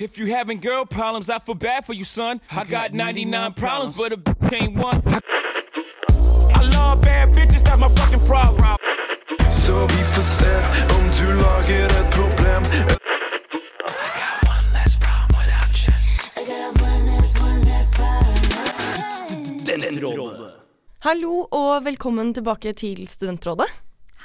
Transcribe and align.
If 0.00 0.16
you 0.16 0.34
having 0.34 0.60
girl 0.60 0.86
problems, 0.86 1.28
I 1.28 1.38
feel 1.40 1.54
bad 1.54 1.84
for 1.84 1.92
you, 1.92 2.04
son. 2.04 2.40
I 2.50 2.64
got 2.64 2.94
99 2.94 3.52
problems, 3.52 3.98
but 3.98 4.12
a 4.12 4.16
bitch 4.16 4.52
ain't 4.52 4.74
one. 4.74 5.02
I 6.54 6.62
love 6.74 7.02
bad 7.02 7.34
bitches, 7.34 7.62
that's 7.62 7.78
my 7.78 7.90
fucking 7.90 8.24
problem. 8.24 8.76
Så 9.50 9.86
vi 9.86 10.02
får 10.12 10.22
se 10.22 10.54
om 10.96 11.04
du 11.18 11.42
lager 11.42 11.84
et 11.84 12.10
problem. 12.14 12.62
Hallo 21.00 21.46
og 21.50 21.84
velkommen 21.84 22.34
tilbake 22.34 22.72
til 22.72 23.06
Studentrådet. 23.08 23.68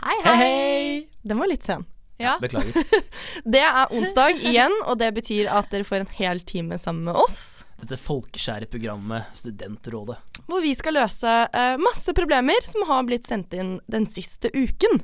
Hei, 0.03 0.15
Hei, 0.23 0.35
hei. 0.35 0.45
hei! 0.45 1.03
Den 1.27 1.39
var 1.39 1.47
litt 1.51 1.63
sen. 1.67 1.85
Ja. 2.21 2.38
Beklager. 2.41 2.73
Det 3.55 3.61
er 3.61 3.91
onsdag 3.91 4.39
igjen, 4.39 4.73
og 4.88 5.00
det 5.02 5.11
betyr 5.18 5.50
at 5.52 5.68
dere 5.73 5.88
får 5.88 6.05
en 6.05 6.13
hel 6.16 6.39
time 6.48 6.77
sammen 6.80 7.09
med 7.09 7.18
oss. 7.20 7.66
Dette 7.81 7.98
folkeskjære 7.99 8.70
programmet 8.72 9.27
Studentrådet. 9.35 10.16
Hvor 10.48 10.63
vi 10.63 10.72
skal 10.80 10.95
løse 10.95 11.34
uh, 11.52 11.75
masse 11.81 12.16
problemer 12.16 12.63
som 12.63 12.88
har 12.88 13.03
blitt 13.08 13.27
sendt 13.27 13.53
inn 13.58 13.75
den 13.91 14.08
siste 14.08 14.52
uken. 14.55 15.03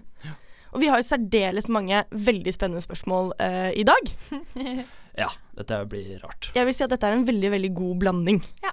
Og 0.72 0.80
vi 0.80 0.88
har 0.88 1.02
jo 1.02 1.08
særdeles 1.10 1.68
mange 1.68 2.06
veldig 2.16 2.54
spennende 2.56 2.84
spørsmål 2.84 3.34
uh, 3.40 3.70
i 3.76 3.88
dag. 3.88 4.16
Ja, 5.20 5.28
dette 5.60 5.76
blir 5.92 6.22
rart. 6.22 6.54
Jeg 6.56 6.64
vil 6.64 6.76
si 6.76 6.86
at 6.86 6.92
dette 6.94 7.04
er 7.04 7.18
en 7.18 7.26
veldig, 7.28 7.50
veldig 7.52 7.70
god 7.76 7.98
blanding. 8.00 8.38
Ja. 8.64 8.72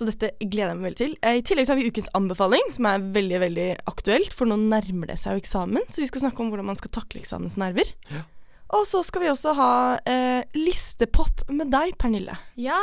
Så 0.00 0.06
dette 0.08 0.30
gleder 0.40 0.70
jeg 0.72 0.78
meg 0.80 0.86
veldig 0.88 1.00
til. 1.02 1.14
Eh, 1.20 1.38
I 1.42 1.44
tillegg 1.44 1.66
så 1.68 1.74
har 1.74 1.80
vi 1.82 1.90
ukens 1.92 2.08
anbefaling, 2.16 2.70
som 2.72 2.86
er 2.88 3.02
veldig 3.12 3.40
veldig 3.42 3.68
aktuelt, 3.90 4.32
for 4.32 4.48
nå 4.48 4.56
nærmer 4.56 5.10
det 5.12 5.18
seg 5.20 5.36
jo 5.36 5.42
eksamen, 5.44 5.84
så 5.92 6.00
vi 6.00 6.08
skal 6.08 6.22
snakke 6.24 6.40
om 6.40 6.48
hvordan 6.52 6.70
man 6.70 6.78
skal 6.80 6.92
takle 6.96 7.20
eksamensnerver. 7.20 7.90
Ja. 8.08 8.22
Og 8.78 8.86
så 8.88 9.02
skal 9.04 9.24
vi 9.26 9.28
også 9.32 9.52
ha 9.58 9.70
eh, 10.08 10.40
listepop 10.56 11.44
med 11.52 11.68
deg, 11.74 11.96
Pernille. 12.00 12.38
ja. 12.56 12.80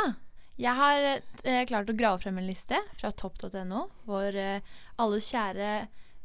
Jeg 0.58 0.74
har 0.74 1.04
eh, 1.46 1.60
klart 1.70 1.86
å 1.86 1.94
grave 1.94 2.18
frem 2.18 2.40
en 2.40 2.48
liste 2.48 2.80
fra 2.98 3.12
topp.no, 3.14 3.84
vår 4.10 4.38
eh, 4.42 4.72
alles 4.98 5.28
kjære 5.30 5.68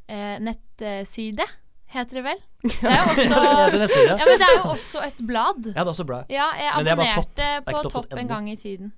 eh, 0.09 0.39
nettside, 0.41 1.45
heter 1.93 2.17
det 2.17 2.23
vel? 2.25 2.41
Det 2.63 2.79
er 2.81 3.03
også, 3.11 3.27
Ja, 3.29 3.67
det 3.69 3.91
ja, 3.93 4.17
men 4.25 4.41
det 4.41 4.47
er 4.47 4.55
jo 4.57 4.71
også 4.73 5.03
et 5.05 5.21
blad. 5.21 5.69
Ja, 5.69 5.83
det 5.83 5.85
er 5.85 5.93
også 5.93 6.07
blad. 6.09 6.33
Ja, 6.33 6.49
jeg 6.57 6.71
er 6.71 6.91
abonnerte 6.95 7.49
er 7.59 7.61
på 7.67 7.83
topp 7.93 8.17
en 8.17 8.33
gang 8.33 8.49
i 8.49 8.57
tiden. 8.57 8.89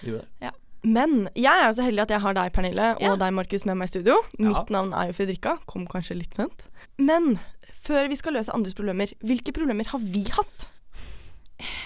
Jo, 0.00 0.22
det. 0.22 0.54
Men 0.82 1.28
jeg 1.36 1.52
er 1.52 1.66
jo 1.68 1.74
så 1.76 1.84
heldig 1.84 2.02
at 2.06 2.12
jeg 2.14 2.20
har 2.24 2.34
deg, 2.38 2.52
Pernille, 2.56 2.94
og 2.96 3.02
Ja. 3.02 3.16
deg, 3.16 3.32
Markus, 3.36 3.64
med 3.66 3.76
meg 3.76 3.88
i 3.90 3.92
studio. 3.92 4.14
Ja. 4.38 4.46
Mitt 4.48 4.70
navn 4.70 4.92
er 4.96 5.10
jo 5.10 5.12
Fredrikka. 5.18 5.58
Kom 5.66 5.86
kanskje 5.86 6.16
litt 6.16 6.34
sent. 6.34 6.68
Men 6.98 7.38
før 7.82 8.08
vi 8.08 8.16
skal 8.16 8.32
løse 8.34 8.52
andres 8.54 8.74
problemer, 8.74 9.12
hvilke 9.20 9.52
problemer 9.52 9.84
har 9.92 9.98
vi 10.00 10.24
hatt? 10.30 10.70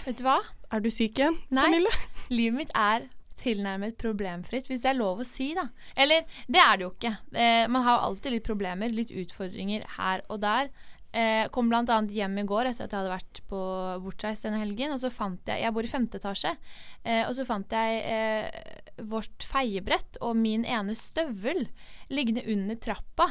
Vet 0.06 0.19
du 0.20 0.22
hva? 0.27 0.39
Er 0.72 0.81
du 0.81 0.91
syk 0.91 1.19
igjen, 1.19 1.39
Nei. 1.50 1.67
Pernille? 1.67 1.92
Livet 2.31 2.55
mitt 2.56 2.70
er 2.75 3.09
tilnærmet 3.41 3.97
problemfritt, 3.98 4.69
hvis 4.70 4.83
det 4.84 4.92
er 4.92 4.98
lov 5.00 5.19
å 5.20 5.27
si, 5.27 5.53
da. 5.55 5.67
Eller, 5.97 6.22
det 6.48 6.61
er 6.62 6.77
det 6.78 6.87
jo 6.87 6.92
ikke. 6.95 7.17
Eh, 7.34 7.67
man 7.67 7.83
har 7.83 7.98
jo 7.98 8.05
alltid 8.12 8.33
litt 8.37 8.45
problemer, 8.47 8.89
litt 8.95 9.11
utfordringer 9.11 9.83
her 9.98 10.22
og 10.31 10.41
der. 10.41 10.70
Eh, 11.15 11.47
kom 11.55 11.69
annet 11.70 12.11
hjem 12.11 12.41
i 12.43 12.47
går 12.48 12.67
etter 12.67 12.89
at 12.89 12.93
jeg 12.93 12.98
hadde 12.98 13.12
vært 13.12 13.41
på 13.47 13.59
bortreist 14.03 14.47
denne 14.47 14.59
helgen. 14.59 14.91
Og 14.97 14.98
så 14.98 15.12
fant 15.15 15.39
jeg 15.47 15.62
Jeg 15.62 15.75
bor 15.77 15.87
i 15.87 15.91
femte 15.91 16.19
etasje. 16.19 16.56
Eh, 17.05 17.23
og 17.29 17.34
så 17.37 17.47
fant 17.47 17.71
jeg 17.71 18.01
eh, 18.03 19.03
vårt 19.06 19.47
feiebrett 19.47 20.19
og 20.21 20.34
min 20.37 20.65
ene 20.67 20.97
støvel 20.98 21.69
liggende 22.11 22.43
under 22.51 22.75
trappa. 22.83 23.29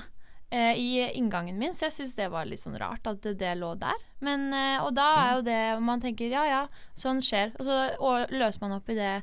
eh, 0.50 0.78
I 0.80 1.09
inngangen 1.17 1.58
min, 1.59 1.73
så 1.73 1.90
jeg 1.90 1.95
syns 1.98 2.16
det 2.16 2.30
var 2.31 2.45
litt 2.45 2.62
sånn 2.62 2.80
rart 2.80 3.08
at 3.09 3.20
det, 3.25 3.36
det 3.42 3.56
lå 3.59 3.73
der. 3.81 4.00
Men, 4.23 4.53
eh, 4.53 4.80
og 4.84 4.94
da 4.95 5.08
er 5.23 5.34
jo 5.36 5.42
det 5.50 5.62
Man 5.84 6.00
tenker 6.00 6.31
ja 6.31 6.45
ja, 6.47 6.62
sånn 6.95 7.20
skjer. 7.25 7.52
Og 7.59 7.68
så 7.68 7.81
og 8.00 8.31
løser 8.31 8.64
man 8.64 8.78
opp 8.78 8.88
i 8.94 8.95
det 8.95 9.18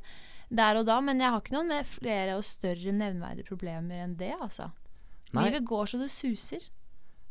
der 0.50 0.76
og 0.76 0.84
da, 0.88 0.98
men 1.00 1.20
jeg 1.22 1.30
har 1.30 1.40
ikke 1.40 1.54
noen 1.54 1.70
med 1.70 1.86
flere 1.86 2.34
og 2.36 2.44
større 2.44 2.92
nevnverdige 2.92 3.46
problemer 3.46 4.02
enn 4.02 4.16
det, 4.18 4.34
altså. 4.34 4.72
Nei. 5.30 5.46
Livet 5.46 5.64
går 5.64 5.86
så 5.86 6.00
det 6.00 6.10
suser. 6.10 6.64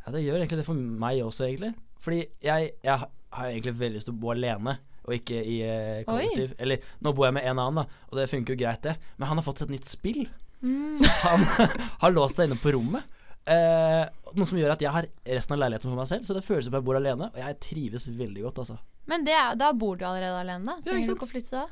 Ja, 0.05 0.13
det 0.15 0.23
gjør 0.23 0.39
egentlig 0.39 0.61
det 0.61 0.67
for 0.67 0.79
meg 1.03 1.21
også, 1.23 1.47
egentlig. 1.47 1.73
Fordi 2.03 2.21
jeg, 2.43 2.71
jeg 2.85 2.95
har 3.35 3.49
egentlig 3.49 3.75
veldig 3.79 3.99
lyst 3.99 4.09
til 4.09 4.15
å 4.15 4.21
bo 4.21 4.31
alene, 4.33 4.77
og 5.03 5.15
ikke 5.15 5.39
i 5.41 5.59
eh, 5.65 6.01
kollektiv. 6.07 6.53
Eller 6.61 6.83
nå 7.03 7.13
bor 7.17 7.27
jeg 7.27 7.37
med 7.39 7.47
en 7.49 7.61
annen, 7.61 7.81
da, 7.83 8.03
og 8.09 8.19
det 8.19 8.29
funker 8.31 8.55
jo 8.55 8.61
greit, 8.61 8.83
det. 8.85 8.95
Men 9.17 9.31
han 9.31 9.41
har 9.41 9.45
fått 9.45 9.61
seg 9.61 9.69
et 9.69 9.77
nytt 9.77 9.89
spill. 9.91 10.27
Mm. 10.61 10.95
Så 10.99 11.11
han 11.23 11.45
har 12.03 12.13
låst 12.15 12.39
seg 12.39 12.49
inne 12.49 12.59
på 12.61 12.73
rommet. 12.75 13.17
Eh, 13.49 14.05
noe 14.37 14.45
som 14.45 14.59
gjør 14.59 14.75
at 14.75 14.83
jeg 14.83 14.93
har 14.93 15.07
resten 15.25 15.55
av 15.55 15.63
leiligheten 15.63 15.89
for 15.89 15.99
meg 15.99 16.09
selv, 16.11 16.25
så 16.27 16.37
det 16.37 16.45
føles 16.45 16.67
som 16.67 16.77
jeg 16.77 16.85
bor 16.85 16.99
alene. 16.99 17.31
Og 17.33 17.41
jeg 17.41 17.59
trives 17.65 18.07
veldig 18.11 18.45
godt, 18.47 18.63
altså. 18.65 18.79
Men 19.09 19.25
det 19.25 19.37
da 19.57 19.71
bor 19.73 19.97
du 19.97 20.05
allerede 20.05 20.43
alene, 20.43 20.65
da? 20.69 20.77
Ja, 20.83 20.91
Trenger 20.91 21.07
du 21.09 21.15
ikke 21.15 21.29
å 21.29 21.31
flytte 21.31 21.55
da? 21.63 21.67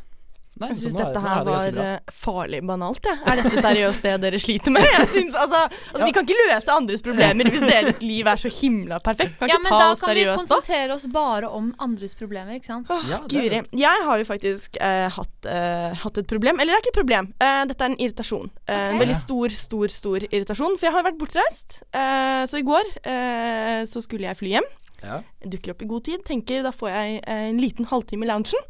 Nei, 0.58 0.70
Jeg 0.74 0.78
syns 0.82 0.96
dette 0.98 1.22
her 1.22 1.40
er 1.42 1.46
det 1.48 1.54
var 1.54 1.80
eh, 1.84 2.14
farlig 2.14 2.60
banalt, 2.66 3.06
jeg. 3.06 3.20
Er 3.30 3.42
dette 3.42 3.62
seriøst 3.62 4.06
det 4.08 4.14
dere 4.24 4.40
sliter 4.42 4.74
med? 4.74 4.86
Jeg 4.98 5.08
synes, 5.12 5.36
altså, 5.38 5.62
altså, 5.94 6.06
Vi 6.06 6.14
kan 6.16 6.26
ikke 6.28 6.38
løse 6.48 6.74
andres 6.74 7.04
problemer 7.06 7.50
hvis 7.54 7.66
deres 7.68 8.02
liv 8.02 8.28
er 8.32 8.42
så 8.42 8.52
himla 8.52 8.98
perfekt. 9.06 9.36
Kan 9.40 9.52
Ja, 9.52 9.60
ikke 9.60 9.70
men 9.70 9.78
da 9.84 9.90
kan 9.94 10.14
vi 10.16 10.24
seriøst 10.24 10.42
konsentrere 10.44 10.96
oss 10.98 11.06
bare 11.14 11.52
om 11.60 11.70
andres 11.84 12.16
problemer, 12.18 12.58
ikke 12.58 12.72
sant? 12.72 12.90
Åh, 12.90 13.06
Ja, 13.12 13.20
Guri. 13.30 13.62
Jeg 13.78 14.06
har 14.10 14.18
jo 14.24 14.26
faktisk 14.28 14.80
eh, 14.82 15.06
hatt, 15.14 15.50
eh, 15.52 15.94
hatt 16.04 16.18
et 16.24 16.28
problem. 16.30 16.60
Eller 16.60 16.74
det 16.74 16.80
er 16.80 16.86
ikke 16.86 16.94
et 16.96 17.02
problem. 17.02 17.30
Eh, 17.40 17.62
dette 17.70 17.86
er 17.86 17.94
en 17.94 18.00
irritasjon. 18.02 18.50
Okay. 18.66 18.90
En 18.96 19.00
veldig 19.04 19.20
stor, 19.20 19.54
stor, 19.54 19.88
stor 19.94 20.26
irritasjon. 20.32 20.78
For 20.80 20.90
jeg 20.90 20.96
har 20.98 21.06
vært 21.08 21.20
bortreist. 21.22 21.82
Eh, 21.94 22.44
så 22.50 22.60
i 22.62 22.66
går 22.68 22.90
eh, 23.06 23.86
så 23.90 24.02
skulle 24.04 24.28
jeg 24.30 24.40
fly 24.42 24.56
hjem. 24.58 24.68
Ja. 25.04 25.20
Dukker 25.46 25.76
opp 25.76 25.84
i 25.86 25.90
god 25.90 26.04
tid. 26.08 26.24
Tenker 26.26 26.64
da 26.66 26.72
får 26.74 26.90
jeg 26.90 27.20
eh, 27.22 27.46
en 27.52 27.62
liten 27.62 27.86
halvtime 27.92 28.26
i 28.26 28.30
loungen. 28.32 28.66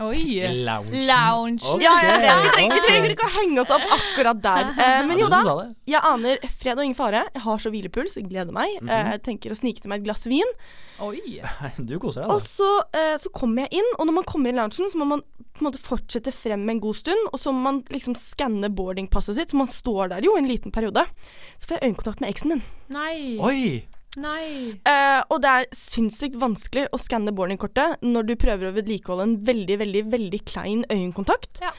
Oi! 0.00 0.46
Lounge. 0.62 1.00
Lounge. 1.08 1.64
Okay. 1.66 1.82
Ja, 1.82 1.94
ja, 2.04 2.18
ja, 2.22 2.34
vi, 2.44 2.50
trenger, 2.54 2.74
vi 2.76 2.82
trenger 2.86 3.14
ikke 3.16 3.26
å 3.26 3.32
henge 3.34 3.62
oss 3.64 3.72
opp 3.74 3.86
akkurat 3.98 4.42
der. 4.44 4.68
Eh, 4.78 5.00
men 5.08 5.18
jo 5.18 5.26
da, 5.32 5.40
jeg 5.90 6.00
aner 6.06 6.38
fred 6.60 6.78
og 6.78 6.84
ingen 6.86 6.96
fare. 6.98 7.24
Jeg 7.34 7.42
har 7.42 7.58
så 7.62 7.72
hvilepuls, 7.74 8.14
jeg 8.20 8.28
gleder 8.30 8.54
meg. 8.54 8.76
Mhm. 8.80 8.92
Eh, 8.94 9.16
tenker 9.26 9.50
å 9.50 9.58
snike 9.58 9.82
til 9.82 9.90
meg 9.90 10.00
et 10.04 10.06
glass 10.06 10.22
vin. 10.30 10.54
Oi. 11.02 11.40
Du 11.82 11.96
koser 12.02 12.22
deg, 12.24 12.30
Og 12.30 12.38
da. 12.38 12.46
så, 12.46 12.70
eh, 12.94 13.16
så 13.18 13.32
kommer 13.34 13.66
jeg 13.66 13.80
inn, 13.82 13.90
og 13.98 14.06
når 14.06 14.18
man 14.20 14.28
kommer 14.30 14.50
inn 14.52 14.58
i 14.58 14.62
loungen, 14.62 14.92
så 14.94 15.02
må 15.02 15.06
man 15.16 15.22
på 15.58 15.64
en 15.64 15.68
måte 15.72 15.82
fortsette 15.82 16.30
frem 16.34 16.62
en 16.70 16.80
god 16.82 16.94
stund. 17.00 17.28
Og 17.32 17.42
så 17.42 17.50
må 17.54 17.64
man 17.66 17.82
liksom 17.90 18.14
skanne 18.18 18.70
boardingpasset 18.70 19.34
sitt, 19.40 19.50
så 19.50 19.58
man 19.58 19.70
står 19.70 20.14
der 20.14 20.26
jo 20.26 20.36
en 20.38 20.46
liten 20.46 20.70
periode. 20.74 21.02
Så 21.58 21.72
får 21.72 21.80
jeg 21.80 21.90
øyekontakt 21.90 22.22
med 22.22 22.30
eksen 22.30 22.54
min. 22.54 22.62
Nei. 22.94 23.16
Oi! 23.42 23.62
Nei. 24.16 24.80
Eh, 24.88 25.20
og 25.30 25.42
det 25.44 25.50
er 25.52 25.66
sinnssykt 25.76 26.38
vanskelig 26.40 26.88
å 26.94 26.98
skanne 26.98 27.30
boardingkortet 27.36 28.00
når 28.02 28.26
du 28.30 28.34
prøver 28.40 28.70
å 28.70 28.74
vedlikeholde 28.74 29.26
en 29.28 29.36
veldig, 29.46 29.76
veldig, 29.84 30.04
veldig 30.10 30.40
klein 30.48 30.84
øyekontakt. 30.90 31.60
Ja. 31.62 31.70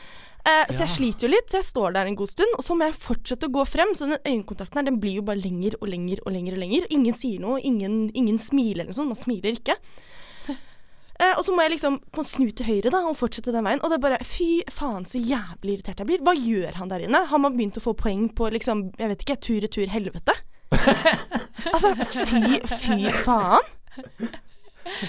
Eh, 0.46 0.66
så 0.72 0.80
Ja. 0.80 0.86
jeg 0.86 0.94
sliter 0.96 1.28
jo 1.28 1.34
litt, 1.34 1.50
så 1.50 1.58
jeg 1.60 1.68
står 1.68 1.94
der 1.94 2.06
en 2.08 2.16
god 2.16 2.30
stund, 2.30 2.54
og 2.58 2.64
så 2.64 2.78
må 2.78 2.86
jeg 2.86 2.94
fortsette 3.02 3.50
å 3.50 3.52
gå 3.52 3.66
frem. 3.68 3.94
Så 3.96 4.08
den 4.08 4.24
øyekontakten 4.24 4.76
her, 4.76 4.84
den 4.84 5.00
blir 5.02 5.16
jo 5.16 5.22
bare 5.22 5.42
lenger 5.42 5.76
og 5.82 5.90
lenger 5.90 6.20
og 6.26 6.32
lenger. 6.32 6.54
og 6.54 6.60
lenger. 6.60 6.88
Ingen 6.92 7.14
sier 7.14 7.40
noe, 7.40 7.60
ingen, 7.62 8.10
ingen 8.14 8.38
smiler 8.40 8.86
eller 8.86 8.94
noe 8.94 8.94
sånt. 8.94 9.08
Man 9.08 9.16
smiler 9.16 9.58
ikke. 9.60 9.76
Eh, 11.20 11.34
og 11.36 11.44
så 11.44 11.52
må 11.52 11.60
jeg 11.68 11.72
liksom 11.74 12.00
på 12.16 12.24
snu 12.24 12.50
til 12.56 12.66
høyre 12.66 12.90
da, 12.90 13.02
og 13.10 13.18
fortsette 13.20 13.52
den 13.52 13.66
veien. 13.66 13.82
Og 13.84 13.90
det 13.92 13.98
er 13.98 14.04
bare 14.06 14.24
Fy 14.24 14.64
faen, 14.72 15.04
så 15.04 15.20
jævlig 15.20 15.74
irritert 15.74 15.98
jeg 16.00 16.08
blir. 16.08 16.22
Hva 16.24 16.32
gjør 16.32 16.74
han 16.80 16.88
der 16.88 17.04
inne? 17.04 17.26
Har 17.28 17.38
man 17.44 17.58
begynt 17.58 17.76
å 17.76 17.84
få 17.84 17.92
poeng 17.94 18.30
på 18.34 18.48
liksom, 18.50 18.94
jeg 18.98 19.10
vet 19.10 19.26
ikke, 19.26 19.36
tur-retur 19.44 19.92
helvete? 19.92 20.32
altså, 21.74 21.94
fy, 22.30 22.60
fy 22.68 23.00
faen. 23.24 23.66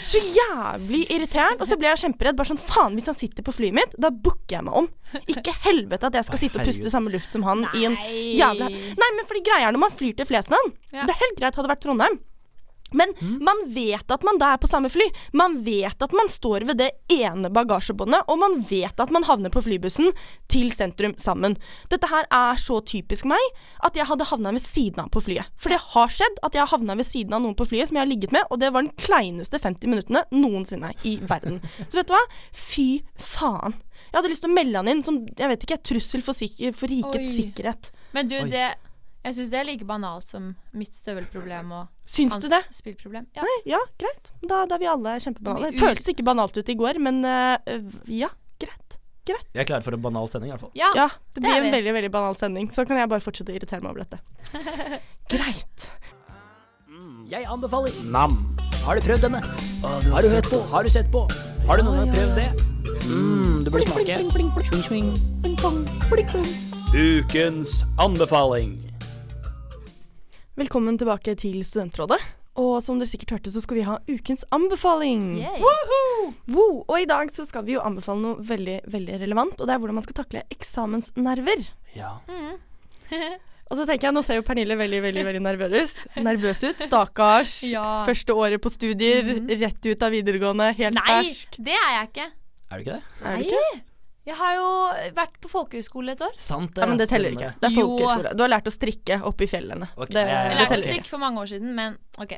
Så 0.04 0.20
jævlig 0.20 1.06
irriterende. 1.12 1.62
Og 1.62 1.68
så 1.68 1.76
ble 1.80 1.88
jeg 1.90 2.02
kjemperedd. 2.04 2.36
Bare 2.38 2.50
sånn, 2.50 2.60
faen, 2.60 2.96
Hvis 2.98 3.08
han 3.10 3.16
sitter 3.16 3.46
på 3.46 3.54
flyet 3.54 3.76
mitt, 3.76 3.94
da 4.00 4.10
booker 4.12 4.58
jeg 4.58 4.66
meg 4.66 4.80
om. 4.82 4.88
Ikke 5.30 5.54
helvete 5.64 6.10
at 6.10 6.18
jeg 6.18 6.28
skal 6.28 6.42
sitte 6.42 6.60
og 6.60 6.68
puste 6.68 6.92
samme 6.92 7.12
luft 7.12 7.32
som 7.34 7.46
han 7.46 7.64
i 7.78 7.86
en 7.88 7.96
Nei. 7.96 8.18
jævla 8.38 8.68
Nei, 8.70 9.10
men 9.16 9.26
fordi 9.28 9.42
greia 9.46 9.70
er 9.70 9.74
når 9.74 9.82
man 9.86 9.94
flyr 9.94 10.14
til 10.18 10.28
Flesland 10.28 10.76
Ja. 10.94 11.06
Det 11.06 11.14
er 11.14 11.22
helt 11.24 11.40
greit 11.40 11.58
hadde 11.58 11.70
vært 11.72 11.82
Trondheim. 11.84 12.20
Men 12.96 13.14
man 13.42 13.62
vet 13.74 14.10
at 14.10 14.24
man 14.26 14.38
da 14.40 14.54
er 14.54 14.60
på 14.62 14.70
samme 14.70 14.90
fly. 14.92 15.06
Man 15.36 15.60
vet 15.66 16.02
at 16.02 16.14
man 16.16 16.30
står 16.32 16.66
ved 16.68 16.80
det 16.80 16.90
ene 17.12 17.50
bagasjebåndet, 17.52 18.26
og 18.30 18.40
man 18.40 18.60
vet 18.70 19.00
at 19.00 19.12
man 19.14 19.26
havner 19.28 19.52
på 19.52 19.62
flybussen 19.64 20.12
til 20.50 20.70
sentrum 20.74 21.14
sammen. 21.20 21.56
Dette 21.92 22.10
her 22.10 22.26
er 22.30 22.60
så 22.60 22.80
typisk 22.86 23.28
meg 23.30 23.40
at 23.86 23.98
jeg 23.98 24.08
hadde 24.10 24.28
havna 24.30 24.54
ved 24.56 24.64
siden 24.64 25.04
av 25.04 25.10
på 25.14 25.22
flyet. 25.24 25.50
For 25.60 25.72
det 25.72 25.80
har 25.92 26.12
skjedd 26.12 26.40
at 26.46 26.56
jeg 26.56 26.64
har 26.64 26.74
havna 26.74 26.96
ved 26.98 27.08
siden 27.08 27.36
av 27.36 27.44
noen 27.44 27.56
på 27.58 27.68
flyet 27.70 27.90
som 27.90 27.98
jeg 27.98 28.04
har 28.06 28.10
ligget 28.10 28.34
med, 28.34 28.46
og 28.50 28.60
det 28.62 28.72
var 28.74 28.86
den 28.86 28.94
kleineste 29.00 29.60
50 29.60 29.92
minuttene 29.92 30.24
noensinne 30.34 30.92
i 31.06 31.16
verden. 31.22 31.60
Så 31.86 32.00
vet 32.00 32.10
du 32.10 32.14
hva? 32.16 32.24
Fy 32.56 32.88
faen. 33.20 33.78
Jeg 34.10 34.18
hadde 34.18 34.30
lyst 34.32 34.44
til 34.44 34.50
å 34.50 34.56
melde 34.56 34.80
han 34.80 34.90
inn 34.90 35.02
som 35.04 35.20
jeg 35.28 35.50
vet 35.52 35.66
ikke, 35.66 35.82
trussel 35.92 36.24
for, 36.26 36.36
sik 36.36 36.58
for 36.74 36.90
rikets 36.90 37.28
Oi. 37.28 37.34
sikkerhet. 37.36 37.90
Men 38.16 38.30
du, 38.30 38.38
Oi. 38.40 38.48
det 38.50 38.68
Jeg 39.24 39.34
syns 39.36 39.50
det 39.52 39.58
er 39.60 39.66
like 39.68 39.84
banalt 39.84 40.24
som 40.24 40.54
mitt 40.72 40.94
støvelproblem 40.96 41.72
og 41.76 41.88
Syns 42.08 42.32
hans 42.32 42.44
du 42.46 42.48
det? 42.48 42.62
spillproblem. 42.72 43.26
Ja. 43.36 43.42
Nei, 43.44 43.56
ja, 43.74 43.80
greit. 44.00 44.30
Da, 44.40 44.62
da 44.70 44.78
er 44.78 44.80
vi 44.80 44.88
alle 44.88 45.16
kjempebanale. 45.20 45.70
Det 45.74 45.80
føltes 45.82 46.08
ikke 46.14 46.24
banalt 46.24 46.56
ut 46.56 46.72
i 46.72 46.76
går, 46.80 47.00
men 47.04 47.20
uh, 47.26 47.58
ja, 48.08 48.30
greit. 48.62 48.96
Greit. 49.28 49.44
Jeg 49.52 49.60
er 49.66 49.68
klar 49.68 49.84
for 49.84 49.92
en 49.92 50.00
banal 50.00 50.24
sending, 50.32 50.48
i 50.48 50.54
hvert 50.54 50.64
fall. 50.64 50.72
ja. 50.74 50.88
Ja, 50.96 51.08
det 51.12 51.36
det 51.36 51.42
blir 51.44 51.52
er 51.52 51.60
en 51.60 51.68
vi. 51.68 51.74
veldig 51.76 51.92
veldig 51.98 52.10
banal 52.16 52.38
sending. 52.40 52.70
Så 52.72 52.86
kan 52.88 52.96
jeg 52.96 53.10
bare 53.12 53.20
fortsette 53.20 53.52
å 53.52 53.58
irritere 53.60 53.84
meg 53.84 53.92
over 53.92 54.06
dette. 54.06 54.18
Greit. 55.34 55.90
Jeg 57.30 57.44
anbefaler 57.46 57.92
Nam. 58.10 58.40
Har 58.82 58.96
du 58.98 59.04
prøvd 59.04 59.22
denne? 59.28 59.38
Har 59.84 60.24
du 60.24 60.30
hørt 60.32 60.48
på? 60.50 60.58
Har 60.72 60.82
du 60.82 60.90
sett 60.90 61.12
på? 61.12 61.26
Har 61.68 61.78
du 61.78 61.84
noen 61.86 62.00
gang 62.00 62.10
prøvd 62.16 62.34
det? 62.40 62.48
Mm, 63.06 63.60
du 63.64 63.70
burde 63.70 63.86
smake. 63.86 64.16
Ukens 66.96 67.84
anbefaling. 68.02 68.89
Velkommen 70.60 70.98
tilbake 71.00 71.32
til 71.40 71.62
Studentrådet. 71.64 72.18
Og 72.60 72.82
som 72.84 72.98
dere 73.00 73.08
sikkert 73.08 73.30
hørte, 73.38 73.52
så 73.54 73.62
skal 73.64 73.78
vi 73.78 73.84
ha 73.86 73.94
ukens 74.10 74.42
anbefaling. 74.52 75.22
Woo! 76.52 76.66
Og 76.84 76.96
i 76.98 77.06
dag 77.08 77.30
så 77.32 77.46
skal 77.48 77.64
vi 77.64 77.78
jo 77.78 77.84
anbefale 77.84 78.20
noe 78.20 78.44
veldig 78.44 78.74
veldig 78.92 79.20
relevant, 79.22 79.54
og 79.56 79.70
det 79.70 79.72
er 79.72 79.80
hvordan 79.80 79.96
man 79.96 80.04
skal 80.04 80.18
takle 80.20 80.42
eksamensnerver. 80.52 81.64
Ja. 81.96 82.18
Og 83.70 83.78
så 83.78 83.84
tenker 83.86 84.08
jeg, 84.08 84.14
Nå 84.16 84.24
ser 84.26 84.40
jo 84.40 84.42
Pernille 84.44 84.74
veldig 84.74 84.98
veldig, 85.04 85.22
veldig 85.28 85.40
nervøs, 85.46 85.94
nervøs 86.18 86.64
ut. 86.66 86.84
Stakkars. 86.90 87.52
Ja. 87.70 88.00
Første 88.04 88.34
året 88.34 88.60
på 88.60 88.72
studier, 88.74 89.30
rett 89.62 89.86
ut 89.86 90.02
av 90.02 90.12
videregående, 90.12 90.72
helt 90.76 90.98
Nei, 90.98 91.20
fersk. 91.22 91.56
det 91.70 91.78
er 91.78 91.94
jeg 91.94 92.10
ikke. 92.10 92.26
Er 92.70 92.74
du 92.74 92.84
ikke 92.84 92.98
det? 92.98 93.04
Er 93.22 93.30
du 93.30 93.30
Nei. 93.30 93.46
ikke? 93.46 93.84
Jeg 94.28 94.36
har 94.36 94.56
jo 94.58 94.66
vært 95.16 95.38
på 95.40 95.48
folkehøyskole 95.48 96.12
et 96.12 96.24
år. 96.24 96.34
Sant 96.36 96.74
det. 96.76 96.82
Ja, 96.84 96.88
men 96.90 97.00
det 97.00 97.08
teller 97.10 97.32
ikke. 97.34 97.54
Det 97.60 97.70
er 97.70 97.76
folkehøyskole. 97.78 98.34
Du 98.36 98.44
har 98.44 98.52
lært 98.52 98.68
å 98.68 98.74
strikke 98.74 99.20
oppe 99.30 99.46
i 99.46 99.48
fjellene. 99.50 99.88
Okay. 99.96 100.12
Det, 100.18 100.26
ja, 100.26 100.28
ja, 100.28 100.42
ja. 100.42 100.50
Jeg 100.50 100.58
lærte 100.60 100.76
å 100.76 100.84
strikke 100.84 101.12
for 101.12 101.22
mange 101.22 101.40
år 101.40 101.54
siden, 101.54 101.72
men 101.78 101.96
OK. 102.20 102.36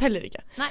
teller 0.00 0.24
ikke. 0.30 0.46
Nei. 0.60 0.70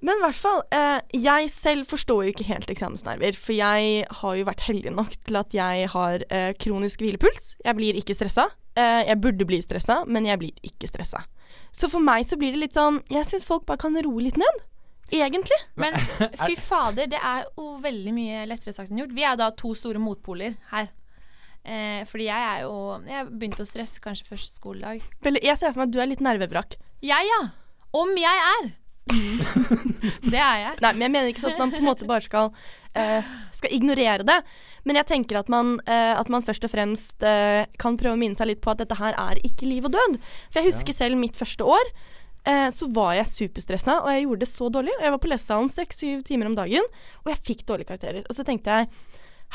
Men 0.00 0.16
i 0.16 0.24
hvert 0.24 0.38
fall, 0.40 0.62
eh, 0.72 1.00
jeg 1.12 1.50
selv 1.52 1.90
forstår 1.90 2.22
jo 2.24 2.32
ikke 2.32 2.46
helt 2.48 2.70
eksamensnerver. 2.72 3.36
For 3.36 3.52
jeg 3.52 4.06
har 4.22 4.38
jo 4.38 4.46
vært 4.48 4.64
heldig 4.64 4.94
nok 4.96 5.12
til 5.28 5.36
at 5.42 5.52
jeg 5.56 5.90
har 5.92 6.24
eh, 6.32 6.52
kronisk 6.56 7.04
hvilepuls. 7.04 7.52
Jeg 7.66 7.76
blir 7.76 7.98
ikke 8.00 8.16
stressa. 8.16 8.48
Eh, 8.80 9.04
jeg 9.10 9.20
burde 9.20 9.44
bli 9.44 9.60
stressa, 9.60 10.00
men 10.08 10.24
jeg 10.24 10.40
blir 10.40 10.64
ikke 10.64 10.88
stressa. 10.88 11.26
Så 11.76 11.90
for 11.92 12.00
meg 12.02 12.24
så 12.26 12.38
blir 12.40 12.54
det 12.54 12.64
litt 12.64 12.74
sånn 12.74 12.96
Jeg 13.12 13.28
syns 13.28 13.44
folk 13.46 13.62
bare 13.66 13.78
kan 13.82 13.94
roe 13.94 14.24
litt 14.24 14.38
ned. 14.40 14.64
Egentlig. 15.10 15.58
Men 15.80 15.96
fy 16.46 16.56
fader, 16.58 17.10
det 17.10 17.18
er 17.18 17.44
jo 17.48 17.74
veldig 17.82 18.14
mye 18.14 18.46
lettere 18.50 18.74
sagt 18.76 18.92
enn 18.92 19.02
gjort. 19.02 19.14
Vi 19.16 19.26
er 19.26 19.38
da 19.40 19.50
to 19.58 19.74
store 19.78 20.02
motpoler 20.02 20.56
her. 20.72 20.90
Eh, 21.60 22.06
fordi 22.08 22.24
jeg 22.24 22.40
er 22.40 22.62
jo 22.64 22.76
Jeg 23.04 23.26
begynte 23.28 23.66
å 23.66 23.68
stresse 23.68 24.00
kanskje 24.00 24.30
første 24.30 24.54
skoledag. 24.56 25.02
Belle, 25.20 25.42
jeg 25.44 25.60
ser 25.60 25.74
for 25.74 25.82
meg 25.82 25.90
at 25.90 25.96
du 25.96 26.00
er 26.00 26.08
litt 26.08 26.24
nervevrak. 26.24 26.78
Jeg, 27.04 27.26
ja. 27.28 27.40
Om 27.96 28.14
jeg 28.16 28.44
er. 28.50 28.70
det 30.32 30.38
er 30.40 30.58
jeg. 30.62 30.76
Nei, 30.84 30.92
men 30.92 31.04
jeg 31.04 31.12
mener 31.12 31.32
ikke 31.32 31.42
sånn 31.42 31.56
at 31.56 31.62
man 31.62 31.72
på 31.72 31.80
en 31.80 31.88
måte 31.88 32.08
bare 32.08 32.24
skal, 32.24 32.52
eh, 32.98 33.26
skal 33.56 33.74
ignorere 33.74 34.26
det. 34.26 34.38
Men 34.88 35.00
jeg 35.00 35.08
tenker 35.10 35.40
at 35.40 35.50
man, 35.52 35.78
eh, 35.86 36.14
at 36.16 36.30
man 36.32 36.44
først 36.46 36.64
og 36.66 36.72
fremst 36.72 37.26
eh, 37.26 37.66
kan 37.80 37.98
prøve 38.00 38.16
å 38.16 38.20
minne 38.20 38.38
seg 38.38 38.52
litt 38.52 38.62
på 38.64 38.72
at 38.72 38.82
dette 38.82 38.98
her 39.00 39.16
er 39.18 39.42
ikke 39.46 39.68
liv 39.68 39.88
og 39.88 39.94
død. 39.96 40.16
For 40.48 40.60
jeg 40.60 40.70
husker 40.70 40.96
selv 40.96 41.20
mitt 41.20 41.38
første 41.38 41.66
år. 41.66 41.92
Eh, 42.48 42.70
så 42.72 42.86
var 42.92 43.14
jeg 43.18 43.26
superstressa, 43.28 43.98
og 44.04 44.08
jeg 44.14 44.24
gjorde 44.24 44.44
det 44.46 44.48
så 44.48 44.68
dårlig. 44.72 44.94
Og 44.98 45.02
jeg 45.04 45.14
var 45.16 45.20
på 45.24 45.28
lesesalen 45.32 45.68
seks-syv 45.72 46.22
timer 46.24 46.48
om 46.48 46.54
dagen, 46.56 46.86
og 47.24 47.32
jeg 47.34 47.42
fikk 47.50 47.66
dårlige 47.68 47.90
karakterer. 47.92 48.22
Og 48.28 48.36
så 48.36 48.46
tenkte 48.48 48.70
jeg 48.78 48.88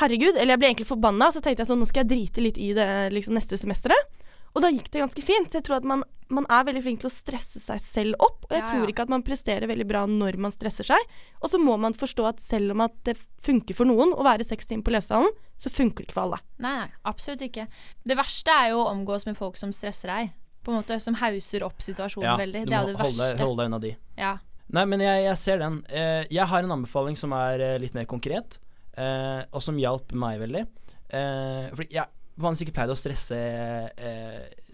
herregud, 0.02 0.36
eller 0.36 0.54
jeg 0.54 0.60
ble 0.62 0.68
egentlig 0.70 0.90
forbanna, 0.90 1.30
så 1.32 1.40
tenkte 1.42 1.64
jeg 1.64 1.70
sånn 1.72 1.80
nå 1.82 1.88
skal 1.88 2.04
jeg 2.04 2.12
drite 2.12 2.44
litt 2.44 2.58
i 2.62 2.70
det 2.76 2.86
liksom, 3.16 3.34
neste 3.38 3.58
semesteret. 3.58 4.22
Og 4.56 4.62
da 4.64 4.70
gikk 4.72 4.86
det 4.88 5.02
ganske 5.02 5.20
fint. 5.20 5.50
Så 5.52 5.58
jeg 5.58 5.66
tror 5.66 5.76
at 5.82 5.84
man, 5.88 6.00
man 6.32 6.46
er 6.48 6.62
veldig 6.64 6.80
flink 6.80 7.02
til 7.02 7.10
å 7.10 7.12
stresse 7.12 7.60
seg 7.60 7.82
selv 7.84 8.22
opp. 8.24 8.46
Og 8.46 8.54
jeg 8.54 8.62
Ja, 8.62 8.68
tror 8.70 8.86
ja. 8.86 8.88
ikke 8.88 9.04
at 9.04 9.10
man 9.12 9.24
presterer 9.26 9.68
veldig 9.68 9.84
bra 9.90 10.06
når 10.08 10.38
man 10.40 10.54
stresser 10.54 10.86
seg. 10.88 11.10
Og 11.42 11.50
så 11.52 11.60
må 11.60 11.74
man 11.76 11.92
forstå 11.92 12.24
at 12.30 12.40
selv 12.40 12.72
om 12.72 12.80
at 12.86 12.94
det 13.04 13.18
funker 13.44 13.76
for 13.76 13.84
noen 13.84 14.14
å 14.16 14.24
være 14.24 14.46
seks 14.48 14.64
timer 14.70 14.86
på 14.86 14.94
lesesalen, 14.96 15.28
så 15.60 15.68
funker 15.68 16.00
det 16.00 16.08
ikke 16.08 16.16
for 16.16 16.24
alle. 16.30 16.38
Nei, 16.64 16.72
nei, 16.86 16.88
absolutt 17.04 17.44
ikke. 17.44 17.66
Det 18.08 18.16
verste 18.16 18.56
er 18.62 18.70
jo 18.72 18.80
å 18.80 18.88
omgås 18.94 19.26
med 19.28 19.36
folk 19.36 19.60
som 19.60 19.74
stresser 19.76 20.08
deg. 20.14 20.32
På 20.66 20.72
en 20.74 20.80
måte 20.80 20.98
Som 21.02 21.14
hauser 21.20 21.62
opp 21.62 21.78
situasjonen 21.84 22.26
Ja, 22.26 22.36
veldig. 22.40 22.64
Det 22.66 22.74
er 22.74 22.90
det 22.90 22.98
holde, 22.98 23.14
verste. 23.22 23.42
Hold 23.44 23.60
deg 23.60 23.70
unna 23.70 23.78
de. 23.82 23.92
Ja. 24.18 24.34
Nei, 24.74 24.82
men 24.90 25.02
jeg, 25.04 25.22
jeg 25.28 25.38
ser 25.38 25.60
den. 25.62 25.80
Eh, 25.94 26.24
jeg 26.32 26.50
har 26.50 26.64
en 26.64 26.74
anbefaling 26.78 27.18
som 27.18 27.34
er 27.36 27.62
eh, 27.62 27.78
litt 27.78 27.94
mer 27.94 28.08
konkret, 28.10 28.58
eh, 28.98 29.44
og 29.52 29.62
som 29.62 29.78
hjalp 29.78 30.14
meg 30.18 30.40
veldig. 30.42 30.64
Fordi 31.06 31.94
jeg 31.94 32.10
vanligvis 32.42 32.64
ikke 32.64 32.72
pleid 32.80 32.90
å 32.90 32.96
stresse 32.98 33.36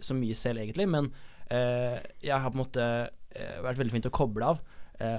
så 0.00 0.14
mye 0.16 0.36
selv, 0.38 0.62
egentlig, 0.62 0.86
men 0.88 1.10
jeg 1.52 2.32
har 2.32 2.48
på 2.48 2.56
en 2.56 2.62
måte 2.62 2.86
vært 3.60 3.76
veldig 3.76 3.92
flink 3.92 4.06
til 4.06 4.12
å 4.14 4.16
koble 4.16 4.48
av. 4.54 4.62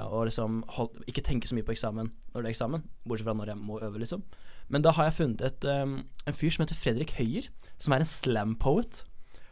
og 0.10 0.26
liksom 0.26 0.64
hold, 0.74 1.04
ikke 1.06 1.22
tenke 1.22 1.46
så 1.46 1.54
mye 1.54 1.68
på 1.68 1.76
eksamen 1.76 2.10
når 2.34 2.42
det 2.42 2.50
er 2.50 2.56
eksamen, 2.56 2.84
bortsett 3.06 3.28
fra 3.28 3.38
når 3.38 3.52
jeg 3.54 3.62
må 3.62 3.78
øve, 3.78 4.02
liksom. 4.02 4.26
Men 4.74 4.82
da 4.82 4.96
har 4.98 5.12
jeg 5.12 5.20
funnet 5.20 5.46
et, 5.46 5.70
en 5.70 6.34
fyr 6.34 6.56
som 6.56 6.66
heter 6.66 6.82
Fredrik 6.82 7.14
Høyer, 7.20 7.52
som 7.78 7.94
er 7.94 8.02
en 8.02 8.10
slam 8.10 8.58
poet. 8.58 9.04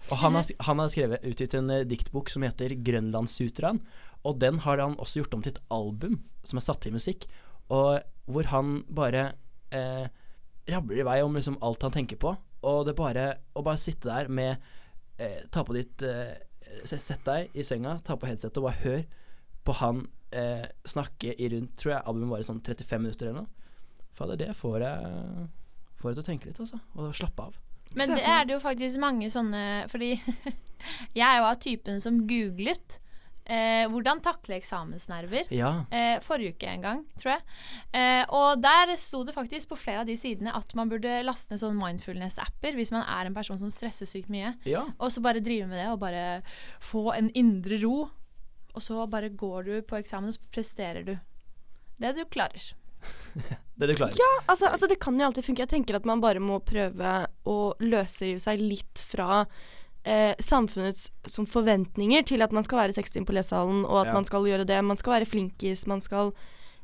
Og 0.09 0.17
han 0.23 0.35
har, 0.37 0.47
han 0.65 0.81
har 0.81 0.89
skrevet 0.91 1.25
utgitt 1.27 1.53
en 1.57 1.69
eh, 1.69 1.85
diktbok 1.87 2.31
som 2.33 2.45
heter 2.45 2.73
Grønlandssutraen. 2.85 3.81
Og 4.27 4.37
den 4.41 4.59
har 4.65 4.81
han 4.81 4.97
også 5.01 5.21
gjort 5.21 5.37
om 5.37 5.43
til 5.45 5.53
et 5.55 5.63
album 5.73 6.19
som 6.45 6.59
er 6.59 6.65
satt 6.65 6.81
til 6.83 6.95
musikk. 6.95 7.27
Og 7.73 8.01
hvor 8.31 8.49
han 8.51 8.81
bare 8.89 9.31
eh, 9.73 10.07
rabler 10.71 11.01
i 11.01 11.07
vei 11.07 11.19
om 11.25 11.37
liksom 11.37 11.59
alt 11.63 11.85
han 11.85 11.93
tenker 11.95 12.19
på. 12.21 12.35
Og 12.67 12.85
det 12.85 12.97
bare 12.97 13.27
å 13.57 13.63
bare 13.65 13.81
sitte 13.81 14.09
der 14.09 14.29
med 14.29 14.57
eh, 15.17 15.41
Ta 15.53 15.63
på 15.65 15.73
ditt 15.73 16.03
eh, 16.05 16.37
Sett 16.85 17.25
deg 17.25 17.55
i 17.57 17.65
senga, 17.67 17.97
ta 18.05 18.15
på 18.15 18.29
headsetet 18.29 18.59
og 18.61 18.69
bare 18.69 18.83
hør 18.83 19.01
på 19.65 19.73
han 19.81 20.05
eh, 20.31 20.63
snakke 20.87 21.33
i 21.35 21.49
rundt 21.51 21.73
Tror 21.81 21.95
jeg 21.95 22.05
albumet 22.05 22.35
var 22.35 22.43
i 22.43 22.47
sånn 22.47 22.61
35 22.63 23.01
minutter 23.03 23.27
eller 23.27 23.43
noe. 23.43 23.73
Fader, 24.15 24.39
det 24.39 24.53
får 24.57 24.85
jeg 24.85 25.49
Får 26.01 26.11
jeg 26.11 26.17
til 26.17 26.23
å 26.23 26.29
tenke 26.29 26.49
litt, 26.49 26.61
altså. 26.63 26.79
Og 26.97 27.11
slappe 27.13 27.49
av. 27.49 27.57
Men 27.99 28.15
det 28.15 28.23
er 28.23 28.45
det 28.47 28.55
jo 28.55 28.61
faktisk 28.63 29.01
mange 29.03 29.27
sånne 29.27 29.85
Fordi 29.91 30.13
jeg 31.19 31.25
er 31.27 31.41
jo 31.41 31.47
av 31.49 31.57
typen 31.59 31.99
som 32.03 32.21
googlet 32.29 33.01
eh, 33.51 33.85
hvordan 33.91 34.21
takle 34.23 34.57
eksamensnerver. 34.59 35.49
Ja. 35.53 35.71
Eh, 35.91 36.19
forrige 36.23 36.55
uke 36.55 36.69
en 36.69 36.85
gang, 36.85 37.03
tror 37.19 37.35
jeg. 37.35 37.43
Eh, 37.97 38.23
og 38.33 38.61
der 38.63 38.93
sto 38.99 39.23
det 39.27 39.35
faktisk 39.35 39.71
på 39.71 39.79
flere 39.79 40.03
av 40.03 40.09
de 40.09 40.17
sidene 40.19 40.53
at 40.55 40.75
man 40.77 40.91
burde 40.91 41.21
laste 41.25 41.53
ned 41.53 41.61
sånne 41.63 41.79
mindfulness-apper 41.81 42.77
hvis 42.77 42.93
man 42.95 43.05
er 43.07 43.27
en 43.29 43.37
person 43.37 43.59
som 43.61 43.73
stresser 43.73 44.09
sykt 44.09 44.31
mye. 44.31 44.55
ja. 44.67 44.85
Og 44.99 45.11
så 45.13 45.23
bare 45.23 45.43
drive 45.43 45.67
med 45.67 45.81
det 45.81 45.89
og 45.91 46.01
bare 46.03 46.41
få 46.83 47.11
en 47.15 47.31
indre 47.37 47.81
ro. 47.83 48.09
Og 48.71 48.83
så 48.83 49.03
bare 49.11 49.31
går 49.35 49.67
du 49.67 49.73
på 49.83 49.97
eksamen, 49.99 50.31
og 50.31 50.37
så 50.37 50.53
presterer 50.53 51.03
du. 51.03 51.17
Det 51.99 52.13
du 52.15 52.23
klarer. 52.31 52.71
Det 53.81 53.87
du 53.89 53.95
klarer. 53.97 54.13
Ja, 54.19 54.29
altså, 54.51 54.67
altså 54.69 54.85
det 54.91 54.99
kan 55.01 55.15
jo 55.17 55.25
alltid 55.25 55.45
funke. 55.47 55.63
Jeg 55.63 55.71
tenker 55.71 55.95
at 55.97 56.05
man 56.05 56.21
bare 56.21 56.41
må 56.43 56.59
prøve 56.61 57.13
å 57.49 57.55
løsrive 57.81 58.37
seg 58.43 58.59
litt 58.61 59.01
fra 59.09 59.45
eh, 60.05 60.35
samfunnets 60.37 61.07
som 61.25 61.47
forventninger 61.49 62.27
til 62.29 62.41
at 62.45 62.53
man 62.53 62.65
skal 62.67 62.83
være 62.83 62.93
seks 62.93 63.15
timer 63.15 63.31
på 63.31 63.37
lesesalen, 63.39 63.81
og 63.87 64.03
at 64.03 64.11
Ja. 64.11 64.13
man 64.19 64.25
skal 64.25 64.45
gjøre 64.45 64.67
det. 64.69 64.77
Man 64.85 64.97
skal 65.01 65.15
være 65.15 65.29
flinkis, 65.31 65.87
man 65.89 66.01
skal 66.01 66.29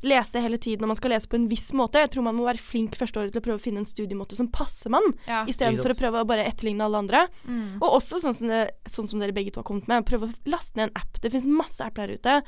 lese 0.03 0.39
hele 0.39 0.57
tiden, 0.61 0.83
og 0.85 0.89
man 0.89 0.95
skal 0.99 1.09
lese 1.11 1.27
på 1.27 1.35
en 1.39 1.47
viss 1.49 1.71
måte. 1.73 1.99
Jeg 2.03 2.11
tror 2.13 2.23
man 2.23 2.35
må 2.37 2.45
være 2.45 2.61
flink 2.61 2.95
første 2.95 3.17
året 3.19 3.31
til 3.33 3.41
å 3.41 3.45
prøve 3.47 3.57
å 3.57 3.63
finne 3.63 3.79
en 3.81 3.85
studiemåte 3.89 4.35
som 4.37 4.47
passer 4.47 4.89
man, 4.93 5.01
Ja. 5.27 5.43
Istedenfor 5.49 5.89
å 5.93 5.97
prøve 5.97 6.21
å 6.21 6.27
bare 6.27 6.45
etterligne 6.45 6.83
alle 6.85 6.97
andre. 7.01 7.27
Mm. 7.47 7.77
Og 7.81 7.97
også 8.01 8.19
sånn 8.21 8.35
som, 8.37 8.47
det, 8.47 8.71
sånn 8.85 9.07
som 9.09 9.19
dere 9.19 9.33
begge 9.33 9.51
to 9.51 9.59
har 9.61 9.63
kommet 9.65 9.87
med, 9.87 10.05
prøve 10.05 10.27
å 10.29 10.33
laste 10.45 10.77
ned 10.77 10.89
en 10.91 11.01
app. 11.01 11.19
Det 11.21 11.31
finnes 11.31 11.47
masse 11.49 11.81
app 11.83 11.95
der 11.95 12.13
ute, 12.13 12.41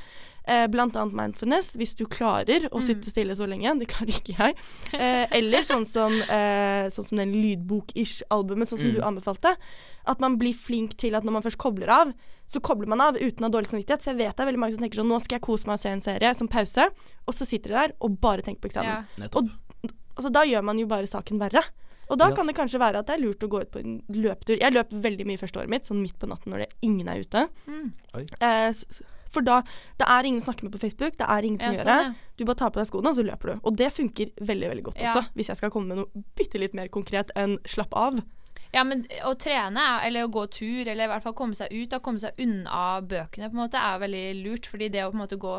eh, 0.45 0.67
blant 0.67 0.95
annet 0.95 1.13
Mindfulness, 1.17 1.75
hvis 1.75 1.95
du 1.97 2.05
klarer 2.05 2.69
å 2.71 2.81
sitte 2.85 3.09
stille 3.09 3.33
så 3.35 3.47
lenge. 3.49 3.73
Det 3.79 3.87
klarer 3.89 4.13
ikke 4.13 4.37
jeg. 4.37 4.55
Eh, 4.93 5.25
eller 5.39 5.61
sånn 5.65 5.85
som, 5.89 6.13
eh, 6.21 6.85
sånn 6.93 7.05
som 7.05 7.17
den 7.17 7.33
lydbok-ish-albumet, 7.33 8.67
sånn 8.69 8.79
som 8.79 8.89
Mm. 8.89 8.95
du 8.95 9.01
anbefalte. 9.01 9.55
At 10.09 10.19
man 10.23 10.39
blir 10.41 10.57
flink 10.57 10.95
til 10.97 11.13
at 11.17 11.23
når 11.27 11.35
man 11.37 11.45
først 11.45 11.59
kobler 11.61 11.91
av, 11.93 12.13
så 12.49 12.61
kobler 12.65 12.89
man 12.89 13.03
av 13.05 13.19
uten 13.19 13.45
å 13.45 13.49
ha 13.49 13.53
dårlig 13.53 13.69
samvittighet. 13.69 14.01
For 14.01 14.11
jeg 14.15 14.19
vet 14.23 14.35
det 14.35 14.41
er 14.43 14.49
veldig 14.49 14.61
mange 14.63 14.73
som 14.73 14.81
tenker 14.83 15.03
sånn 15.03 15.11
Nå 15.11 15.19
skal 15.21 15.37
jeg 15.37 15.45
kose 15.45 15.69
meg 15.69 15.77
og 15.77 15.83
se 15.83 15.91
en 15.93 16.01
serie 16.01 16.31
som 16.35 16.49
pause, 16.49 16.87
og 17.27 17.35
så 17.37 17.45
sitter 17.45 17.75
de 17.75 17.77
der 17.83 17.93
og 18.01 18.17
bare 18.23 18.41
tenker 18.45 18.63
på 18.65 18.71
eksamen. 18.73 19.05
Ja. 19.21 19.29
Og 19.37 19.51
Altså, 20.19 20.33
da 20.35 20.41
gjør 20.43 20.65
man 20.67 20.75
jo 20.81 20.83
bare 20.89 21.07
saken 21.07 21.39
verre. 21.39 21.61
Og 22.11 22.17
da 22.19 22.25
kan 22.35 22.49
det 22.49 22.55
kanskje 22.57 22.81
være 22.81 22.99
at 22.99 23.07
det 23.07 23.13
er 23.15 23.21
lurt 23.21 23.43
å 23.45 23.47
gå 23.47 23.61
ut 23.61 23.69
på 23.71 23.79
en 23.79 23.93
løpetur. 24.11 24.57
Jeg 24.59 24.73
løp 24.75 24.91
veldig 24.91 25.27
mye 25.29 25.39
første 25.39 25.61
året 25.61 25.71
mitt, 25.71 25.85
sånn 25.87 26.01
midt 26.01 26.17
på 26.19 26.27
natten 26.27 26.51
når 26.51 26.65
det 26.65 26.67
ingen 26.83 27.07
er 27.07 27.21
ute. 27.23 27.45
Mm. 27.69 27.85
Eh, 28.41 28.81
for 29.29 29.45
da 29.45 29.61
Det 29.95 30.07
er 30.09 30.25
ingen 30.27 30.41
å 30.41 30.47
snakke 30.49 30.65
med 30.65 30.73
på 30.73 30.81
Facebook, 30.81 31.15
det 31.15 31.27
er 31.29 31.45
ingenting 31.47 31.69
å 31.69 31.77
gjøre. 31.77 31.85
sånn, 31.85 32.09
ja. 32.09 32.35
Du 32.35 32.43
bare 32.49 32.59
tar 32.59 32.73
på 32.73 32.81
deg 32.81 32.89
skoene, 32.89 33.13
og 33.13 33.15
så 33.15 33.23
løper 33.23 33.53
du. 33.53 33.61
Og 33.63 33.77
det 33.77 33.93
funker 33.93 34.33
veldig 34.41 34.69
veldig 34.73 34.83
godt 34.89 35.01
Ja. 35.01 35.13
også, 35.13 35.23
hvis 35.35 35.47
jeg 35.53 35.57
skal 35.61 35.69
komme 35.71 35.87
med 35.87 35.97
noe 35.97 36.23
bitte 36.35 36.59
litt 36.59 36.73
mer 36.73 36.87
konkret 36.89 37.31
enn 37.35 37.59
slapp 37.63 37.93
av. 37.93 38.19
Ja, 38.73 38.83
men 38.85 39.01
å 39.25 39.31
trene, 39.39 39.81
er- 39.81 40.07
eller 40.07 40.27
å 40.27 40.31
gå 40.31 40.43
tur, 40.53 40.87
eller 40.87 41.05
i 41.07 41.09
hvert 41.09 41.23
fall 41.23 41.33
komme 41.33 41.55
seg 41.57 41.71
ut 41.73 41.93
og 41.97 42.03
komme 42.05 42.19
seg 42.21 42.37
unna 42.37 43.01
bøkene, 43.01 43.49
på 43.49 43.57
en 43.57 43.63
måte, 43.63 43.81
er 43.81 43.99
veldig 44.03 44.25
lurt. 44.43 44.67
Fordi 44.69 44.89
det 44.93 45.01
å 45.05 45.09
på 45.09 45.17
en 45.17 45.23
måte 45.23 45.39
gå 45.41 45.55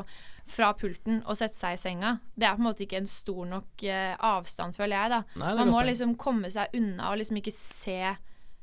fra 0.50 0.72
pulten 0.74 1.20
og 1.26 1.36
sette 1.38 1.54
seg 1.58 1.74
i 1.74 1.80
senga, 1.80 2.12
det 2.38 2.46
er 2.46 2.54
på 2.54 2.62
en 2.62 2.68
måte 2.68 2.84
ikke 2.86 3.00
en 3.02 3.10
stor 3.10 3.44
nok 3.50 3.82
eh, 3.86 4.14
avstand, 4.18 4.74
føler 4.78 4.96
jeg, 4.96 5.10
da. 5.10 5.20
Nei, 5.42 5.54
Man 5.58 5.70
må 5.74 5.82
liksom 5.86 6.14
komme 6.18 6.50
seg 6.50 6.70
unna 6.78 7.10
og 7.10 7.18
liksom 7.18 7.38
ikke 7.42 7.54
se, 7.54 7.98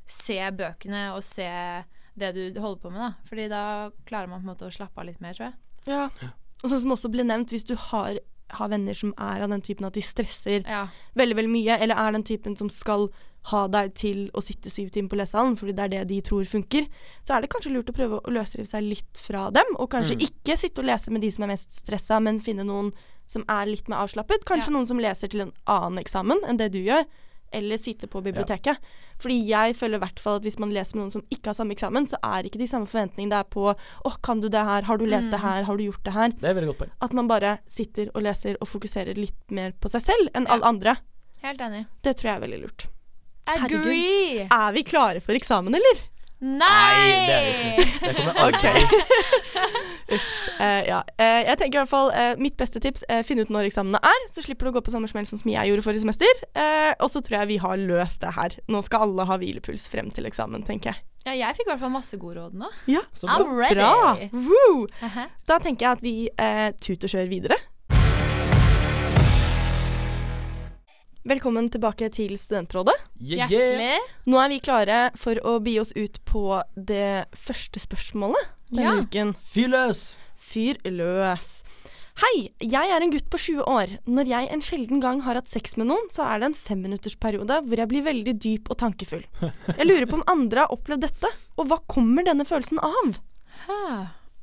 se 0.08 0.40
bøkene 0.52 1.10
og 1.16 1.24
se 1.24 1.48
det 2.18 2.32
du 2.36 2.60
holder 2.60 2.82
på 2.82 2.92
med, 2.92 3.04
da. 3.04 3.12
Fordi 3.30 3.48
da 3.52 3.64
klarer 4.08 4.32
man 4.32 4.42
på 4.42 4.48
en 4.48 4.54
måte 4.56 4.68
å 4.68 4.74
slappe 4.74 5.00
av 5.04 5.06
litt 5.12 5.20
mer, 5.24 5.36
tror 5.38 5.52
jeg. 5.52 5.60
Ja. 5.92 6.10
Og 6.64 6.72
sånn 6.72 6.82
som 6.82 6.96
også 6.96 7.12
ble 7.14 7.24
nevnt, 7.28 7.52
hvis 7.54 7.68
du 7.68 7.76
har 7.92 8.18
har 8.50 8.70
venner 8.70 8.94
som 8.94 9.14
er 9.18 9.42
av 9.44 9.50
den 9.50 9.62
typen 9.62 9.86
at 9.86 9.94
de 9.94 10.02
stresser 10.02 10.64
Ja. 10.68 10.88
veldig 11.16 11.36
veldig 11.36 11.52
mye, 11.52 11.78
eller 11.82 11.96
er 11.96 12.12
den 12.12 12.24
typen 12.24 12.56
som 12.58 12.70
skal 12.70 13.10
ha 13.48 13.68
deg 13.68 13.94
til 13.96 14.30
å 14.34 14.42
sitte 14.44 14.70
syv 14.70 14.90
timer 14.92 15.10
på 15.10 15.18
lesehallen 15.18 15.56
fordi 15.58 15.74
det 15.76 15.84
er 15.84 15.88
det 15.90 16.08
de 16.10 16.22
tror 16.22 16.44
funker, 16.44 16.88
så 17.24 17.36
er 17.38 17.42
det 17.42 17.50
kanskje 17.50 17.72
lurt 17.72 17.88
å 17.90 17.96
prøve 17.96 18.20
å 18.22 18.32
løsrive 18.32 18.68
seg 18.68 18.84
litt 18.84 19.18
fra 19.18 19.50
dem. 19.52 19.66
Og 19.78 19.90
kanskje 19.90 20.18
ikke 20.20 20.58
sitte 20.58 20.80
og 20.80 20.86
lese 20.90 21.12
med 21.12 21.22
de 21.22 21.32
som 21.32 21.44
er 21.44 21.48
mest 21.54 21.72
stressa, 21.72 22.20
men 22.22 22.40
finne 22.42 22.66
noen 22.68 22.92
som 23.28 23.44
er 23.48 23.66
litt 23.68 23.88
mer 23.88 24.04
avslappet. 24.06 24.44
Kanskje 24.46 24.68
Ja. 24.68 24.74
noen 24.74 24.88
som 24.88 24.98
leser 25.00 25.28
til 25.30 25.42
en 25.42 25.54
annen 25.66 26.00
eksamen 26.04 26.44
enn 26.48 26.58
det 26.58 26.72
du 26.72 26.80
gjør. 26.80 27.06
Eller 27.54 27.78
sitte 27.78 28.08
på 28.08 28.22
biblioteket. 28.22 28.78
Fordi 29.20 29.38
jeg 29.50 29.76
føler 29.76 29.98
i 29.98 30.04
hvert 30.06 30.20
fall 30.22 30.36
at 30.38 30.44
hvis 30.46 30.60
man 30.62 30.70
leser 30.76 30.96
med 30.98 31.04
noen 31.08 31.14
som 31.18 31.24
ikke 31.34 31.50
har 31.52 31.58
samme 31.58 31.74
eksamen, 31.74 32.06
så 32.12 32.20
er 32.24 32.46
ikke 32.46 32.60
de 32.62 32.68
samme 32.70 32.86
forventningene 32.90 33.34
det 33.34 33.40
er 33.40 33.50
på 33.54 33.64
Å, 33.74 34.12
kan 34.22 34.42
du 34.44 34.48
det 34.54 34.62
her? 34.70 34.84
Har 34.86 34.98
du 35.02 35.06
lest 35.10 35.32
det 35.34 35.40
her? 35.42 35.64
Har 35.68 35.78
du 35.78 35.84
gjort 35.88 36.04
det 36.06 36.14
her? 36.14 36.36
Det 36.38 36.50
er 36.52 36.54
veldig 36.60 36.70
godt 36.74 36.82
poeng. 36.84 36.92
At 37.02 37.14
man 37.18 37.28
bare 37.32 37.56
sitter 37.68 38.12
og 38.14 38.22
leser 38.28 38.58
og 38.62 38.68
fokuserer 38.70 39.18
litt 39.18 39.40
mer 39.52 39.74
på 39.82 39.90
seg 39.90 40.02
selv 40.06 40.30
enn 40.36 40.46
Ja. 40.46 40.54
alle 40.58 40.66
andre. 40.70 40.98
Helt 41.42 41.60
enig. 41.62 41.86
Det 42.04 42.16
tror 42.18 42.30
jeg 42.32 42.36
er 42.38 42.46
veldig 42.48 42.62
lurt. 42.66 42.88
Herregud. 43.48 44.52
Er 44.52 44.72
vi 44.76 44.84
klare 44.84 45.22
for 45.24 45.34
eksamen, 45.38 45.74
eller? 45.78 46.02
Nei! 46.40 47.26
det 47.28 47.34
er 47.34 47.48
ikke. 47.50 47.88
Det 48.04 48.16
kommer 48.18 48.42
aldri. 48.46 48.74
Eh, 50.58 50.88
ja. 50.88 51.02
Uh, 51.20 51.42
jeg 51.44 51.58
tenker 51.60 51.78
i 51.78 51.82
hvert 51.82 51.92
fall 51.92 52.08
uh, 52.16 52.32
Mitt 52.40 52.56
beste 52.58 52.80
tips 52.82 53.04
uh, 53.12 53.20
finne 53.28 53.44
ut 53.44 53.52
når 53.54 53.68
eksamene 53.68 54.00
er, 54.02 54.24
så 54.32 54.42
slipper 54.42 54.66
du 54.66 54.72
å 54.72 54.78
gå 54.78 54.82
på 54.88 54.94
samme 54.94 55.10
smell 55.12 55.28
som 55.28 55.44
jeg 55.52 55.70
gjorde 55.70 55.84
forrige 55.86 56.06
semester. 56.06 56.40
Eh, 56.58 56.94
og 57.04 57.12
så 57.12 57.22
tror 57.22 57.42
jeg 57.42 57.50
vi 57.52 57.58
har 57.62 57.76
løst 57.78 58.24
det 58.24 58.32
her. 58.38 58.56
Nå 58.72 58.82
skal 58.86 59.06
alle 59.06 59.28
ha 59.30 59.38
hvilepuls 59.38 59.86
frem 59.92 60.10
til 60.16 60.26
eksamen, 60.30 60.64
tenker 60.66 60.94
jeg. 60.94 61.04
Ja, 61.28 61.36
jeg 61.36 61.58
fikk 61.60 61.68
i 61.68 61.72
hvert 61.74 61.84
fall 61.84 61.94
masse 61.94 62.18
gode 62.18 62.40
råd 62.40 62.56
nå. 62.58 62.72
Ja, 62.90 63.04
Så 63.12 63.28
så 63.28 63.46
ready. 63.52 63.76
bra! 63.76 64.16
Woo! 64.32 64.88
-huh. 64.88 65.28
Da 65.46 65.60
tenker 65.60 65.86
jeg 65.86 65.92
at 65.92 66.04
vi 66.04 66.16
uh, 66.32 66.70
tut 66.80 67.04
og 67.04 67.10
kjør 67.10 67.28
videre. 67.28 67.60
Velkommen 71.28 71.66
tilbake 71.68 72.08
til 72.16 72.38
Studentrådet. 72.40 72.94
Yeah, 73.20 73.52
yeah. 73.52 74.04
Nå 74.32 74.38
er 74.40 74.52
vi 74.54 74.62
klare 74.64 75.00
for 75.20 75.36
å 75.44 75.58
bi 75.60 75.74
oss 75.82 75.90
ut 75.98 76.22
på 76.30 76.44
det 76.78 77.26
første 77.36 77.82
spørsmålet 77.84 78.46
denne 78.72 78.86
Ja. 78.86 79.02
uken. 79.04 79.34
Fyr 79.36 79.68
løs! 79.74 80.16
Fyr 80.40 80.78
løs. 80.86 81.50
Hei, 82.22 82.50
jeg 82.64 82.94
er 82.96 83.04
en 83.04 83.12
gutt 83.12 83.28
på 83.30 83.38
20 83.38 83.66
år. 83.68 83.98
Når 84.08 84.30
jeg 84.32 84.48
en 84.54 84.62
sjelden 84.64 85.02
gang 85.04 85.20
har 85.22 85.36
hatt 85.36 85.50
sex 85.52 85.76
med 85.76 85.88
noen, 85.92 86.08
så 86.10 86.24
er 86.24 86.40
det 86.40 86.46
en 86.46 86.54
femminuttersperiode 86.58 87.60
hvor 87.68 87.78
jeg 87.78 87.90
blir 87.92 88.06
veldig 88.08 88.36
dyp 88.40 88.72
og 88.72 88.78
tankefull. 88.80 89.26
Jeg 89.78 89.86
lurer 89.86 90.08
på 90.08 90.16
om 90.22 90.24
andre 90.32 90.64
har 90.64 90.72
opplevd 90.74 91.02
dette, 91.10 91.28
og 91.58 91.68
hva 91.68 91.82
kommer 91.92 92.24
denne 92.24 92.46
følelsen 92.48 92.80
av? 92.80 93.20
Hæ. 93.68 93.82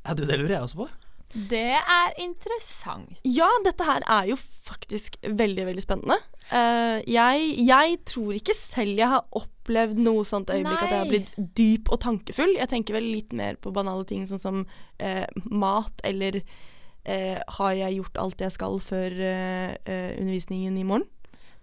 Ja, 0.04 0.14
du, 0.14 0.22
det 0.28 0.36
lurer 0.36 0.58
jeg 0.58 0.62
også 0.68 0.84
på. 0.84 0.88
Det 1.34 1.76
er 1.76 2.12
interessant. 2.22 3.20
Ja, 3.26 3.48
dette 3.64 3.86
her 3.86 4.04
er 4.06 4.28
jo 4.30 4.36
faktisk 4.38 5.16
veldig, 5.26 5.66
veldig 5.68 5.84
spennende. 5.84 6.18
Uh, 6.50 7.00
jeg, 7.10 7.48
jeg 7.66 7.98
tror 8.06 8.36
ikke 8.36 8.56
selv 8.56 9.00
jeg 9.00 9.10
har 9.10 9.24
opplevd 9.34 9.98
noe 9.98 10.22
sånt 10.28 10.52
øyeblikk 10.52 10.84
at 10.84 10.92
jeg 10.92 11.02
har 11.02 11.10
blitt 11.10 11.34
dyp 11.58 11.90
og 11.90 12.00
tankefull. 12.04 12.54
Jeg 12.58 12.70
tenker 12.70 12.98
vel 12.98 13.10
litt 13.10 13.34
mer 13.36 13.58
på 13.58 13.74
banale 13.74 14.06
ting 14.08 14.22
sånn 14.28 14.42
som 14.42 14.62
uh, 15.02 15.26
mat, 15.50 16.04
eller 16.06 16.38
uh, 16.40 17.38
har 17.58 17.74
jeg 17.80 17.98
gjort 17.98 18.22
alt 18.22 18.46
jeg 18.46 18.54
skal 18.54 18.80
før 18.84 19.18
undervisningen 19.18 20.78
i 20.78 20.86
morgen? 20.86 21.10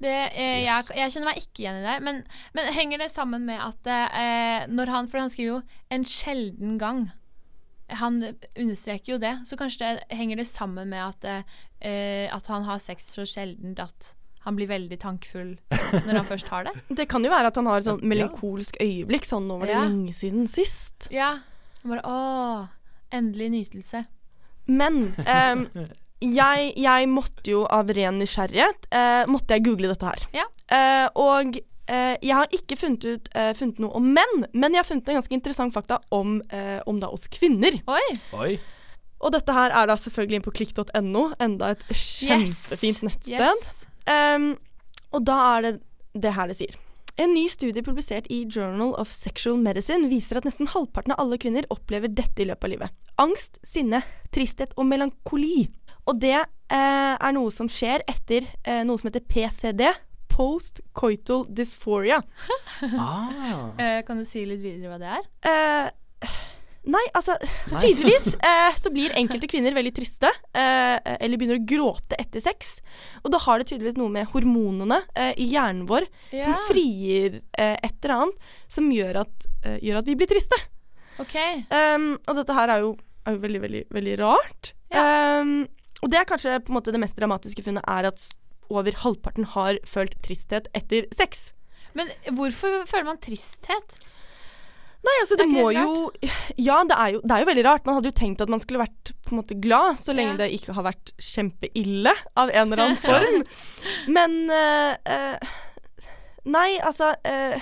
Det, 0.01 0.31
eh, 0.33 0.63
Yes. 0.63 0.89
jeg, 0.89 0.97
jeg 0.97 1.13
kjenner 1.13 1.29
meg 1.29 1.41
ikke 1.41 1.63
igjen 1.63 1.79
i 1.79 1.85
det. 1.85 1.97
Men, 2.05 2.21
men 2.57 2.73
henger 2.73 3.03
det 3.03 3.11
sammen 3.13 3.45
med 3.45 3.61
at 3.61 3.89
eh, 3.93 4.67
når 4.71 4.93
han 4.95 5.09
For 5.11 5.21
han 5.21 5.29
skriver 5.29 5.51
jo 5.51 5.61
'en 5.91 6.05
sjelden 6.05 6.79
gang'. 6.81 7.11
Han 7.99 8.21
understreker 8.55 9.13
jo 9.13 9.19
det, 9.21 9.33
så 9.47 9.57
kanskje 9.59 9.97
det 9.99 10.17
henger 10.17 10.39
det 10.41 10.47
sammen 10.47 10.89
med 10.93 11.03
at, 11.03 11.45
eh, 11.81 12.27
at 12.33 12.47
han 12.47 12.63
har 12.67 12.79
sex 12.79 13.11
så 13.15 13.25
sjeldent 13.27 13.79
at 13.83 14.13
han 14.41 14.55
blir 14.57 14.65
veldig 14.71 14.97
tankfull 14.97 15.51
når 15.69 16.15
han 16.17 16.25
først 16.25 16.47
har 16.49 16.65
det. 16.65 16.71
Det 16.97 17.05
kan 17.11 17.21
jo 17.23 17.29
være 17.29 17.51
at 17.51 17.57
han 17.59 17.67
har 17.69 17.81
et 17.83 17.85
sånn 17.89 18.01
melankolsk 18.01 18.79
øyeblikk, 18.81 19.27
sånn 19.27 19.45
nå 19.49 19.59
var 19.61 19.69
det 19.69 19.75
Ja. 19.75 19.83
lenge 19.85 20.13
siden 20.17 20.47
sist. 20.49 21.09
Ja. 21.13 21.35
Han 21.83 21.93
bare 21.93 22.05
Å, 22.09 22.69
endelig 23.13 23.51
nytelse. 23.53 24.05
Men 24.71 25.11
um, 25.25 25.67
jeg, 26.21 26.71
jeg 26.77 27.09
måtte 27.11 27.53
jo 27.53 27.63
av 27.69 27.89
ren 27.93 28.17
nysgjerrighet 28.21 28.87
uh, 28.93 29.25
måtte 29.29 29.57
jeg 29.57 29.65
google 29.65 29.89
dette 29.93 30.09
her. 30.09 30.25
Ja. 30.33 30.47
Uh, 30.71 31.07
og 31.21 31.57
jeg 32.23 32.35
har 32.37 32.51
ikke 32.55 32.77
funnet, 32.79 33.05
ut, 33.05 33.31
eh, 33.35 33.51
funnet 33.57 33.81
noe 33.83 33.97
om 33.99 34.11
menn, 34.15 34.45
men 34.53 34.75
jeg 34.75 34.83
har 34.83 34.87
funnet 34.87 35.09
en 35.11 35.19
ganske 35.19 35.35
interessant 35.35 35.75
fakta 35.75 35.99
om, 36.15 36.39
eh, 36.53 36.79
om 36.87 36.99
da 37.01 37.09
oss 37.11 37.27
kvinner. 37.31 37.79
Oi! 37.91 38.05
Oi. 38.37 38.51
Og 39.21 39.33
dette 39.35 39.53
her 39.53 39.73
er 39.75 39.89
da 39.89 39.97
selvfølgelig 39.99 40.39
inn 40.39 40.45
på 40.45 40.53
klikk.no, 40.57 41.25
enda 41.43 41.73
et 41.75 41.83
kjempefint 41.93 43.03
nettsted. 43.05 43.43
Yes. 43.43 43.83
Um, 44.09 44.55
og 45.13 45.27
da 45.27 45.35
er 45.51 45.67
det 45.67 45.73
det 46.17 46.33
her 46.35 46.49
det 46.49 46.57
sier. 46.57 46.79
En 47.21 47.33
ny 47.35 47.43
studie 47.51 47.83
publisert 47.85 48.25
i 48.33 48.41
Journal 48.49 48.95
of 48.99 49.11
Sexual 49.13 49.59
Medicine 49.61 50.09
viser 50.09 50.39
at 50.39 50.47
nesten 50.47 50.69
halvparten 50.71 51.13
av 51.13 51.21
alle 51.21 51.37
kvinner 51.41 51.67
opplever 51.73 52.11
dette 52.11 52.43
i 52.43 52.47
løpet 52.49 52.65
av 52.65 52.71
livet. 52.73 52.95
Angst, 53.21 53.59
sinne, 53.67 54.01
tristhet 54.33 54.73
og 54.79 54.87
melankoli. 54.89 55.67
Og 56.09 56.17
det 56.23 56.37
eh, 56.39 57.13
er 57.13 57.35
noe 57.35 57.51
som 57.53 57.69
skjer 57.69 58.01
etter 58.09 58.47
eh, 58.63 58.81
noe 58.87 58.97
som 58.97 59.11
heter 59.11 59.27
PCD. 59.27 59.83
Post-coital 60.31 61.45
dysphoria. 61.49 62.21
Ah. 62.97 63.69
Eh, 63.77 63.99
kan 64.07 64.17
du 64.17 64.25
si 64.25 64.41
litt 64.47 64.61
videre 64.63 64.89
hva 64.89 64.97
det 64.97 65.09
er? 65.13 65.25
Eh, 65.45 66.31
nei, 66.89 67.03
altså 67.13 67.35
Nei. 67.69 67.81
Tydeligvis 67.83 68.31
eh, 68.49 68.77
så 68.81 68.89
blir 68.93 69.13
enkelte 69.19 69.45
kvinner 69.51 69.75
veldig 69.75 69.91
triste, 69.99 70.31
eh, 70.57 70.97
eller 71.19 71.37
begynner 71.37 71.59
å 71.59 71.67
gråte 71.69 72.17
etter 72.17 72.41
sex. 72.41 72.79
Og 73.21 73.29
da 73.35 73.41
har 73.45 73.61
det 73.61 73.69
tydeligvis 73.69 73.99
noe 74.01 74.09
med 74.13 74.31
hormonene 74.33 75.03
eh, 75.13 75.35
i 75.37 75.51
hjernen 75.53 75.85
vår 75.89 76.09
som 76.33 76.57
frigir 76.71 77.37
eh, 77.53 77.77
et 77.77 77.93
eller 78.01 78.15
annet 78.17 78.49
som 78.71 78.89
gjør 78.89 79.21
at, 79.27 79.49
eh, 79.61 79.77
gjør 79.85 80.01
at 80.01 80.09
vi 80.09 80.17
blir 80.17 80.31
triste. 80.31 80.57
OK. 81.21 81.37
Um, 81.69 82.15
og 82.25 82.37
dette 82.39 82.57
her 82.57 82.73
er 82.73 82.85
jo, 82.87 82.95
er 83.27 83.37
jo 83.37 83.45
veldig, 83.45 83.61
veldig, 83.67 83.85
veldig 83.93 84.19
rart. 84.23 84.73
Um, 84.89 85.67
og 86.01 86.09
det 86.09 86.17
er 86.17 86.25
kanskje 86.25 86.57
på 86.65 86.73
en 86.73 86.79
måte 86.79 86.93
det 86.93 87.01
mest 87.03 87.19
dramatiske 87.19 87.61
funnet 87.61 87.85
er 87.85 88.09
at 88.09 88.23
over 88.71 88.95
halvparten 89.03 89.49
har 89.55 89.79
følt 89.87 90.15
tristhet 90.25 90.69
etter 90.77 91.07
sex. 91.15 91.51
Men 91.97 92.11
hvorfor 92.31 92.85
føler 92.87 93.09
man 93.09 93.19
tristhet? 93.23 93.99
Nei, 95.01 95.13
altså 95.23 95.33
det 95.39 95.47
Er 95.47 95.49
må 95.49 95.71
jo 95.73 96.11
Ja, 96.61 96.83
det 96.85 96.93
er 96.93 97.15
jo, 97.15 97.21
det 97.25 97.33
er 97.33 97.41
jo 97.41 97.49
veldig 97.49 97.65
rart. 97.65 97.87
Man 97.89 97.97
hadde 97.97 98.11
jo 98.11 98.17
tenkt 98.19 98.43
at 98.43 98.51
man 98.53 98.61
skulle 98.61 98.83
vært 98.83 99.13
på 99.25 99.33
en 99.33 99.39
måte 99.41 99.57
glad, 99.57 99.97
så 99.97 100.13
lenge 100.13 100.35
Ja. 100.35 100.43
det 100.43 100.51
ikke 100.59 100.75
har 100.77 100.85
vært 100.85 101.13
kjempeille 101.17 102.13
av 102.37 102.51
en 102.53 102.69
eller 102.71 102.83
annen 102.85 103.01
form. 103.07 103.41
Men 104.13 104.37
uh, 104.53 104.93
uh, 105.09 105.55
Nei, 106.51 106.69
altså 106.81 107.11
uh, 107.17 107.57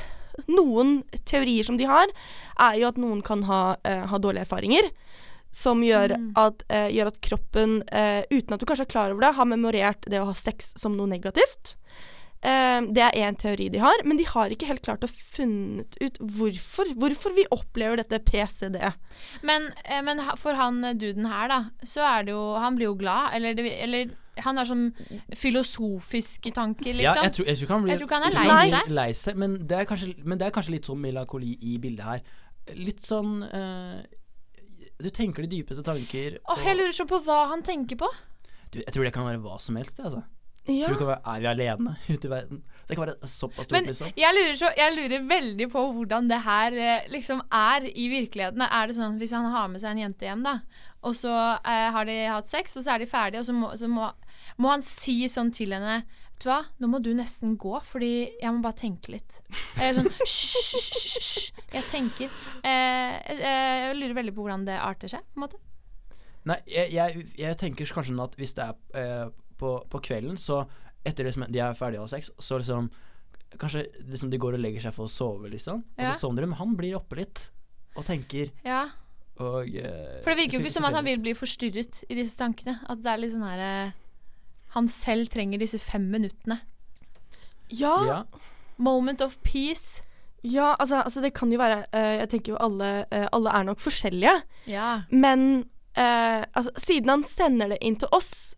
Noen 0.47 1.01
teorier 1.27 1.63
som 1.67 1.79
de 1.79 1.87
har, 1.87 2.11
er 2.59 2.75
jo 2.79 2.87
at 2.91 2.99
noen 2.99 3.19
kan 3.25 3.41
ha, 3.43 3.75
ha 3.83 4.19
dårlige 4.23 4.45
erfaringer. 4.47 4.85
Som 5.51 5.81
gjør, 5.81 6.13
Mm. 6.17 6.31
at, 6.37 6.63
eh, 6.69 6.89
gjør 6.93 7.07
at 7.07 7.21
kroppen, 7.21 7.83
eh, 7.91 8.23
uten 8.31 8.53
at 8.53 8.59
du 8.59 8.65
kanskje 8.65 8.81
er 8.85 8.93
klar 8.93 9.11
over 9.11 9.21
det, 9.21 9.35
har 9.35 9.45
memorert 9.45 10.01
det 10.09 10.19
å 10.21 10.25
ha 10.25 10.33
sex 10.33 10.73
som 10.77 10.95
noe 10.95 11.07
negativt. 11.07 11.75
Eh, 12.41 12.81
det 12.95 13.01
er 13.03 13.11
én 13.19 13.35
teori 13.35 13.69
de 13.69 13.79
har, 13.79 13.97
men 14.05 14.15
de 14.15 14.23
har 14.23 14.47
ikke 14.49 14.67
helt 14.69 14.81
klart 14.81 15.01
å 15.03 15.09
funnet 15.09 15.97
ut 15.99 16.17
hvorfor. 16.19 16.85
Hvorfor 16.95 17.33
vi 17.35 17.43
opplever 17.51 17.97
dette 17.97 18.19
PCD. 18.23 18.93
Men, 19.43 19.73
eh, 19.83 20.01
men 20.01 20.21
for 20.37 20.53
han 20.53 20.83
eh, 20.85 20.93
duden 20.93 21.25
her, 21.27 21.47
da, 21.49 21.59
så 21.83 21.99
er 22.19 22.23
det 22.23 22.31
jo 22.31 22.55
Han 22.59 22.77
blir 22.77 22.85
jo 22.85 22.95
glad, 22.95 23.33
eller, 23.33 23.53
det, 23.55 23.65
eller 23.83 24.11
han 24.39 24.55
har 24.55 24.63
sånn 24.65 24.93
filosofiske 25.35 26.53
tanker, 26.55 26.93
Ja, 26.95 27.13
liksom. 27.13 27.23
jeg 27.23 27.33
tror, 27.33 27.45
jeg 27.45 27.57
tror 27.57 27.81
blir, 27.83 27.91
Jeg 27.91 27.99
tror 27.99 28.07
ikke 28.07 28.21
han 28.21 28.29
er 28.29 28.47
lei 28.47 28.69
seg. 28.71 28.91
lei 28.91 29.11
seg. 29.11 29.35
Men 29.35 29.57
det, 29.67 29.87
kanskje, 29.89 30.13
men 30.23 30.37
det 30.37 30.47
er 30.47 30.51
kanskje 30.55 30.71
litt 30.77 30.85
sånn 30.85 31.01
melankoli 31.01 31.57
i 31.61 31.77
bildet 31.77 32.05
her. 32.05 32.21
Litt 32.75 33.01
sånn 33.01 33.43
eh, 33.43 34.03
Du 34.99 35.09
tenker 35.09 35.45
de 35.45 35.51
dypeste 35.59 35.83
tanker. 35.87 36.39
Åh, 36.43 36.65
jeg 36.65 36.75
lurer 36.75 36.95
sånn 36.95 37.07
på 37.07 37.21
hva 37.23 37.45
han 37.53 37.63
tenker 37.63 37.99
på. 38.01 38.09
du, 38.73 38.81
jeg 38.81 38.91
tror 38.93 39.07
det 39.07 39.13
kan 39.15 39.25
være 39.29 39.39
hva 39.45 39.55
som 39.63 39.77
helst. 39.79 39.97
det, 39.97 40.09
Altså. 40.09 40.25
Ja. 40.69 40.85
Tror 40.85 40.93
det 40.93 40.99
kan 40.99 41.07
være, 41.07 41.21
Er 41.33 41.39
vi 41.39 41.47
alene 41.49 41.93
ute 42.13 42.27
i 42.27 42.29
verden? 42.29 42.59
Det 42.89 42.95
kan 42.97 43.05
være 43.05 43.27
såpass 43.27 43.65
stort, 43.65 43.71
Men 43.71 43.87
liksom. 43.89 44.11
jeg 44.17 44.35
lurer, 44.35 44.55
så, 44.59 44.69
jeg 44.77 44.95
lurer 44.97 45.23
veldig 45.29 45.67
på 45.71 45.85
hvordan 45.95 46.27
det 46.29 46.41
her 46.45 46.75
eh, 46.77 47.07
liksom 47.09 47.41
er 47.49 47.87
i 47.89 48.05
virkeligheten. 48.11 48.61
Er 48.67 48.87
det 48.91 48.97
sånn 48.97 49.15
at 49.15 49.23
hvis 49.23 49.33
han 49.33 49.47
har 49.53 49.67
med 49.71 49.81
seg 49.81 49.95
en 49.95 50.03
jente 50.03 50.27
hjem, 50.27 50.43
da, 50.45 50.59
og 51.01 51.15
så 51.17 51.31
eh, 51.63 51.87
har 51.95 52.05
de 52.09 52.17
hatt 52.27 52.51
sex, 52.51 52.75
og 52.77 52.85
så 52.85 52.93
er 52.95 52.99
de 53.05 53.09
ferdige, 53.09 53.41
og 53.41 53.47
så 53.47 53.55
må, 53.55 53.71
så 53.79 53.89
må, 53.89 54.11
må 54.59 54.73
han 54.75 54.83
si 54.85 55.21
sånn 55.31 55.49
til 55.55 55.73
henne 55.73 56.01
Vet 56.39 56.45
du 56.45 56.51
hva, 56.53 56.61
nå 56.79 56.87
må 56.87 57.01
du 57.03 57.09
nesten 57.17 57.57
gå, 57.59 57.73
fordi 57.83 58.09
jeg 58.39 58.51
må 58.55 58.61
bare 58.63 58.77
tenke 58.79 59.11
litt. 59.11 59.33
Eller 59.75 60.05
sånn. 60.07 60.13
Jeg 61.75 61.83
tenker. 61.91 62.31
Eh, 62.63 63.17
eh, 63.19 63.41
jeg 63.43 63.97
lurer 63.99 64.15
veldig 64.17 64.31
på 64.37 64.45
hvordan 64.45 64.63
det 64.65 64.77
arter 64.79 65.11
seg, 65.11 65.25
på 65.33 65.37
en 65.37 65.43
måte. 65.43 65.59
Nei, 66.47 66.55
jeg, 66.71 66.93
jeg, 66.95 67.25
jeg 67.37 67.57
tenker 67.59 67.91
kanskje 67.91 68.13
sånn 68.13 68.23
at 68.23 68.37
hvis 68.39 68.55
det 68.57 68.65
er 68.69 69.03
eh, 69.03 69.27
på, 69.59 69.73
på 69.91 70.01
kvelden, 70.07 70.39
så 70.39 70.61
etter 71.05 71.27
liksom 71.27 71.43
de 71.51 71.59
er 71.61 71.75
ferdige 71.77 71.99
å 72.01 72.07
ha 72.07 72.13
sex, 72.15 72.31
så 72.39 72.61
liksom 72.63 72.87
Kanskje 73.59 73.83
liksom 74.07 74.29
de 74.31 74.37
går 74.39 74.55
og 74.55 74.61
legger 74.61 74.83
seg 74.87 74.93
for 74.95 75.09
å 75.09 75.11
sove, 75.11 75.49
liksom. 75.51 75.79
Og 75.97 76.03
Ja. 76.05 76.11
så 76.13 76.23
sovner 76.27 76.45
de, 76.45 76.51
men 76.53 76.59
han 76.61 76.75
blir 76.77 76.95
oppe 76.99 77.17
litt 77.19 77.47
og 77.97 78.05
tenker 78.07 78.51
Ja. 78.63 78.83
og 79.41 79.67
eh, 79.75 80.19
For 80.23 80.31
det 80.31 80.43
virker 80.45 80.59
jo 80.59 80.63
ikke 80.63 80.73
som 80.79 80.85
at 80.85 80.93
han 80.95 81.07
vil 81.07 81.19
bli 81.23 81.33
forstyrret 81.35 82.03
i 82.07 82.15
disse 82.21 82.37
tankene. 82.39 82.79
At 82.87 83.01
det 83.03 83.09
er 83.11 83.21
litt 83.27 83.33
sånn 83.35 83.47
her 83.49 83.63
eh, 83.65 83.97
han 84.75 84.87
selv 84.87 85.31
trenger 85.33 85.61
disse 85.61 85.79
fem 85.81 86.09
minuttene. 86.11 86.59
Ja, 87.69 87.95
ja. 88.05 88.19
Ja. 88.31 88.45
Moment 88.77 89.21
of 89.21 89.37
peace. 89.43 90.01
altså, 90.43 91.01
altså 91.01 91.21
det 91.21 91.33
kan 91.33 91.51
jo 91.51 91.57
være 91.59 91.83
uh, 91.93 92.15
Jeg 92.19 92.29
tenker 92.29 92.53
jo 92.53 92.57
alle, 92.59 93.05
uh, 93.11 93.27
alle 93.31 93.49
er 93.49 93.63
nok 93.63 93.79
forskjellige. 93.79 94.41
Ja. 94.67 95.01
Men 95.11 95.65
uh, 95.97 96.43
altså, 96.53 96.71
siden 96.77 97.09
han 97.09 97.23
sender 97.23 97.67
det 97.67 97.77
inn 97.81 97.99
til 97.99 98.07
oss, 98.11 98.55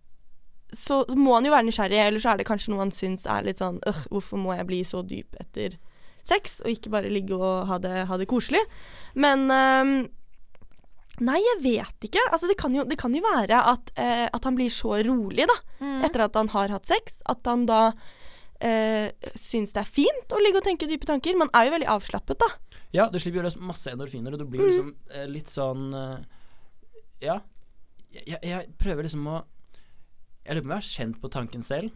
så 0.74 1.04
må 1.16 1.36
han 1.36 1.46
jo 1.46 1.52
være 1.52 1.68
nysgjerrig. 1.68 2.00
Eller 2.00 2.20
så 2.20 2.30
er 2.30 2.38
det 2.38 2.48
kanskje 2.48 2.72
noe 2.72 2.84
han 2.86 2.96
syns 2.96 3.26
er 3.26 3.44
litt 3.44 3.60
sånn 3.60 3.82
øh, 3.88 4.04
Hvorfor 4.12 4.40
må 4.40 4.54
jeg 4.56 4.68
bli 4.70 4.84
så 4.88 5.02
dyp 5.04 5.36
etter 5.42 5.78
sex, 6.24 6.60
og 6.62 6.70
ikke 6.70 6.92
bare 6.94 7.10
ligge 7.10 7.36
og 7.36 7.68
ha 7.68 7.80
det, 7.82 8.06
ha 8.08 8.18
det 8.18 8.30
koselig? 8.30 8.62
Men 9.18 9.50
ehm, 9.52 9.96
Nei, 11.22 11.38
jeg 11.46 11.60
vet 11.64 12.08
ikke. 12.08 12.24
Altså, 12.34 12.48
det, 12.50 12.56
kan 12.58 12.74
jo, 12.74 12.84
det 12.90 12.98
kan 12.98 13.14
jo 13.14 13.22
være 13.22 13.60
at, 13.72 13.92
eh, 14.02 14.26
at 14.34 14.48
han 14.48 14.56
blir 14.58 14.72
så 14.74 14.96
rolig 15.06 15.46
da, 15.50 15.58
Mm. 15.82 16.04
etter 16.08 16.24
at 16.26 16.36
han 16.38 16.50
har 16.54 16.74
hatt 16.74 16.86
sex. 16.90 17.22
At 17.30 17.46
han 17.50 17.68
da 17.70 17.92
eh, 18.62 19.10
syns 19.38 19.74
det 19.74 19.82
er 19.84 19.90
fint 19.90 20.34
å 20.34 20.42
ligge 20.42 20.62
og 20.62 20.66
tenke 20.66 20.90
dype 20.90 21.06
tanker. 21.10 21.38
Man 21.38 21.50
er 21.54 21.66
jo 21.68 21.76
veldig 21.78 21.90
avslappet, 21.94 22.42
da. 22.42 22.50
Ja, 22.94 23.06
du 23.10 23.18
slipper 23.22 23.40
å 23.40 23.48
gjøre 23.48 23.62
masse 23.70 23.90
endorfiner, 23.94 24.34
og 24.36 24.42
du 24.42 24.46
blir 24.50 24.66
liksom 24.68 24.92
eh, 25.16 25.28
litt 25.32 25.48
sånn 25.50 25.94
eh, 25.96 26.18
Ja. 27.24 27.40
Jeg, 28.12 28.26
jeg, 28.28 28.40
jeg 28.44 28.74
prøver 28.82 29.06
liksom 29.08 29.24
å 29.32 29.38
Jeg 30.44 30.58
lurer 30.58 30.66
på 30.66 30.68
om 30.68 30.74
jeg 30.74 30.82
har 30.82 30.90
kjent 30.90 31.22
på 31.22 31.30
tanken 31.32 31.64
selv. 31.64 31.94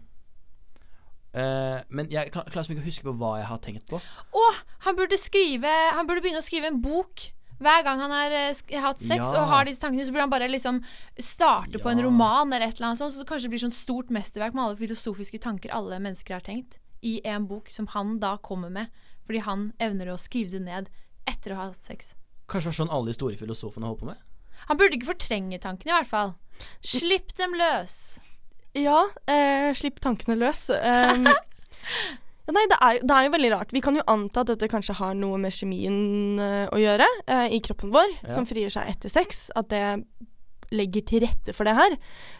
Uh, 1.36 1.82
men 1.92 2.08
jeg 2.14 2.30
klarer 2.32 2.48
liksom 2.54 2.78
ikke 2.78 2.84
å 2.86 2.88
huske 2.88 3.04
på 3.10 3.14
hva 3.20 3.32
jeg 3.42 3.48
har 3.50 3.58
tenkt 3.60 3.88
på. 3.90 3.98
Å, 4.00 4.44
han 4.86 4.96
burde 4.96 5.18
skrive 5.20 5.68
Han 5.98 6.08
burde 6.08 6.22
begynne 6.24 6.40
å 6.40 6.46
skrive 6.46 6.70
en 6.72 6.78
bok. 6.80 7.26
Hver 7.60 7.84
gang 7.88 8.00
han 8.04 8.12
har 8.12 8.32
eh, 8.36 8.82
hatt 8.84 9.00
sex 9.00 9.20
Ja. 9.24 9.42
og 9.42 9.48
har 9.48 9.66
disse 9.66 9.80
tankene, 9.80 10.04
så 10.06 10.12
burde 10.12 10.26
han 10.26 10.30
bare 10.34 10.50
liksom 10.52 10.82
starte 11.20 11.80
på 11.80 11.90
en 11.92 12.00
Ja. 12.00 12.06
roman 12.06 12.52
eller 12.54 12.68
et 12.68 12.76
eller 12.80 12.88
annet 12.92 13.00
sånt, 13.00 13.14
så 13.14 13.24
det 13.42 13.50
blir 13.50 13.60
sånn 13.64 13.72
stort 13.72 14.10
mesterverk 14.10 14.54
med 14.54 14.64
alle 14.66 14.76
filosofiske 14.76 15.40
tanker 15.40 15.72
alle 15.72 16.00
mennesker 16.00 16.34
har 16.36 16.42
tenkt, 16.42 16.80
i 17.02 17.22
en 17.26 17.48
bok 17.48 17.70
som 17.70 17.88
han 17.88 18.20
da 18.20 18.38
kommer 18.38 18.70
med, 18.70 18.88
fordi 19.26 19.40
han 19.42 19.74
evner 19.80 20.08
å 20.14 20.18
skrive 20.20 20.52
det 20.52 20.62
ned 20.62 20.90
etter 21.28 21.52
å 21.54 21.56
ha 21.56 21.68
hatt 21.70 21.84
sex. 21.84 22.14
Kanskje 22.48 22.70
det 22.72 22.78
var 22.78 22.86
sånn 22.86 22.94
alle 22.94 23.06
de 23.06 23.14
store 23.14 23.38
filosofene 23.38 23.86
holdt 23.88 24.00
på 24.02 24.06
med? 24.06 24.18
Han 24.68 24.78
burde 24.78 24.94
ikke 24.98 25.14
fortrenge 25.14 25.60
tankene, 25.62 25.92
i 25.94 25.98
hvert 26.04 26.08
fall. 26.10 26.36
Slipp 26.82 27.34
dem 27.38 27.54
løs. 27.54 28.20
Ja, 28.76 29.08
eh, 29.28 29.72
slipp 29.74 30.00
tankene 30.02 30.36
løs. 30.38 30.70
Um, 30.70 31.28
ja, 32.46 32.54
nei, 32.54 32.64
det 32.70 32.78
er, 32.78 33.00
det 33.02 33.16
er 33.16 33.26
jo 33.28 33.34
veldig 33.34 33.52
rart. 33.56 33.74
Vi 33.74 33.82
kan 33.82 33.98
jo 33.98 34.04
anta 34.12 34.44
at 34.44 34.52
dette 34.54 34.70
kanskje 34.70 34.98
har 35.00 35.16
noe 35.18 35.40
med 35.42 35.54
kjemien 35.56 36.38
uh, 36.38 36.66
å 36.70 36.78
gjøre 36.82 37.08
uh, 37.26 37.48
i 37.50 37.60
kroppen 37.66 37.94
vår, 37.96 38.12
Ja. 38.22 38.32
som 38.36 38.46
frigjør 38.50 38.76
seg 38.78 38.92
etter 38.94 39.10
sex. 39.14 39.48
At 39.58 39.72
det 39.74 39.84
legger 40.76 41.06
til 41.06 41.22
rette 41.22 41.54
for 41.54 41.68
det 41.68 41.76
her. 41.78 41.94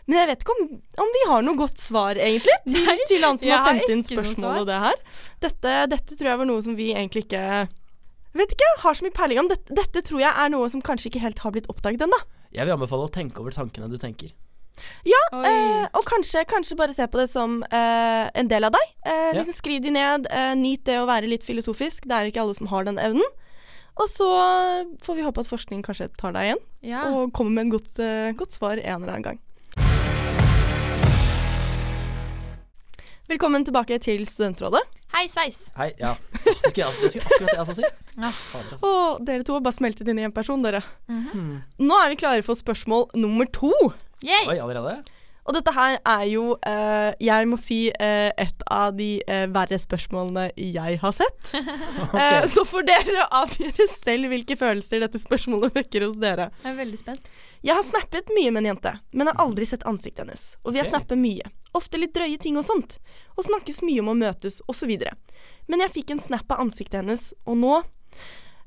Men 0.10 0.18
jeg 0.20 0.30
vet 0.32 0.44
ikke 0.44 0.54
om, 0.56 0.68
om 1.06 1.12
vi 1.14 1.24
har 1.30 1.44
noe 1.46 1.58
godt 1.60 1.82
svar, 1.82 2.18
egentlig, 2.18 2.56
til, 2.68 2.86
Nei, 2.88 2.98
til 3.10 3.26
han 3.26 3.38
som 3.40 3.50
har 3.54 3.62
har 3.62 3.68
sendt 3.72 3.94
inn 3.94 4.06
spørsmål 4.06 4.62
og 4.64 4.70
det 4.70 4.80
her. 4.82 5.02
Dette, 5.46 5.74
dette 5.94 6.18
tror 6.18 6.32
jeg 6.32 6.42
var 6.42 6.50
noe 6.50 6.64
som 6.66 6.78
vi 6.78 6.92
egentlig 6.94 7.28
ikke 7.28 7.44
Vet 8.36 8.52
ikke, 8.52 8.68
har 8.82 8.96
så 8.98 9.06
mye 9.06 9.14
peiling 9.16 9.40
om. 9.40 9.48
Dette, 9.48 9.72
dette 9.78 10.02
tror 10.04 10.20
jeg 10.20 10.28
er 10.28 10.50
noe 10.52 10.68
som 10.68 10.82
kanskje 10.84 11.08
ikke 11.08 11.22
helt 11.24 11.40
har 11.40 11.54
blitt 11.56 11.70
oppdaget 11.72 12.02
ennå. 12.04 12.18
Jeg 12.52 12.68
vil 12.68 12.74
anbefale 12.76 13.06
å 13.08 13.12
tenke 13.16 13.40
over 13.40 13.56
tankene 13.56 13.88
du 13.88 13.96
tenker. 13.96 14.34
Ja, 15.08 15.22
eh, 15.40 15.86
og 15.96 16.04
kanskje, 16.06 16.44
kanskje 16.46 16.76
bare 16.78 16.94
se 16.94 17.06
på 17.08 17.18
det 17.22 17.30
som 17.32 17.62
eh, 17.72 18.30
en 18.36 18.48
del 18.52 18.64
av 18.68 18.72
deg. 18.76 18.92
Eh, 19.06 19.32
Ja. 19.34 19.40
liksom 19.42 19.54
Skriv 19.56 19.82
de 19.82 19.92
ned. 19.96 20.28
Eh, 20.30 20.54
nyt 20.56 20.84
det 20.86 20.98
å 21.00 21.08
være 21.08 21.30
litt 21.32 21.44
filosofisk. 21.44 22.06
Det 22.08 22.12
er 22.18 22.32
ikke 22.32 22.42
alle 22.44 22.56
som 22.58 22.68
har 22.68 22.84
den 22.84 22.98
evnen. 23.00 23.24
Og 23.96 24.10
så 24.12 24.28
får 25.02 25.16
vi 25.16 25.24
håpe 25.24 25.40
at 25.40 25.48
forskning 25.48 25.82
kanskje 25.86 26.10
tar 26.20 26.34
deg 26.36 26.50
igjen, 26.50 26.64
Ja. 26.84 27.06
og 27.08 27.32
kommer 27.32 27.52
med 27.52 27.66
en 27.68 27.72
godt, 27.78 28.00
eh, 28.00 28.34
godt 28.36 28.52
svar 28.52 28.76
en 28.78 29.04
eller 29.04 29.14
annen 29.16 29.24
gang. 29.24 29.40
Velkommen 33.30 33.64
tilbake 33.66 33.98
til 34.04 34.26
Studentrådet. 34.28 34.82
Hei, 35.16 35.28
sveis. 35.32 35.58
Hei, 35.78 35.94
ja. 36.00 36.16
Det 36.44 36.56
skulle, 36.60 36.84
jeg- 36.84 36.96
det 37.02 37.12
skulle 37.12 37.26
akkurat 37.26 37.50
det 37.50 37.58
jeg 37.58 37.66
skulle 37.66 37.76
si. 37.76 37.84
Ja. 38.20 38.32
Altså. 38.60 39.20
Dere 39.26 39.44
to 39.48 39.54
har 39.56 39.62
bare 39.64 39.74
smeltet 39.78 40.08
inn 40.12 40.20
i 40.20 40.26
én 40.28 40.34
person, 40.36 40.62
dere. 40.66 40.82
Mhm. 41.08 41.62
Nå 41.80 42.00
er 42.04 42.10
vi 42.12 42.16
klare 42.20 42.44
for 42.44 42.54
spørsmål 42.56 43.08
nummer 43.16 43.46
to. 43.46 43.72
Yay. 44.24 44.46
Oi, 44.50 44.58
allerede? 44.60 45.04
Og 45.46 45.54
dette 45.54 45.72
her 45.76 46.00
er 46.02 46.24
jo, 46.26 46.56
eh, 46.66 47.12
jeg 47.22 47.48
må 47.50 47.58
si, 47.62 47.92
eh, 47.94 48.32
et 48.34 48.64
av 48.72 48.96
de 48.98 49.20
eh, 49.22 49.46
verre 49.54 49.78
spørsmålene 49.78 50.48
jeg 50.58 51.00
har 51.02 51.16
sett. 51.16 51.54
Eh, 52.16 52.46
så 52.48 52.64
får 52.68 52.86
dere 52.88 53.26
avgjøre 53.36 53.86
selv 53.92 54.30
hvilke 54.32 54.56
følelser 54.58 55.02
dette 55.04 55.20
spørsmålet 55.20 55.76
vekker 55.76 56.06
hos 56.06 56.16
dere. 56.22 56.48
Jeg 56.64 56.72
er 56.72 56.78
veldig 56.78 57.00
spent. 57.00 57.28
Jeg 57.66 57.76
har 57.76 57.84
snappet 57.86 58.30
mye 58.38 58.54
med 58.54 58.64
en 58.64 58.70
jente, 58.72 58.94
men 59.12 59.30
har 59.30 59.42
aldri 59.44 59.68
sett 59.68 59.84
ansiktet 59.90 60.24
hennes. 60.24 60.46
Og 60.64 60.74
vi 60.74 60.80
har 60.80 60.88
okay. 60.88 60.96
snappet 60.96 61.20
mye. 61.20 61.52
Ofte 61.78 62.00
litt 62.00 62.16
drøye 62.16 62.40
ting 62.42 62.60
og 62.62 62.66
sånt. 62.68 62.98
Og 63.36 63.48
snakkes 63.50 63.82
mye 63.86 64.04
om 64.04 64.14
å 64.14 64.18
møtes, 64.18 64.62
osv. 64.72 64.94
Men 65.68 65.86
jeg 65.86 65.94
fikk 65.98 66.16
en 66.16 66.24
snap 66.24 66.56
av 66.56 66.64
ansiktet 66.66 67.02
hennes, 67.04 67.32
og 67.46 67.60
nå 67.62 67.82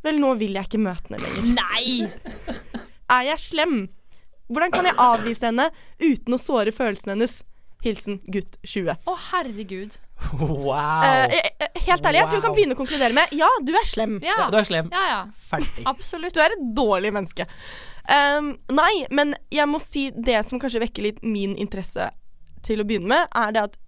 Vel, 0.04 0.20
nå 0.22 0.28
vil 0.38 0.54
jeg 0.54 0.68
ikke 0.68 0.78
møte 0.78 1.10
henne 1.10 1.18
lenger. 1.24 1.46
Nei! 1.56 2.66
Er 3.10 3.24
jeg 3.32 3.42
slem? 3.42 3.80
Hvordan 4.48 4.72
kan 4.74 4.88
jeg 4.88 4.98
avvise 5.02 5.48
henne 5.50 5.68
uten 6.00 6.34
å 6.34 6.40
såre 6.40 6.74
følelsene 6.74 7.16
hennes? 7.16 7.40
Hilsen 7.84 8.18
gutt 8.26 8.56
20. 8.66 8.96
Å, 9.06 9.16
herregud. 9.30 9.98
Wow. 10.34 11.04
Eh, 11.06 11.36
eh, 11.36 11.50
eh, 11.62 11.82
helt 11.86 12.06
ærlig, 12.08 12.18
jeg 12.18 12.30
tror 12.30 12.40
du 12.40 12.46
kan 12.48 12.54
begynne 12.56 12.74
å 12.74 12.78
konkludere 12.80 13.14
med 13.14 13.30
ja, 13.38 13.48
du 13.62 13.70
er 13.78 13.86
slem. 13.86 14.16
Ja. 14.24 14.34
ja, 14.40 14.46
du 14.50 14.56
er 14.58 14.66
slem. 14.66 14.88
Ja, 14.90 15.04
ja. 15.12 15.20
Ferdig. 15.50 15.84
Absolutt. 15.86 16.34
Du 16.34 16.42
er 16.42 16.56
et 16.56 16.64
dårlig 16.74 17.12
menneske. 17.14 17.46
Um, 18.08 18.54
nei, 18.72 19.04
men 19.14 19.36
jeg 19.54 19.68
må 19.70 19.78
si 19.84 20.08
det 20.16 20.40
som 20.48 20.58
kanskje 20.58 20.82
vekker 20.82 21.06
litt 21.06 21.22
min 21.22 21.54
interesse 21.60 22.08
til 22.66 22.82
å 22.82 22.88
begynne 22.88 23.12
med, 23.12 23.30
er 23.36 23.54
det 23.54 23.66
at 23.68 23.78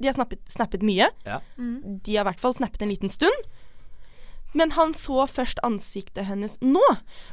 de 0.00 0.08
har 0.08 0.16
snappet, 0.16 0.42
snappet 0.50 0.84
mye. 0.84 1.08
Ja. 1.24 1.40
Mm. 1.56 2.00
De 2.04 2.16
har 2.16 2.24
i 2.24 2.28
hvert 2.30 2.42
fall 2.42 2.56
snappet 2.56 2.84
en 2.84 2.92
liten 2.92 3.12
stund. 3.12 3.48
Men 4.52 4.74
han 4.74 4.92
så 4.96 5.26
først 5.30 5.60
ansiktet 5.66 6.26
hennes 6.26 6.56
nå. 6.60 6.84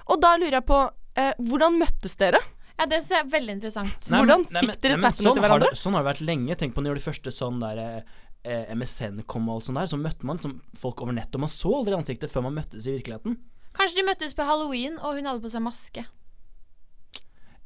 Og 0.07 0.21
da 0.21 0.35
lurer 0.37 0.59
jeg 0.59 0.67
på 0.69 0.81
eh, 1.17 1.33
hvordan 1.39 1.79
møttes 1.81 2.15
dere? 2.19 2.39
Ja, 2.77 2.85
det 2.85 2.99
synes 3.01 3.09
jeg 3.15 3.25
er 3.25 3.29
veldig 3.33 3.53
interessant. 3.57 4.07
Nei, 4.13 4.19
Hvordan 4.21 4.43
nei, 4.53 4.61
fikk 4.67 4.81
dere 4.85 4.97
snappene 4.99 5.25
sånn 5.25 5.33
til 5.33 5.41
har 5.41 5.49
hverandre? 5.49 5.69
det- 5.73 5.81
Sånn 5.81 5.93
har 5.97 6.03
det 6.03 6.09
vært 6.11 6.25
lenge. 6.27 6.55
Tenk 6.61 6.75
på 6.75 6.83
når 6.85 6.99
de 6.99 7.05
første 7.07 7.31
sånn 7.33 7.59
der 7.59 8.03
eh, 8.45 8.75
MSN 8.75 9.23
kom 9.25 9.49
og 9.49 9.55
alt 9.57 9.65
sånt 9.65 9.79
der, 9.81 9.89
så 9.89 9.97
møtte 9.97 10.23
man 10.29 10.37
liksom 10.37 10.61
folk 10.77 11.01
over 11.01 11.11
nettet, 11.17 11.35
og 11.35 11.41
man 11.41 11.49
så 11.49 11.73
aldri 11.73 11.97
ansiktet 11.97 12.29
før 12.31 12.43
man 12.45 12.53
møttes 12.59 12.85
i 12.85 12.93
virkeligheten. 12.99 13.37
Kanskje 13.73 13.95
de 13.97 14.05
møttes 14.07 14.33
på 14.37 14.45
halloween, 14.45 14.99
og 14.99 15.17
hun 15.17 15.25
hadde 15.25 15.41
på 15.41 15.49
seg 15.51 15.61
maske. 15.65 16.05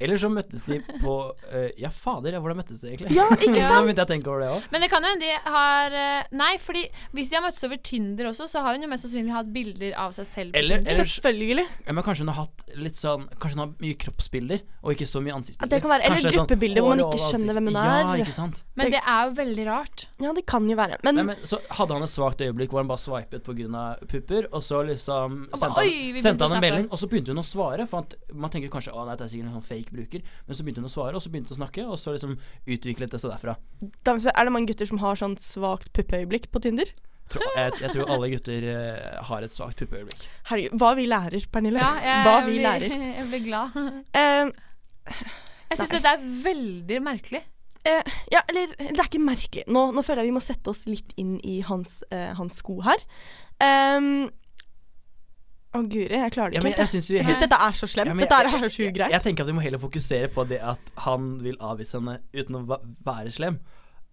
Eller 0.02 0.20
så 0.22 0.30
møttes 0.34 0.64
de 0.68 0.80
på 1.02 1.16
uh, 1.32 1.70
Ja, 1.80 1.92
fader, 1.94 2.36
ja, 2.36 2.42
hvordan 2.44 2.60
møttes 2.62 2.82
de 2.84 2.92
egentlig? 2.92 3.14
Ja, 3.16 3.28
ikke 3.38 3.54
Nå 3.56 3.62
sant? 3.66 3.86
begynte 3.88 4.04
jeg 4.04 4.10
å 4.10 4.12
tenke 4.12 4.32
over 4.32 4.44
det 4.44 4.50
òg. 4.56 4.68
Men 4.74 4.86
det 4.86 4.90
kan 4.92 5.06
jo 5.06 5.12
hende 5.14 5.28
de 5.28 5.54
har 5.56 5.96
eh, 6.02 6.32
Nei, 6.42 6.52
fordi 6.62 6.84
hvis 7.16 7.32
de 7.32 7.38
har 7.38 7.46
møttes 7.46 7.66
over 7.68 7.82
Tinder 7.92 8.30
også, 8.32 8.48
så 8.52 8.64
har 8.66 8.78
hun 8.78 8.86
jo 8.86 8.90
mest 8.92 9.06
sannsynlig 9.08 9.36
hatt 9.36 9.52
bilder 9.54 9.96
av 10.02 10.16
seg 10.18 10.28
selv. 10.30 10.58
Eller, 10.58 10.82
eller 10.86 11.06
Selvfølgelig. 11.06 11.66
ja, 11.88 11.96
men 11.98 12.06
kanskje 12.06 12.26
hun 12.26 12.34
har 12.34 12.40
hatt 12.46 12.76
litt 12.82 12.98
sånn 13.00 13.28
Kanskje 13.38 13.58
hun 13.58 13.64
har 13.66 13.74
mye 13.84 13.98
kroppsbilder, 14.02 14.64
og 14.82 14.96
ikke 14.96 15.08
så 15.10 15.22
mye 15.24 15.36
ansiktsbilder. 15.40 15.72
det 15.76 15.82
kan 15.86 15.94
være, 15.94 16.08
eller 16.08 16.18
gruppebilder 16.18 16.32
sånn 16.32 16.48
gruppebilder 16.48 16.86
hvor 16.86 16.96
man 16.96 17.04
ikke 17.06 17.24
skjønner 17.28 17.58
hvem 17.58 17.70
hun 17.72 17.80
er. 17.82 18.02
Ja, 18.02 18.16
ikke 18.26 18.36
sant. 18.36 18.64
Men 18.80 18.92
det 18.94 19.02
er 19.02 19.22
jo 19.28 19.34
veldig 19.42 19.66
rart. 19.68 20.06
Ja, 20.24 20.34
det 20.38 20.46
kan 20.50 20.70
jo 20.70 20.78
være. 20.80 21.00
Men, 21.06 21.20
Nei, 21.20 21.26
men 21.32 21.46
Så 21.48 21.60
hadde 21.78 21.98
han 21.98 22.06
et 22.08 22.14
svakt 22.14 22.42
øyeblikk 22.46 22.74
hvor 22.74 22.82
han 22.84 22.90
bare 22.92 23.02
swipet 23.02 23.46
pga. 23.46 23.84
pupper, 24.10 24.48
og 24.52 24.64
så 24.66 24.82
liksom 24.88 25.38
Og 25.52 25.56
ba, 25.56 25.62
sendte 25.66 25.84
«Oi, 25.84 25.92
vi 25.92 26.20
han, 26.20 26.24
sendte 26.26 26.48
han 26.48 26.58
en 26.58 26.64
melding, 26.66 26.88
og 26.92 27.00
så 27.02 27.10
begynte 27.12 27.34
hun 27.36 27.42
å 27.44 27.46
svare. 27.48 27.88
For 27.90 28.06
at 28.06 28.16
man 28.34 28.54
tenker 28.54 28.72
kanskje 28.74 28.94
å 28.96 29.06
nei, 29.08 29.16
det 29.20 29.26
er 29.28 29.34
sikkert 29.34 29.52
en 29.52 29.58
sånn 29.60 29.68
fake 29.68 29.91
bruker, 29.94 30.26
men 30.48 30.58
så 30.58 30.66
begynte 30.66 30.84
hun 30.84 30.90
å 30.90 30.94
svare, 30.94 31.16
og 31.18 31.24
så 31.24 31.32
begynte 31.32 31.54
hun 31.54 31.60
å 31.60 31.62
snakke, 31.62 31.86
og 31.88 32.00
så 32.02 32.16
liksom 32.16 32.38
utviklet 32.66 33.14
det 33.14 33.22
seg 33.22 33.34
derfra. 33.34 33.58
er 33.82 34.44
det 34.46 34.54
mange 34.56 34.72
gutter 34.72 34.90
som 34.90 35.02
har 35.04 35.20
sånn 35.20 35.38
svakt 35.42 35.92
puppeøyeblikk 35.98 36.52
på 36.52 36.64
Tinder? 36.64 36.92
Tror, 37.32 37.48
jeg, 37.56 37.78
jeg 37.80 37.94
tror 37.94 38.10
alle 38.12 38.28
gutter 38.34 38.66
eh, 38.68 39.20
har 39.30 39.46
et 39.46 39.54
svakt 39.56 39.80
puppeøyeblikk. 39.80 40.26
Herregud, 40.50 40.76
hva 40.82 40.92
vi 40.98 41.06
lærer, 41.08 41.48
Pernille. 41.54 41.80
Ja, 41.80 41.94
jeg, 42.10 42.26
hva 42.28 42.36
vi 42.44 42.58
blir, 42.58 42.66
lærer. 42.66 42.98
Jeg 43.22 43.30
blir 43.30 43.46
glad. 43.46 43.78
Uh, 44.18 44.52
Jeg 45.72 45.80
syns 45.80 45.94
dette 45.96 46.16
er 46.18 46.26
veldig 46.44 47.00
merkelig. 47.06 47.46
Uh, 47.88 48.18
ja, 48.34 48.44
eller 48.52 48.74
det 48.76 48.92
er 48.92 49.08
ikke 49.08 49.24
merkelig. 49.24 49.64
Nå, 49.72 49.88
nå 49.96 50.04
føler 50.06 50.22
jeg 50.22 50.30
vi 50.30 50.36
må 50.36 50.42
sette 50.44 50.70
oss 50.70 50.84
litt 50.90 51.16
inn 51.22 51.38
i 51.48 51.62
hans, 51.66 52.02
uh, 52.12 52.34
hans 52.38 52.60
sko 52.62 52.76
her. 52.86 53.00
Ehm, 53.62 54.30
Å, 55.74 55.82
guri, 55.88 56.10
jeg 56.12 56.32
klarer 56.36 56.52
det 56.52 56.58
Ja, 56.60 56.62
ikke. 56.68 56.78
jeg 56.84 56.88
syns 56.92 57.10
vi 57.10 57.16
jeg 57.16 57.26
syns 57.30 57.40
dette 57.40 57.56
er 57.56 57.72
så 57.80 57.88
slemt. 57.88 58.08
Ja, 58.08 58.14
men 58.14 58.28
dette 58.28 58.40
jeg- 58.44 58.64
er 58.64 58.68
så 58.68 58.78
jeg, 58.84 58.94
ugreit. 58.94 59.12
jeg 59.12 59.22
tenker 59.24 59.42
at 59.44 59.48
vi 59.48 59.54
må 59.54 59.62
heller 59.64 59.80
fokusere 59.80 60.28
på 60.34 60.48
det 60.48 60.60
at 60.62 60.80
han 61.06 61.38
vil 61.40 61.56
avvise 61.58 61.94
henne 62.00 62.20
uten 62.34 62.56
å 62.60 62.80
være 63.06 63.32
slem. 63.32 63.60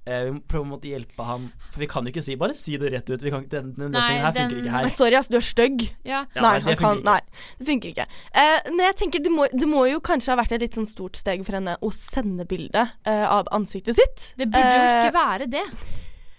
Eh, 0.06 0.24
vi 0.24 0.30
må 0.30 0.40
prøve 0.48 0.78
å 0.78 0.80
hjelpe 0.80 1.22
han 1.26 1.52
For 1.72 1.80
vi 1.80 1.86
kan 1.86 2.02
jo 2.06 2.10
ikke 2.10 2.22
si 2.24 2.34
Bare 2.36 2.54
si 2.54 2.78
det 2.78 2.92
rett 2.94 3.10
ut. 3.10 3.20
Vi 3.20 3.28
kan, 3.30 3.44
den 3.46 3.74
den 3.74 3.90
Nei, 3.92 4.00
løsningen 4.00 4.22
her 4.22 4.32
den- 4.32 4.48
funker 4.50 4.56
ikke 4.62 4.72
Men 4.72 4.80
her. 4.84 4.88
sorry, 4.88 5.14
ass, 5.16 5.28
du 5.28 5.36
er 5.36 5.40
stygg. 5.40 5.82
Ja. 6.04 6.24
Ja, 6.34 6.40
nei, 6.40 6.54
det 6.60 6.64
han 6.64 6.76
kan, 6.76 6.96
ikke. 6.96 7.04
nei, 7.04 7.20
det 7.58 7.66
funker 7.66 7.88
ikke. 7.92 8.06
Eh, 8.32 8.60
men 8.70 8.78
jeg 8.86 8.96
tenker 8.96 9.22
det 9.22 9.30
må, 9.32 9.46
det 9.52 9.68
må 9.68 9.84
jo 9.90 10.00
kanskje 10.00 10.28
ha 10.28 10.36
vært 10.36 10.52
et 10.52 10.60
litt 10.62 10.72
sånn 10.78 10.86
stort 10.88 11.16
steg 11.16 11.44
for 11.44 11.52
henne 11.52 11.76
å 11.82 11.92
sende 11.92 12.46
bilde 12.48 12.88
eh, 13.04 13.26
av 13.28 13.46
ansiktet 13.52 13.96
sitt. 13.96 14.32
Det 14.38 14.46
burde 14.48 14.62
jo 14.64 14.88
Eh, 14.88 15.04
ikke 15.10 15.14
være 15.14 15.50
det. 15.50 15.66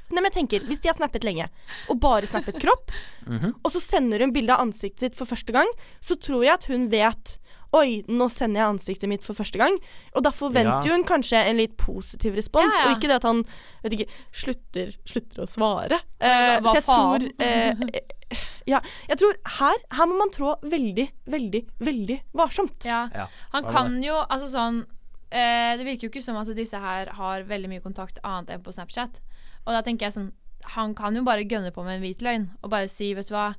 Nei, 0.09 0.21
men 0.21 0.31
jeg 0.31 0.37
tenker, 0.47 0.65
Hvis 0.67 0.79
de 0.81 0.89
har 0.89 0.95
snappet 0.97 1.23
lenge, 1.23 1.49
og 1.89 1.99
bare 1.99 2.25
snappet 2.25 2.59
kropp, 2.61 2.91
Mhm. 3.27 3.53
og 3.63 3.71
så 3.71 3.79
sender 3.81 4.19
hun 4.19 4.31
bilde 4.33 4.49
av 4.55 4.61
ansiktet 4.67 4.99
sitt 4.99 5.15
for 5.15 5.25
første 5.25 5.53
gang, 5.53 5.67
så 6.01 6.15
tror 6.19 6.43
jeg 6.43 6.53
at 6.53 6.65
hun 6.65 6.89
vet 6.89 7.37
Oi, 7.71 8.01
nå 8.09 8.25
sender 8.33 8.61
jeg 8.63 8.69
ansiktet 8.79 9.07
mitt 9.09 9.21
for 9.23 9.35
første 9.37 9.59
gang. 9.59 9.75
Og 10.15 10.23
da 10.23 10.31
forventer 10.31 10.87
Ja. 10.87 10.95
hun 10.95 11.03
kanskje 11.03 11.37
en 11.37 11.57
litt 11.57 11.77
positiv 11.77 12.33
respons, 12.35 12.73
Ja, 12.73 12.85
ja. 12.85 12.89
og 12.89 12.97
ikke 12.97 13.07
det 13.11 13.17
at 13.17 13.21
han 13.29 13.43
vet 13.83 13.93
ikke, 13.93 14.09
slutter, 14.33 14.95
slutter 15.05 15.43
å 15.43 15.45
svare. 15.45 15.99
Eh, 16.19 16.59
hva 16.61 16.71
så 16.71 16.73
jeg 16.73 16.83
faen? 16.83 17.19
tror 17.19 17.31
eh, 17.39 17.75
eh, 17.93 18.37
Ja, 18.65 18.79
jeg 19.07 19.17
tror 19.19 19.35
her, 19.45 19.75
her 19.91 20.05
må 20.07 20.17
man 20.17 20.31
trå 20.31 20.55
veldig, 20.63 21.11
veldig, 21.29 21.61
veldig 21.79 22.21
varsomt. 22.33 22.83
Ja. 22.85 23.07
Ja, 23.13 23.27
Han 23.53 23.63
kan 23.71 24.01
jo 24.01 24.15
Altså 24.27 24.49
sånn 24.49 24.85
eh, 25.31 25.77
Det 25.77 25.85
virker 25.85 26.01
jo 26.01 26.09
ikke 26.09 26.23
som 26.23 26.37
at 26.37 26.47
disse 26.55 26.73
her 26.79 27.05
har 27.13 27.43
veldig 27.43 27.69
mye 27.69 27.81
kontakt 27.83 28.17
annet 28.23 28.49
enn 28.49 28.63
på 28.63 28.73
Snapchat. 28.73 29.19
Og 29.67 29.75
da 29.75 29.81
tenker 29.85 30.07
jeg 30.07 30.15
sånn 30.15 30.31
Han 30.75 30.93
kan 30.97 31.15
jo 31.15 31.23
bare 31.27 31.43
gønne 31.49 31.71
på 31.75 31.83
med 31.85 31.97
en 31.99 32.03
hvit 32.05 32.21
løgn 32.25 32.49
og 32.61 32.71
bare 32.71 32.87
si, 32.91 33.13
vet 33.17 33.27
du 33.29 33.35
hva 33.35 33.49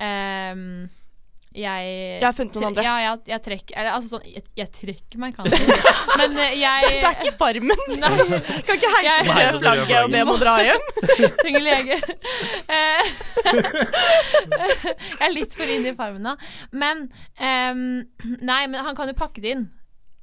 um, 0.00 0.88
jeg 1.50 1.86
Jeg 1.90 2.22
har 2.22 2.34
funnet 2.36 2.54
noen 2.54 2.66
andre. 2.68 2.82
Ja, 2.86 2.92
jeg, 3.02 3.22
jeg 3.32 3.42
trekker 3.42 3.78
Eller 3.80 3.96
altså 3.96 4.12
sånn 4.12 4.26
Jeg, 4.30 4.44
jeg 4.54 4.70
trekker 4.76 5.18
meg 5.18 5.34
kanskje. 5.34 5.58
Men 6.20 6.36
eh, 6.38 6.52
jeg 6.60 6.92
Det 6.92 7.08
er 7.08 7.16
ikke 7.18 7.32
Farmen! 7.40 7.82
Nei, 8.04 8.10
Kan 8.68 8.76
ikke 8.78 8.92
heise 8.92 9.08
Jeg- 9.08 9.26
flagget, 9.26 9.58
flagget 9.64 9.96
og 10.04 10.14
be 10.14 10.20
om 10.22 10.30
å 10.30 10.38
dra 10.38 10.54
hjem. 10.62 10.86
trenger 11.42 11.64
lege. 11.64 11.98
Eh, 12.70 13.10
jeg 13.90 15.26
er 15.26 15.34
litt 15.34 15.56
for 15.58 15.74
inne 15.74 15.90
i 15.90 15.96
farmen 15.98 16.22
nå. 16.30 16.36
Men 16.70 17.04
um, 17.42 17.82
Nei, 18.46 18.62
men 18.70 18.78
han 18.86 18.94
kan 18.98 19.10
jo 19.10 19.16
pakke 19.18 19.42
det 19.42 19.56
inn. 19.56 19.66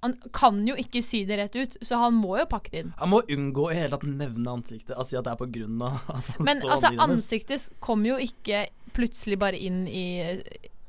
Han 0.07 0.31
kan 0.33 0.63
jo 0.67 0.77
ikke 0.79 1.01
si 1.03 1.23
det 1.27 1.37
rett 1.41 1.55
ut, 1.57 1.77
så 1.83 1.99
han 1.99 2.15
må 2.15 2.37
jo 2.39 2.47
pakke 2.49 2.71
det 2.71 2.83
inn. 2.85 2.95
Han 3.01 3.11
må 3.11 3.21
unngå 3.27 3.67
i 3.73 3.77
hele 3.81 3.91
tatt 3.95 4.07
nevne 4.07 4.55
ansiktet. 4.59 4.95
Altså 4.95 5.11
si 5.11 5.19
at 5.19 5.27
det 5.27 5.35
er 5.35 5.41
på 5.41 5.49
grunn 5.59 5.83
av 5.83 5.99
at 6.13 6.33
han 6.33 6.47
Men 6.47 6.63
så 6.63 6.71
altså, 6.71 6.87
ansiktet 6.87 6.97
Men 6.97 7.17
ansiktet 7.17 7.67
kommer 7.83 8.13
jo 8.13 8.17
ikke 8.27 8.65
plutselig 8.97 9.37
bare 9.41 9.59
inn 9.61 9.83
i, 9.91 10.07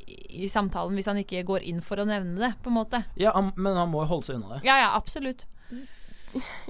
i, 0.07 0.19
i 0.45 0.49
samtalen 0.49 0.97
hvis 0.97 1.11
han 1.11 1.21
ikke 1.21 1.45
går 1.49 1.67
inn 1.69 1.83
for 1.85 2.01
å 2.01 2.07
nevne 2.09 2.39
det, 2.41 2.55
på 2.63 2.73
en 2.73 2.79
måte. 2.79 3.03
Ja, 3.21 3.35
han, 3.37 3.53
men 3.59 3.77
han 3.77 3.91
må 3.93 4.05
jo 4.05 4.13
holde 4.15 4.31
seg 4.31 4.41
unna 4.41 4.57
det. 4.57 4.65
Ja, 4.69 4.79
ja, 4.81 4.93
absolutt. 4.97 5.49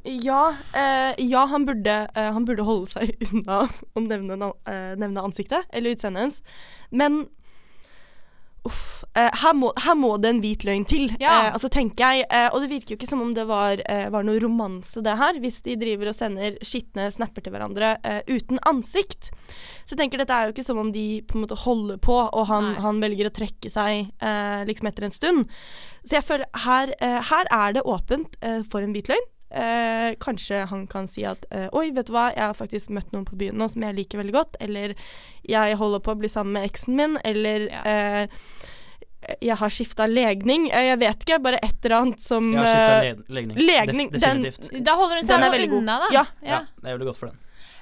Ja, 0.03 0.55
eh, 0.73 1.15
ja 1.19 1.45
han, 1.51 1.67
burde, 1.67 2.09
eh, 2.15 2.33
han 2.33 2.45
burde 2.47 2.67
holde 2.67 2.89
seg 2.91 3.15
unna 3.31 3.65
å 3.69 4.05
nevne, 4.05 4.53
eh, 4.71 4.95
nevne 4.99 5.25
ansiktet 5.25 5.67
eller 5.71 5.97
utseendet 5.97 6.23
hennes. 6.23 6.43
Men 6.91 7.27
uff, 8.69 9.05
eh, 9.17 9.31
her, 9.43 9.55
må, 9.57 9.71
her 9.81 9.97
må 9.99 10.13
det 10.21 10.31
en 10.33 10.43
hvit 10.43 10.65
løgn 10.69 10.85
til. 10.89 11.09
Ja. 11.19 11.49
Eh, 11.49 11.51
altså 11.57 11.71
tenker 11.73 12.05
jeg, 12.05 12.27
eh, 12.31 12.49
Og 12.53 12.63
det 12.63 12.71
virker 12.71 12.95
jo 12.95 12.99
ikke 12.99 13.09
som 13.11 13.23
om 13.25 13.33
det 13.37 13.47
var, 13.49 13.81
var 14.13 14.27
noe 14.27 14.41
romanse, 14.43 15.03
det 15.05 15.17
her, 15.19 15.39
hvis 15.43 15.61
de 15.67 15.77
driver 15.81 16.11
og 16.11 16.17
sender 16.17 16.59
skitne 16.65 17.09
snapper 17.15 17.45
til 17.45 17.55
hverandre 17.55 17.97
uten 18.29 18.61
ansikt. 18.69 19.31
Så 19.85 19.95
jeg 19.95 20.03
tenker 20.03 20.21
dette 20.21 20.35
er 20.35 20.49
jo 20.49 20.55
ikke 20.55 20.67
som 20.67 20.81
om 20.81 20.93
de 20.93 21.23
på 21.29 21.37
en 21.37 21.45
måte 21.45 21.59
holder 21.59 22.01
på, 22.03 22.17
og 22.27 22.47
han, 22.51 22.75
han 22.83 23.01
velger 23.03 23.31
å 23.31 23.35
trekke 23.35 23.71
seg 23.73 24.11
liksom 24.69 24.91
etter 24.91 25.09
en 25.09 25.15
stund. 25.15 25.57
Så 26.05 26.19
jeg 26.19 26.27
føler 26.27 26.63
her, 26.65 26.93
her 27.01 27.51
er 27.55 27.77
det 27.77 27.87
åpent 27.89 28.39
for 28.71 28.85
en 28.85 28.95
hvit 28.97 29.11
løgn. 29.13 29.29
Eh, 29.51 30.15
kanskje 30.21 30.67
han 30.69 30.87
kan 30.87 31.07
si 31.09 31.23
at 31.25 31.47
eh, 31.51 31.69
Oi, 31.73 31.91
vet 31.97 32.07
du 32.07 32.13
hva, 32.13 32.27
jeg 32.35 32.43
har 32.45 32.53
faktisk 32.55 32.91
møtt 32.93 33.13
noen 33.15 33.25
på 33.25 33.37
byen 33.41 33.57
nå 33.57 33.69
som 33.73 33.83
jeg 33.87 33.97
liker 33.97 34.21
veldig 34.21 34.35
godt. 34.35 34.57
Eller 34.61 34.95
jeg 35.49 35.77
holder 35.81 36.01
på 36.05 36.13
å 36.13 36.19
bli 36.21 36.29
sammen 36.29 36.53
med 36.59 36.69
eksen 36.69 36.97
min. 37.01 37.17
Eller 37.25 37.69
Ja. 37.73 37.83
eh, 37.85 38.27
jeg 39.43 39.57
har 39.59 39.69
skifta 39.73 40.07
legning. 40.07 40.69
Eh, 40.71 40.85
jeg 40.93 40.99
vet 41.01 41.25
ikke, 41.25 41.39
bare 41.43 41.59
et 41.65 41.85
eller 41.85 41.97
annet 41.97 42.21
som 42.21 42.53
Jeg 42.53 42.61
har 42.61 42.69
skifta 42.69 42.99
eh, 43.05 43.15
le 43.17 43.35
legning. 43.41 43.57
legning, 43.67 44.11
Def 44.13 44.21
den- 44.21 44.85
Da 44.85 44.95
holder 44.97 45.17
hun 45.17 45.27
Den 45.27 45.43
seg 45.43 45.55
er 45.55 45.67
god. 45.67 45.79
unna, 45.79 45.99
da. 45.99 46.09
Ja. 46.15 46.25
Ja, 46.45 46.61
det 46.83 46.91
er 46.93 46.99
veldig 46.99 47.07
godt 47.13 47.17
for 47.19 47.27
den. 47.33 47.39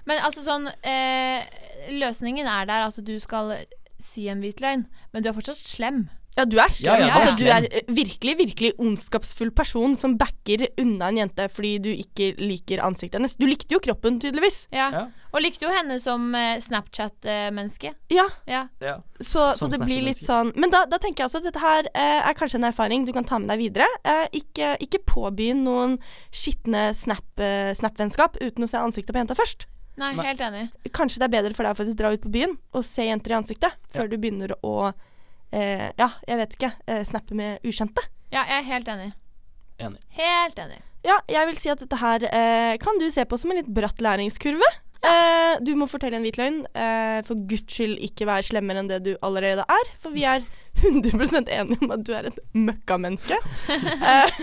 Men 0.06 0.22
altså 0.22 0.40
sånn 0.46 0.68
eh, 0.84 1.42
Løsningen 1.90 2.46
er 2.46 2.64
der 2.66 2.86
at 2.86 3.04
du 3.04 3.18
skal 3.18 3.56
si 3.98 4.28
en 4.28 4.40
hvit 4.40 4.60
løgn, 4.60 4.86
men 5.12 5.22
du 5.22 5.28
er 5.28 5.32
fortsatt 5.32 5.56
slem. 5.56 6.08
Ja, 6.36 6.44
du 6.44 6.58
er 6.60 6.68
slem. 6.68 7.00
Ja, 7.00 7.06
ja, 7.08 7.14
altså, 7.16 7.38
du 7.40 7.46
er 7.48 7.64
virkelig, 7.88 8.34
virkelig 8.38 8.72
ondskapsfull 8.78 9.50
person 9.56 9.94
som 9.96 10.18
backer 10.20 10.66
unna 10.82 11.08
en 11.08 11.16
jente 11.22 11.46
fordi 11.48 11.70
du 11.80 11.88
ikke 11.94 12.34
liker 12.38 12.82
ansiktet 12.84 13.16
hennes. 13.20 13.36
Du 13.40 13.46
likte 13.48 13.72
jo 13.72 13.80
kroppen, 13.80 14.18
tydeligvis. 14.20 14.66
Ja. 14.74 14.90
Ja. 14.92 15.04
Og 15.32 15.40
likte 15.44 15.64
jo 15.66 15.72
henne 15.72 15.96
som 16.00 16.28
eh, 16.36 16.58
Snapchat-menneske. 16.60 17.94
Ja, 18.12 18.26
Ja. 18.46 18.68
Ja. 18.80 18.98
så, 19.20 19.50
så 19.56 19.68
det 19.72 19.80
blir 19.84 20.02
litt 20.04 20.20
sånn 20.20 20.52
Men 20.56 20.70
da, 20.72 20.84
da 20.88 20.98
tenker 21.02 21.22
jeg 21.24 21.30
også 21.30 21.40
at 21.40 21.48
dette 21.48 21.62
her 21.62 21.88
eh, 21.94 22.28
er 22.28 22.36
kanskje 22.36 22.60
en 22.60 22.68
erfaring 22.68 23.04
du 23.08 23.12
kan 23.16 23.24
ta 23.24 23.38
med 23.40 23.48
deg 23.52 23.58
videre. 23.64 23.88
Eh, 24.04 24.26
ikke, 24.40 24.74
ikke 24.84 25.00
påbegynn 25.08 25.64
noen 25.66 25.96
skitne 26.34 26.90
snap, 26.96 27.24
eh, 27.40 27.72
snap-vennskap 27.76 28.38
uten 28.42 28.64
å 28.64 28.70
se 28.70 28.80
ansiktet 28.80 29.14
på 29.16 29.22
jenta 29.24 29.36
først. 29.38 29.66
Nei, 29.96 30.12
Nei. 30.12 30.26
helt 30.28 30.40
enig. 30.44 30.64
Kanskje 30.92 31.22
det 31.22 31.28
er 31.30 31.34
bedre 31.38 31.56
for 31.56 31.64
deg 31.64 31.72
å 31.72 31.78
faktisk 31.80 31.96
dra 31.96 32.10
ut 32.12 32.20
på 32.20 32.28
byen 32.34 32.56
og 32.76 32.84
se 32.84 33.06
jenter 33.08 33.32
i 33.32 33.38
ansiktet 33.40 33.78
før 33.88 34.04
Ja. 34.04 34.10
du 34.12 34.18
begynner 34.20 34.52
å 34.60 34.92
eh, 35.52 35.90
Ja, 35.98 36.10
jeg 36.28 36.40
vet 36.42 36.56
ikke. 36.58 36.72
Eh, 36.86 37.04
snappe 37.04 37.34
med 37.38 37.60
ukjente. 37.66 38.02
Ja, 38.32 38.42
jeg 38.48 38.58
er 38.62 38.66
helt 38.72 38.88
enig. 38.88 39.12
Enig. 39.78 40.00
Helt 40.16 40.58
enig. 40.58 40.80
Ja, 41.06 41.20
jeg 41.30 41.46
vil 41.52 41.56
si 41.60 41.70
at 41.70 41.78
dette 41.84 41.96
her 42.00 42.24
eh, 42.26 42.74
kan 42.82 42.98
du 42.98 43.06
se 43.14 43.22
på 43.28 43.38
som 43.38 43.52
en 43.52 43.60
litt 43.60 43.68
bratt 43.70 44.00
læringskurve. 44.02 44.66
Eh, 45.06 45.58
du 45.62 45.74
må 45.78 45.86
fortelle 45.86 46.16
en 46.18 46.24
hvit 46.26 46.38
løgn. 46.40 46.62
Eh, 46.74 47.20
for 47.28 47.38
guds 47.46 47.68
skyld 47.76 48.00
ikke 48.02 48.26
være 48.26 48.42
slemmere 48.48 48.82
enn 48.82 48.88
det 48.90 49.02
du 49.04 49.12
allerede 49.22 49.62
er. 49.70 49.90
For 50.02 50.10
vi 50.16 50.24
er 50.26 50.42
100% 50.82 51.46
enige 51.52 51.78
om 51.84 51.92
at 51.94 52.02
du 52.08 52.10
er 52.16 52.26
et 52.32 52.40
møkkamenneske. 52.56 53.38
eh, 54.10 54.40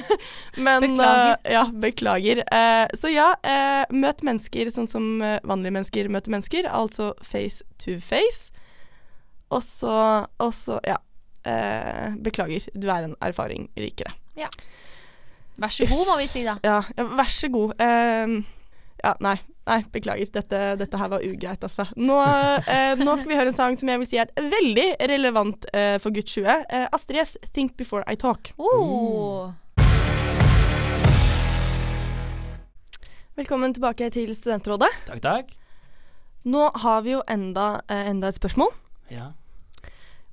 men 0.55 0.85
Beklager. 0.93 1.35
eh, 1.43 1.51
ja, 1.57 1.65
beklager. 1.83 2.43
Eh, 2.47 2.85
så 2.95 3.11
ja, 3.11 3.33
eh, 3.43 3.83
møt 3.91 4.23
mennesker 4.23 4.71
sånn 4.71 4.87
som 4.87 5.09
eh, 5.25 5.41
vanlige 5.43 5.75
mennesker 5.81 6.13
møter 6.13 6.31
mennesker. 6.37 6.69
Altså 6.71 7.11
face 7.25 7.65
to 7.83 7.97
face. 7.99 8.52
Og 9.53 9.61
så, 9.65 9.95
og 10.41 10.53
så 10.55 10.79
ja. 10.87 10.97
Eh, 11.43 12.13
beklager, 12.23 12.69
du 12.71 12.87
er 12.87 13.09
en 13.09 13.17
erfaring 13.21 13.67
rikere. 13.75 14.13
Vær 15.59 15.73
så 15.73 15.85
god, 15.89 16.05
må 16.07 16.17
vi 16.21 16.27
si 16.31 16.45
da. 16.45 16.55
Ja, 16.65 16.79
ja 16.97 17.07
vær 17.19 17.31
så 17.31 17.49
god. 17.51 17.75
Eh, 17.83 18.37
ja, 19.03 19.17
nei. 19.21 19.37
Nei, 19.63 19.79
beklager. 19.93 20.27
Dette, 20.33 20.61
dette 20.79 20.99
her 20.99 21.11
var 21.11 21.23
ugreit, 21.23 21.61
altså. 21.63 21.85
Nå, 21.95 22.17
eh, 22.67 22.93
nå 22.99 23.15
skal 23.19 23.31
vi 23.31 23.37
høre 23.39 23.53
en 23.53 23.55
sang 23.55 23.77
som 23.79 23.91
jeg 23.91 24.01
vil 24.01 24.09
si 24.09 24.19
er 24.19 24.31
veldig 24.35 24.87
relevant 25.11 25.67
eh, 25.71 25.95
for 26.03 26.15
gutt 26.15 26.31
20. 26.33 26.65
Eh, 26.67 26.87
Astrid 26.91 27.21
S, 27.23 27.37
'Think 27.53 27.77
Before 27.79 28.03
I 28.07 28.19
Talk'. 28.19 28.51
Oh. 28.57 29.53
Velkommen 33.39 33.73
tilbake 33.73 34.09
til 34.13 34.35
Studentrådet. 34.35 34.91
Takk, 35.07 35.23
takk. 35.23 35.55
Nå 36.43 36.67
har 36.83 37.01
vi 37.07 37.15
jo 37.15 37.23
enda, 37.31 37.79
eh, 37.87 38.09
enda 38.11 38.27
et 38.27 38.35
spørsmål. 38.35 38.75
Ja. 39.09 39.31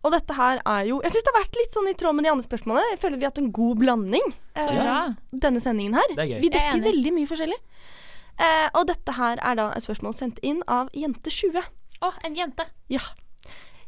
Og 0.00 0.14
dette 0.14 0.32
her 0.32 0.60
er 0.64 0.84
jo 0.88 1.00
Jeg 1.04 1.12
syns 1.12 1.26
det 1.26 1.32
har 1.34 1.42
vært 1.42 1.56
litt 1.60 1.74
sånn 1.76 1.88
i 1.90 1.96
tråd 1.98 2.16
med 2.16 2.24
de 2.24 2.30
andre 2.32 2.46
spørsmålene. 2.46 2.92
Jeg 2.94 3.00
føler 3.02 3.20
vi 3.20 3.26
har 3.26 3.32
hatt 3.34 3.42
en 3.42 3.50
god 3.52 3.80
blanding 3.82 4.30
Så 4.56 4.64
eh, 4.66 4.78
bra. 4.80 4.98
denne 5.46 5.60
sendingen 5.60 5.96
her. 5.98 6.14
Det 6.16 6.24
er 6.24 6.30
gøy. 6.34 6.38
Vi 6.44 6.50
er 6.50 6.54
dekker 6.56 6.84
veldig 6.86 7.12
mye 7.18 7.30
forskjellig. 7.30 7.58
Eh, 8.40 8.68
og 8.80 8.86
dette 8.88 9.16
her 9.18 9.42
er 9.44 9.58
da 9.60 9.66
et 9.76 9.84
spørsmål 9.84 10.16
sendt 10.16 10.40
inn 10.46 10.62
av 10.66 10.88
Jente20. 10.96 11.60
Å, 12.00 12.12
en 12.24 12.38
jente. 12.38 12.64
Ja. 12.88 13.02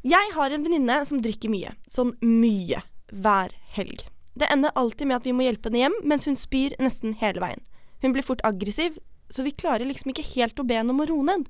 Jeg 0.05 0.33
har 0.35 0.53
en 0.53 0.66
venninne 0.66 0.98
som 1.09 1.22
drikker 1.25 1.48
mye. 1.53 1.72
Sånn 1.88 2.12
mye. 2.20 2.83
Hver 3.12 3.55
helg. 3.77 4.05
Det 4.37 4.48
ender 4.53 4.72
alltid 4.77 5.09
med 5.09 5.20
at 5.20 5.27
vi 5.29 5.33
må 5.37 5.44
hjelpe 5.46 5.68
henne 5.68 5.83
hjem, 5.87 5.96
mens 6.09 6.29
hun 6.29 6.37
spyr 6.37 6.77
nesten 6.81 7.16
hele 7.20 7.40
veien. 7.40 7.64
Hun 8.05 8.12
blir 8.12 8.25
fort 8.27 8.40
aggressiv, 8.44 8.96
så 9.33 9.44
vi 9.46 9.53
klarer 9.57 9.88
liksom 9.88 10.12
ikke 10.12 10.25
helt 10.35 10.61
å 10.61 10.64
be 10.68 10.77
henne 10.77 10.92
om 10.92 11.01
å 11.05 11.09
roe 11.09 11.25
ned. 11.29 11.48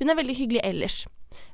Hun 0.00 0.10
er 0.10 0.18
veldig 0.18 0.36
hyggelig 0.38 0.62
ellers, 0.66 1.00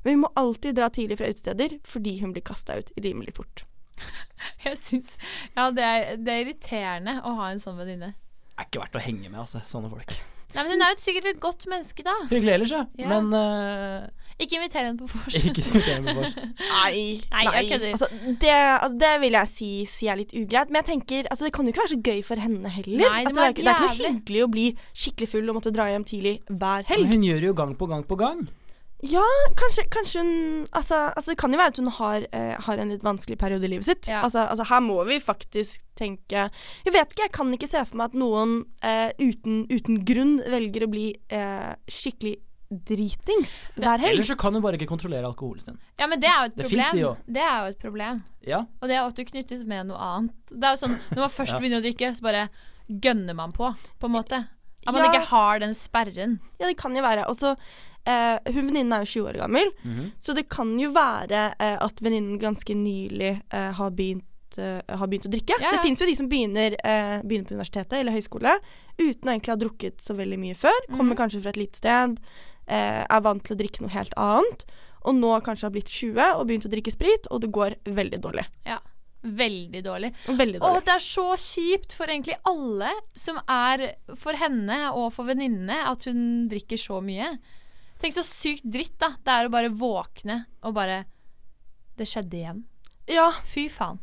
men 0.03 0.11
vi 0.11 0.19
må 0.23 0.31
alltid 0.39 0.77
dra 0.77 0.89
tidlig 0.93 1.19
fra 1.19 1.31
utesteder 1.31 1.77
fordi 1.87 2.19
hun 2.21 2.33
blir 2.35 2.45
kasta 2.45 2.79
ut 2.79 2.93
rimelig 2.97 3.35
fort. 3.37 3.65
Jeg 4.65 4.77
syns 4.77 5.15
Ja, 5.55 5.71
det 5.73 5.83
er, 5.83 6.09
det 6.21 6.33
er 6.33 6.43
irriterende 6.45 7.19
å 7.25 7.33
ha 7.39 7.51
en 7.51 7.61
sånn 7.61 7.79
venninne. 7.79 8.13
Det 8.13 8.63
Er 8.63 8.69
ikke 8.69 8.83
verdt 8.85 8.97
å 8.97 9.05
henge 9.05 9.29
med, 9.29 9.39
altså. 9.43 9.61
Sånne 9.69 9.89
folk. 9.93 10.13
Nei, 10.55 10.63
men 10.63 10.71
Hun 10.73 10.85
er 10.85 10.93
jo 10.93 11.01
sikkert 11.01 11.27
et 11.33 11.41
godt 11.43 11.67
menneske, 11.69 12.05
da. 12.05 12.15
Hyggelig 12.31 12.53
ellers, 12.55 12.71
ja. 12.73 12.85
Ja. 12.97 13.09
Men 13.11 13.27
uh, 13.35 14.07
Ikke 14.39 14.57
inviter 14.57 14.85
henne 14.85 14.97
på 14.97 15.09
vors. 15.11 15.35
ikke 15.49 15.61
inviter 15.61 15.89
henne 15.91 16.13
på 16.13 16.21
vors. 16.21 16.37
Nei, 16.71 17.01
Nei, 17.33 17.63
kødder. 17.67 17.89
Altså, 17.91 18.09
det, 18.41 18.53
altså, 18.53 18.93
det 19.03 19.11
vil 19.25 19.37
jeg 19.37 19.51
si, 19.51 19.71
si 19.91 20.09
er 20.09 20.21
litt 20.21 20.33
ugreit. 20.37 20.71
Men 20.71 20.81
jeg 20.81 20.89
tenker, 20.93 21.29
altså, 21.33 21.45
det 21.45 21.53
kan 21.57 21.67
jo 21.67 21.75
ikke 21.75 21.83
være 21.83 21.93
så 21.93 21.99
gøy 22.09 22.23
for 22.29 22.45
henne 22.47 22.71
heller. 22.77 23.03
Nei, 23.03 23.19
det 23.27 23.33
altså, 23.33 23.41
det, 23.41 23.49
er, 23.49 23.57
det 23.59 23.73
er 23.73 23.75
ikke 23.75 23.89
noe 23.91 24.13
hyggelig 24.15 24.45
å 24.45 24.51
bli 24.55 24.67
skikkelig 25.03 25.29
full 25.35 25.51
og 25.51 25.59
måtte 25.59 25.75
dra 25.75 25.89
hjem 25.91 26.07
tidlig 26.07 26.37
hver 26.47 26.87
helg. 26.93 27.05
Men 27.05 27.17
hun 27.17 27.27
gjør 27.27 27.43
det 27.43 27.51
jo 27.51 27.57
gang 27.61 27.75
på 27.77 27.91
gang 27.91 28.07
på 28.07 28.19
gang. 28.23 28.47
Ja, 29.05 29.21
kanskje, 29.59 29.83
kanskje 29.93 30.21
hun 30.23 30.67
altså, 30.73 30.95
altså, 31.13 31.31
det 31.31 31.37
kan 31.37 31.53
jo 31.53 31.59
være 31.59 31.73
at 31.73 31.77
hun 31.77 31.87
har, 31.99 32.23
eh, 32.33 32.55
har 32.65 32.77
en 32.81 32.89
litt 32.89 33.03
vanskelig 33.05 33.37
periode 33.37 33.67
i 33.67 33.69
livet 33.69 33.85
sitt. 33.85 34.07
Ja. 34.09 34.23
Altså, 34.25 34.39
altså, 34.49 34.65
her 34.71 34.79
må 34.81 35.03
vi 35.05 35.19
faktisk 35.21 35.83
tenke 35.97 36.47
Jeg 36.85 36.93
vet 36.93 37.11
ikke, 37.13 37.27
jeg 37.27 37.31
kan 37.37 37.53
ikke 37.53 37.69
se 37.69 37.83
for 37.85 37.97
meg 37.99 38.09
at 38.09 38.17
noen 38.17 38.55
eh, 38.81 39.11
uten, 39.21 39.67
uten 39.69 39.99
grunn 40.05 40.39
velger 40.49 40.87
å 40.87 40.89
bli 40.89 41.11
eh, 41.29 41.75
skikkelig 41.87 42.39
dritings 42.67 43.67
hver 43.77 44.01
helg. 44.01 44.11
Eller 44.11 44.27
så 44.27 44.35
kan 44.35 44.53
hun 44.57 44.61
bare 44.65 44.75
ikke 44.79 44.89
kontrollere 44.89 45.29
alkoholen 45.29 45.63
sin. 45.63 45.77
Ja, 46.01 46.07
men 46.11 46.19
det 46.19 46.27
er 46.27 46.41
jo 46.41 46.49
et 46.49 46.55
Det 46.57 46.63
de 46.65 46.69
problem. 46.73 46.97
også. 47.13 47.31
Det 47.37 47.43
er 47.45 47.57
jo 47.61 47.69
et 47.71 47.79
problem. 47.79 48.23
Ja. 48.49 48.59
Og 48.81 48.89
det 48.89 48.97
er 48.97 49.05
ofte 49.05 49.25
knyttet 49.29 49.63
med 49.69 49.87
noe 49.87 49.97
annet. 50.09 50.35
Det 50.51 50.63
er 50.67 50.75
jo 50.75 50.81
sånn, 50.81 50.97
Når 51.13 51.21
man 51.23 51.29
først 51.37 51.53
Ja. 51.55 51.59
begynner 51.61 51.79
å 51.79 51.85
drikke, 51.85 52.09
så 52.17 52.25
bare 52.27 52.49
gønner 52.89 53.35
man 53.37 53.53
på, 53.55 53.69
på 53.99 54.09
en 54.09 54.15
måte. 54.17 54.41
At 54.87 54.93
man 54.93 55.03
Ja. 55.03 55.11
ikke 55.13 55.27
har 55.31 55.59
den 55.63 55.73
sperren. 55.75 56.39
Ja, 56.59 56.65
det 56.67 56.77
kan 56.77 56.95
jo 56.95 57.01
være. 57.05 57.27
Og 57.29 57.35
så 57.39 57.55
eh, 58.07 58.39
Hun 58.53 58.69
venninnen 58.69 58.93
er 58.95 59.03
jo 59.05 59.11
20 59.21 59.29
år 59.33 59.37
gammel, 59.43 59.69
Mhm. 59.83 60.11
så 60.23 60.33
det 60.35 60.47
kan 60.49 60.71
jo 60.79 60.89
være 60.95 61.53
eh, 61.59 61.77
at 61.83 61.99
venninnen 62.01 62.39
ganske 62.39 62.73
nylig 62.75 63.33
eh, 63.51 63.71
har 63.73 63.91
begynt 63.91 64.23
eh, 64.57 64.81
har 64.89 65.07
begynt 65.07 65.27
å 65.27 65.31
drikke. 65.33 65.53
Ja, 65.59 65.67
ja. 65.67 65.71
Det 65.75 65.83
fins 65.83 65.99
jo 66.01 66.07
de 66.07 66.15
som 66.15 66.29
begynner, 66.31 66.73
eh, 66.83 67.21
begynner 67.21 67.45
på 67.45 67.53
universitetet 67.53 67.93
eller 67.99 68.11
høyskole 68.15 68.55
uten 68.97 69.27
å 69.29 69.33
egentlig 69.35 69.53
ha 69.53 69.59
drukket 69.61 69.97
så 70.01 70.15
veldig 70.17 70.39
mye 70.39 70.55
før. 70.57 70.79
Kommer 70.95 71.13
Mhm. 71.13 71.17
kanskje 71.19 71.41
fra 71.43 71.49
et 71.49 71.57
lite 71.61 71.75
sted, 71.77 72.17
eh, 72.67 73.05
er 73.09 73.21
vant 73.21 73.43
til 73.43 73.55
å 73.55 73.59
drikke 73.59 73.81
noe 73.81 73.89
helt 73.93 74.13
annet. 74.17 74.63
Og 75.05 75.13
nå 75.15 75.29
kanskje 75.43 75.63
har 75.63 75.69
blitt 75.71 75.87
20 75.93 76.35
og 76.39 76.47
begynt 76.47 76.65
å 76.65 76.71
drikke 76.73 76.91
sprit, 76.91 77.27
og 77.29 77.41
det 77.41 77.51
går 77.51 77.75
veldig 77.85 78.19
dårlig. 78.19 78.45
Ja. 78.65 78.79
Veldig 79.23 79.81
dårlig. 79.83 80.13
Veldig 80.25 80.59
dårlig. 80.59 80.77
Og 80.77 80.85
det 80.85 80.93
er 80.93 81.03
så 81.03 81.33
kjipt 81.35 81.91
for 81.93 82.05
egentlig 82.07 82.35
alle 82.45 82.89
som 83.15 83.37
er 83.47 83.95
for 84.15 84.33
henne 84.33 84.91
og 84.93 85.11
for 85.13 85.25
venninnene 85.25 85.85
at 85.85 86.03
hun 86.05 86.47
drikker 86.49 86.77
så 86.77 87.01
mye. 87.03 87.37
Tenk 88.01 88.13
så 88.13 88.23
sykt 88.25 88.65
dritt 88.69 88.97
da 89.01 89.13
det 89.25 89.33
er 89.33 89.47
å 89.47 89.53
bare 89.53 89.69
våkne 89.73 90.43
og 90.61 90.75
bare 90.77 91.03
Det 91.97 92.05
skjedde 92.05 92.37
igjen. 92.37 92.59
Ja, 93.09 93.31
Fy 93.47 93.67
faen. 93.73 93.97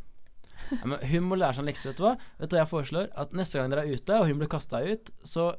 Ja, 0.71 0.81
men 0.87 0.99
hun 0.99 1.27
må 1.29 1.37
lære 1.37 1.55
seg 1.57 1.63
en 1.63 1.69
lekse, 1.69 1.89
vet 1.91 1.99
du 1.99 2.03
hva? 2.07 2.15
Vet 2.39 2.49
du 2.51 2.55
hva 2.55 2.63
jeg 2.63 2.71
foreslår? 2.71 3.09
At 3.21 3.35
neste 3.37 3.59
gang 3.59 3.71
dere 3.71 3.83
er 3.85 3.95
ute, 3.99 4.17
og 4.17 4.27
hun 4.29 4.39
blir 4.41 4.49
kasta 4.49 4.81
ut, 4.81 5.11
så 5.27 5.51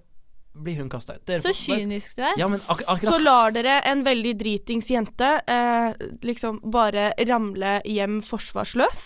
blir 0.56 0.80
hun 0.80 0.88
kasta 0.90 1.18
ut. 1.18 1.24
Dere 1.28 1.42
Så 1.44 1.52
kynisk 1.54 2.16
du 2.16 2.24
er. 2.24 2.34
Ja, 2.40 2.48
men 2.50 2.58
ak 2.58 3.04
så 3.04 3.18
lar 3.20 3.52
dere 3.54 3.76
en 3.88 4.02
veldig 4.06 4.32
dritings 4.40 4.88
jente 4.90 5.28
eh, 5.46 5.92
liksom 6.26 6.62
bare 6.72 7.10
ramle 7.28 7.78
hjem 7.84 8.18
forsvarsløs. 8.24 9.04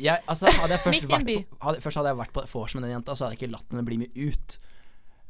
jeg, 0.00 0.20
altså, 0.26 0.50
hadde 0.60 0.74
jeg 0.76 0.84
først 0.84 1.08
vært 1.12 1.28
på, 1.28 1.58
hadde, 1.68 1.80
Først 1.84 2.00
hadde 2.00 2.12
jeg 2.12 2.20
vært 2.24 2.34
på 2.36 2.46
vors 2.52 2.74
med 2.76 2.86
den 2.88 2.96
jenta, 2.96 3.14
så 3.16 3.26
hadde 3.26 3.36
jeg 3.36 3.42
ikke 3.44 3.54
latt 3.56 3.70
henne 3.72 3.86
bli 3.86 4.00
med 4.02 4.16
ut. 4.16 4.58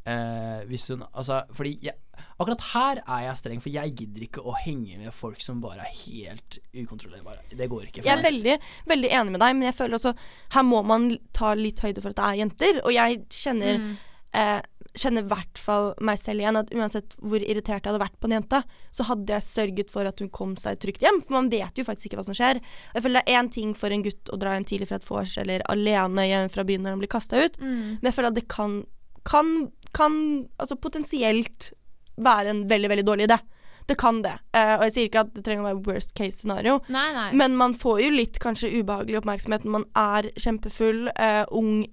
Eh, 0.06 0.60
hvis 0.70 0.84
hun 0.92 1.00
Altså, 1.14 1.40
fordi 1.52 1.72
jeg, 1.82 1.94
Akkurat 2.38 2.60
her 2.72 2.98
er 3.08 3.22
jeg 3.26 3.36
streng, 3.40 3.60
for 3.64 3.72
jeg 3.72 3.94
gidder 3.96 4.22
ikke 4.26 4.42
å 4.44 4.52
henge 4.60 4.98
med 5.00 5.12
folk 5.12 5.40
som 5.40 5.58
bare 5.60 5.80
er 5.84 5.92
helt 6.04 6.58
ukontrollerbare. 6.76 7.42
Det 7.50 7.66
går 7.68 7.86
ikke. 7.88 8.02
for 8.02 8.08
Jeg 8.10 8.18
er 8.18 8.22
veldig, 8.30 8.56
veldig 8.92 9.10
enig 9.18 9.32
med 9.34 9.40
deg, 9.40 9.56
men 9.56 9.66
jeg 9.70 9.74
føler 9.78 9.96
også 9.98 10.12
her 10.54 10.62
må 10.68 10.82
man 10.86 11.10
ta 11.36 11.54
litt 11.58 11.80
høyde 11.84 12.02
for 12.04 12.12
at 12.12 12.20
det 12.20 12.24
er 12.28 12.40
jenter. 12.44 12.80
Og 12.84 12.92
jeg 12.92 13.22
kjenner 13.30 13.78
Mm. 13.80 13.96
eh, 14.34 14.62
Kjenner 14.96 15.20
i 15.26 15.28
hvert 15.28 15.58
fall 15.60 15.90
meg 16.00 16.16
selv 16.16 16.40
igjen 16.40 16.56
at 16.56 16.70
uansett 16.72 17.16
hvor 17.20 17.36
irritert 17.44 17.84
jeg 17.84 17.92
hadde 17.92 18.00
vært 18.00 18.14
på 18.18 18.30
en 18.30 18.40
jente, 18.40 18.62
så 18.96 19.04
hadde 19.04 19.28
jeg 19.28 19.44
sørget 19.44 19.90
for 19.92 20.06
at 20.08 20.18
hun 20.20 20.30
kom 20.30 20.54
seg 20.56 20.78
trygt 20.80 21.02
hjem. 21.04 21.18
For 21.20 21.34
man 21.36 21.50
vet 21.52 21.76
jo 21.76 21.84
faktisk 21.84 22.06
ikke 22.08 22.16
hva 22.22 22.24
som 22.24 22.32
skjer. 22.38 22.62
Jeg 22.94 23.02
føler 23.04 23.20
det 23.20 23.28
er 23.34 23.42
én 23.42 23.50
ting 23.52 23.74
for 23.76 23.92
en 23.92 24.02
gutt 24.02 24.24
å 24.32 24.38
dra 24.40 24.54
hjem 24.56 24.64
tidlig 24.64 24.88
fra 24.88 24.96
et 24.96 25.04
vors 25.04 25.36
eller 25.36 25.60
alene 25.68 26.24
hjem 26.30 26.48
fra 26.48 26.64
byen 26.64 26.80
når 26.80 26.90
han 26.96 26.98
blir 27.04 27.12
kasta 27.12 27.44
ut, 27.44 27.58
Mm. 27.60 28.00
men 28.00 28.08
jeg 28.08 28.14
føler 28.16 28.28
at 28.32 28.34
det 28.40 28.48
kan, 28.48 28.86
kan, 29.26 29.52
kan 29.96 30.16
altså 30.62 30.78
potensielt 30.78 31.72
være 32.16 32.52
en 32.52 32.64
veldig, 32.70 32.88
veldig 32.94 33.06
dårlig 33.08 33.28
idé. 33.28 33.38
Det 33.86 33.94
kan 34.00 34.22
det. 34.24 34.32
Uh, 34.56 34.78
og 34.80 34.84
jeg 34.88 34.92
sier 34.96 35.08
ikke 35.10 35.20
at 35.26 35.34
det 35.36 35.44
trenger 35.46 35.62
å 35.62 35.68
være 35.68 35.84
worst 35.86 36.14
case 36.18 36.40
scenario. 36.40 36.80
Nei, 36.90 37.06
nei. 37.14 37.28
Men 37.38 37.54
man 37.58 37.74
får 37.78 38.00
jo 38.02 38.08
litt 38.16 38.40
kanskje 38.42 38.72
ubehagelig 38.80 39.20
oppmerksomhet 39.20 39.66
når 39.66 39.74
man 39.76 39.84
er 40.02 40.30
kjempefull, 40.42 41.04
uh, 41.14 41.44
ung 41.54 41.84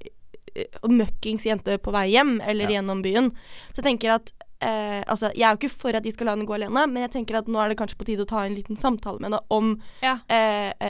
eh, 0.56 0.80
og 0.82 0.90
møkkings 0.94 1.46
jente 1.46 1.78
på 1.82 1.94
vei 1.94 2.08
hjem 2.16 2.40
eller 2.42 2.66
Ja. 2.70 2.80
gjennom 2.80 3.04
byen. 3.06 3.30
Så 3.74 3.82
jeg 3.84 3.92
tenker 3.92 4.16
at 4.16 4.34
eh, 4.64 5.04
Altså, 5.08 5.30
jeg 5.36 5.44
er 5.48 5.54
jo 5.56 5.60
ikke 5.62 5.74
for 5.84 5.96
at 6.00 6.04
de 6.06 6.12
skal 6.16 6.30
la 6.30 6.36
henne 6.38 6.48
gå 6.48 6.56
alene, 6.56 6.86
men 6.90 7.04
jeg 7.06 7.12
tenker 7.18 7.38
at 7.42 7.48
nå 7.52 7.60
er 7.62 7.70
det 7.74 7.78
kanskje 7.82 7.98
på 8.00 8.06
tide 8.08 8.24
å 8.26 8.30
ta 8.30 8.46
en 8.48 8.56
liten 8.56 8.80
samtale 8.80 9.20
med 9.20 9.32
henne 9.32 9.42
om 9.54 9.74
Ja. 10.02 10.18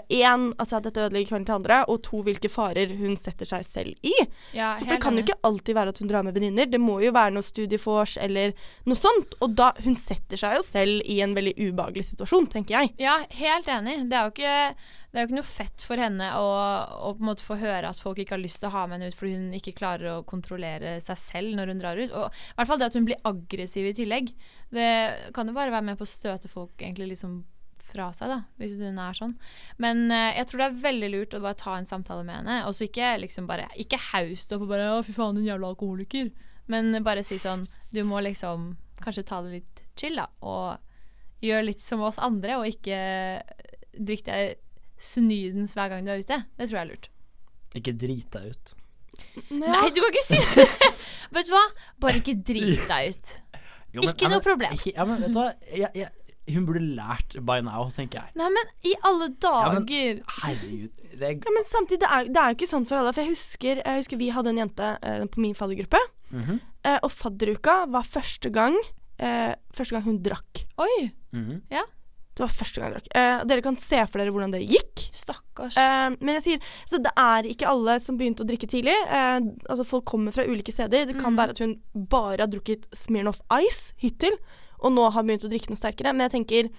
én, 0.10 0.54
altså 0.62 0.78
at 0.78 0.84
dette 0.88 1.02
ødelegger 1.08 1.32
kvelden 1.34 1.46
til 1.48 1.56
andre, 1.58 1.80
og 1.90 2.02
to, 2.06 2.22
hvilke 2.26 2.50
farer 2.52 2.94
hun 3.00 3.16
setter 3.20 3.46
seg 3.50 3.66
selv 3.68 3.94
i. 4.06 4.14
Ja, 4.56 4.74
Så 4.76 4.86
for 4.86 4.94
det 4.96 5.02
kan 5.04 5.18
jo 5.18 5.24
ikke 5.26 5.40
alltid 5.44 5.76
være 5.78 5.94
at 5.94 6.00
hun 6.02 6.08
drar 6.12 6.24
med 6.24 6.36
venninner. 6.38 6.70
Det 6.70 6.80
må 6.82 7.00
jo 7.04 7.12
være 7.16 7.34
noe 7.36 7.44
studiefors 7.46 8.18
eller 8.22 8.54
noe 8.86 8.96
sånt. 9.00 9.36
Og 9.42 9.56
da 9.58 9.72
Hun 9.84 9.96
setter 10.00 10.38
seg 10.38 10.56
jo 10.58 10.62
selv 10.64 11.02
i 11.10 11.20
en 11.26 11.34
veldig 11.36 11.56
ubehagelig 11.58 12.06
situasjon, 12.12 12.46
tenker 12.52 12.78
jeg. 12.78 12.94
Ja, 13.02 13.18
helt 13.30 13.68
enig. 13.68 14.10
Det 14.10 14.16
er 14.20 14.28
jo 14.30 14.32
ikke, 14.32 14.76
det 15.14 15.20
er 15.20 15.28
jo 15.28 15.30
ikke 15.30 15.38
noe 15.38 15.46
fett 15.46 15.84
for 15.86 16.02
henne 16.02 16.28
å, 16.42 16.46
å 17.06 17.12
på 17.14 17.22
en 17.22 17.28
måte 17.28 17.46
få 17.46 17.60
høre 17.62 17.86
at 17.86 18.00
folk 18.02 18.18
ikke 18.18 18.34
har 18.34 18.42
lyst 18.42 18.64
til 18.64 18.72
å 18.72 18.74
ha 18.74 18.88
med 18.88 18.98
henne 18.98 19.14
ut 19.14 19.18
fordi 19.18 19.36
hun 19.36 19.52
ikke 19.54 19.76
klarer 19.78 20.10
å 20.10 20.24
kontrollere 20.26 20.96
seg 21.06 21.20
selv 21.22 21.54
når 21.60 21.70
hun 21.70 21.84
drar 21.84 22.02
ut. 22.02 22.16
Og 22.18 22.34
i 22.34 22.56
hvert 22.58 22.72
fall 22.72 22.80
det 22.82 22.88
at 22.90 22.98
hun 22.98 23.06
blir 23.06 23.22
aggressiv 23.30 23.92
i 23.92 23.94
tillegg. 24.00 24.32
Det 24.74 24.88
kan 25.36 25.46
jo 25.46 25.54
bare 25.54 25.76
være 25.76 25.86
med 25.92 26.00
på 26.00 26.08
å 26.08 26.10
støte 26.10 26.50
folk 26.50 26.82
egentlig 26.82 27.12
liksom 27.12 27.44
fra 27.94 28.08
seg, 28.18 28.32
da, 28.32 28.40
hvis 28.58 28.74
hun 28.80 28.98
er 29.04 29.20
sånn. 29.20 29.36
Men 29.86 30.08
uh, 30.10 30.32
jeg 30.34 30.48
tror 30.50 30.64
det 30.64 30.70
er 30.72 30.82
veldig 30.88 31.12
lurt 31.14 31.38
å 31.38 31.44
bare 31.44 31.60
ta 31.62 31.76
en 31.78 31.90
samtale 31.90 32.26
med 32.26 32.40
henne, 32.40 32.58
og 32.66 32.74
så 32.74 32.88
ikke 32.88 33.12
liksom 33.22 33.46
bare 33.50 33.70
Ikke 33.78 34.02
haust 34.10 34.56
opp 34.56 34.66
og 34.66 34.74
bare 34.74 34.90
'Å, 34.96 35.04
fy 35.06 35.14
faen, 35.14 35.38
din 35.38 35.46
jævla 35.52 35.76
alkoholiker', 35.76 36.34
men 36.74 37.04
bare 37.06 37.22
si 37.28 37.38
sånn 37.38 37.68
Du 37.94 38.02
må 38.08 38.24
liksom 38.24 38.72
kanskje 39.04 39.28
ta 39.30 39.44
det 39.46 39.60
litt 39.60 39.86
chill, 40.00 40.18
da, 40.18 40.26
og 40.42 40.82
gjør 41.46 41.70
litt 41.70 41.86
som 41.86 42.02
oss 42.02 42.18
andre, 42.18 42.58
og 42.58 42.66
ikke 42.66 42.98
drikk 43.94 44.26
deg 44.26 44.63
snydens 45.00 45.74
hver 45.78 45.90
gang 45.90 46.06
du 46.06 46.12
er 46.14 46.22
ute. 46.24 46.38
Det 46.58 46.70
tror 46.70 46.78
jeg 46.80 46.86
er 46.88 46.92
lurt. 46.94 47.10
Ikke 47.76 47.94
drit 47.98 48.30
deg 48.32 48.50
ut. 48.54 48.74
Nei, 49.54 49.90
du 49.94 50.02
kan 50.02 50.10
ikke 50.12 50.26
si 50.26 50.40
det! 50.56 50.68
Vet 51.36 51.48
du 51.50 51.54
hva? 51.56 51.64
Bare 52.02 52.20
ikke 52.22 52.36
drit 52.46 52.84
deg 52.90 53.14
ut. 53.14 53.32
Jo, 53.94 54.02
Ikke 54.08 54.26
ja, 54.26 54.30
noe 54.34 54.42
problem. 54.42 54.74
Ikke, 54.74 54.94
ja, 54.96 55.04
men 55.06 55.20
vet 55.22 55.34
du 55.34 55.38
hva? 55.38 55.52
Jeg, 55.70 55.90
jeg, 55.94 56.10
hun 56.56 56.64
burde 56.66 56.82
lært 56.98 57.36
by 57.46 57.60
now, 57.62 57.86
tenker 57.94 58.24
jeg. 58.24 58.34
Nei, 58.42 58.48
men 58.56 58.72
i 58.90 58.94
alle 59.06 59.28
dager! 59.38 59.68
Ja, 59.68 59.74
men- 59.78 60.24
Herregud. 60.40 61.04
Det 61.14 61.28
er, 61.28 61.36
Ja, 61.46 61.54
men 61.54 61.68
samtidig, 61.70 62.00
det 62.02 62.10
er, 62.10 62.30
det 62.34 62.42
er 62.42 62.50
jo 62.50 62.58
ikke 62.58 62.70
sånn 62.74 62.88
for 62.90 62.98
alle. 63.00 63.14
For 63.14 63.22
jeg 63.22 63.36
husker, 63.36 63.84
jeg 63.86 64.02
husker 64.02 64.18
vi 64.18 64.32
hadde 64.34 64.50
en 64.50 64.64
jente 64.64 64.90
uh, 64.98 65.26
på 65.30 65.44
min 65.46 65.54
faddergruppe. 65.58 66.02
Mm 66.34 66.42
-hmm. 66.42 66.60
uh, 66.90 66.98
og 67.06 67.12
fadderuka 67.14 67.86
var 67.94 68.02
første 68.04 68.50
gang 68.50 68.74
uh, 69.22 69.54
Første 69.78 69.94
gang 69.94 70.04
hun 70.10 70.18
drakk. 70.26 70.66
Oi, 70.78 71.12
Mhm. 71.34 71.62
Det 72.34 72.42
var 72.42 72.50
første 72.50 72.82
gang 72.82 72.90
jeg 72.92 72.96
drakk. 72.98 73.08
Eh, 73.16 73.44
dere 73.46 73.62
kan 73.62 73.76
se 73.78 74.00
for 74.10 74.18
dere 74.20 74.32
hvordan 74.34 74.52
det 74.56 74.62
gikk. 74.68 75.04
stakkars. 75.14 75.76
Eh, 75.78 76.16
men 76.20 76.36
jeg 76.40 76.44
sier, 76.44 76.60
så 76.90 76.98
det 77.04 77.12
er 77.16 77.44
ikke 77.46 77.68
alle 77.70 78.00
som 78.02 78.18
begynte 78.18 78.42
å 78.42 78.48
drikke 78.50 78.66
tidlig. 78.68 78.96
Eh, 79.06 79.40
altså 79.70 79.86
Folk 79.86 80.06
kommer 80.10 80.34
fra 80.34 80.44
ulike 80.50 80.74
steder. 80.74 81.06
Det 81.06 81.20
kan 81.22 81.34
Mm. 81.36 81.38
være 81.38 81.50
at 81.52 81.60
hun 81.60 81.76
bare 81.94 82.40
har 82.42 82.48
drukket 82.48 82.88
Smirnoff 82.94 83.42
Ice 83.62 83.94
hittil, 84.02 84.34
og 84.82 84.92
nå 84.94 85.12
har 85.14 85.24
begynt 85.24 85.46
å 85.46 85.50
drikke 85.52 85.70
noe 85.70 85.78
sterkere. 85.78 86.14
Men 86.16 86.30
jeg 86.30 86.32
tenker 86.44 86.70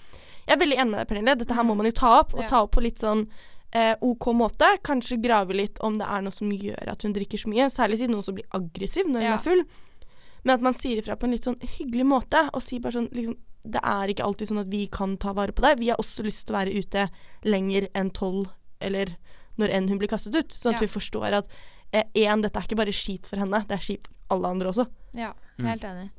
Jeg 0.47 0.57
er 0.59 0.61
veldig 0.61 0.77
enig 0.77 0.91
med 0.91 0.99
deg, 1.01 1.09
Pernille. 1.09 1.39
Dette 1.39 1.55
her 1.55 1.63
må 1.65 1.75
man 1.75 1.87
jo 1.87 1.93
ta 1.93 2.19
opp, 2.21 2.35
og 2.35 2.47
ta 2.49 2.59
opp 2.65 2.73
på 2.73 2.83
litt 2.83 2.99
sånn 3.01 3.27
eh, 3.73 3.95
OK 4.03 4.27
måte. 4.37 4.67
Kanskje 4.85 5.17
grave 5.23 5.55
litt 5.55 5.79
om 5.81 5.95
det 5.97 6.07
er 6.07 6.21
noe 6.21 6.31
som 6.31 6.51
gjør 6.51 6.87
at 6.93 7.03
hun 7.03 7.15
drikker 7.15 7.39
så 7.41 7.49
mye. 7.49 7.71
Særlig 7.73 7.97
siden 7.99 8.11
noen 8.13 8.23
som 8.23 8.35
blir 8.35 8.45
aggressiv 8.53 9.07
når 9.07 9.21
hun 9.23 9.23
Ja. 9.23 9.35
er 9.35 9.39
full. 9.39 9.65
Men 10.45 10.55
at 10.55 10.61
man 10.63 10.75
sier 10.77 11.01
ifra 11.01 11.17
på 11.17 11.25
en 11.25 11.33
litt 11.33 11.45
sånn 11.49 11.59
hyggelig 11.79 12.05
måte, 12.07 12.41
og 12.53 12.63
sier 12.63 12.81
bare 12.85 12.93
sånn 12.99 13.11
liksom, 13.13 13.37
Det 13.65 13.81
er 13.81 14.09
ikke 14.13 14.25
alltid 14.27 14.49
sånn 14.51 14.61
at 14.61 14.69
vi 14.69 14.87
kan 14.93 15.17
ta 15.17 15.33
vare 15.33 15.53
på 15.57 15.63
deg. 15.65 15.79
Vi 15.81 15.89
har 15.89 15.97
også 15.97 16.23
lyst 16.27 16.47
til 16.47 16.53
å 16.55 16.59
være 16.59 16.75
ute 16.77 17.07
lenger 17.49 17.87
enn 17.97 18.11
tolv, 18.13 18.51
eller 18.79 19.15
når 19.57 19.71
enn 19.73 19.89
hun 19.89 19.97
blir 20.03 20.09
kastet 20.13 20.35
ut. 20.37 20.53
Sånn 20.53 20.75
at 20.75 20.83
Ja. 20.83 20.87
vi 20.87 20.93
forstår 20.93 21.33
at 21.33 21.49
én, 22.15 22.43
dette 22.43 22.59
er 22.59 22.67
ikke 22.67 22.77
bare 22.77 22.93
skit 22.93 23.25
for 23.27 23.37
henne, 23.41 23.65
det 23.67 23.73
er 23.73 23.81
skit 23.81 24.05
for 24.07 24.37
alle 24.37 24.49
andre 24.49 24.69
også. 24.69 24.87
Ja, 25.15 25.33
Mm. 25.59 25.65
helt 25.67 25.83
enig. 25.83 26.11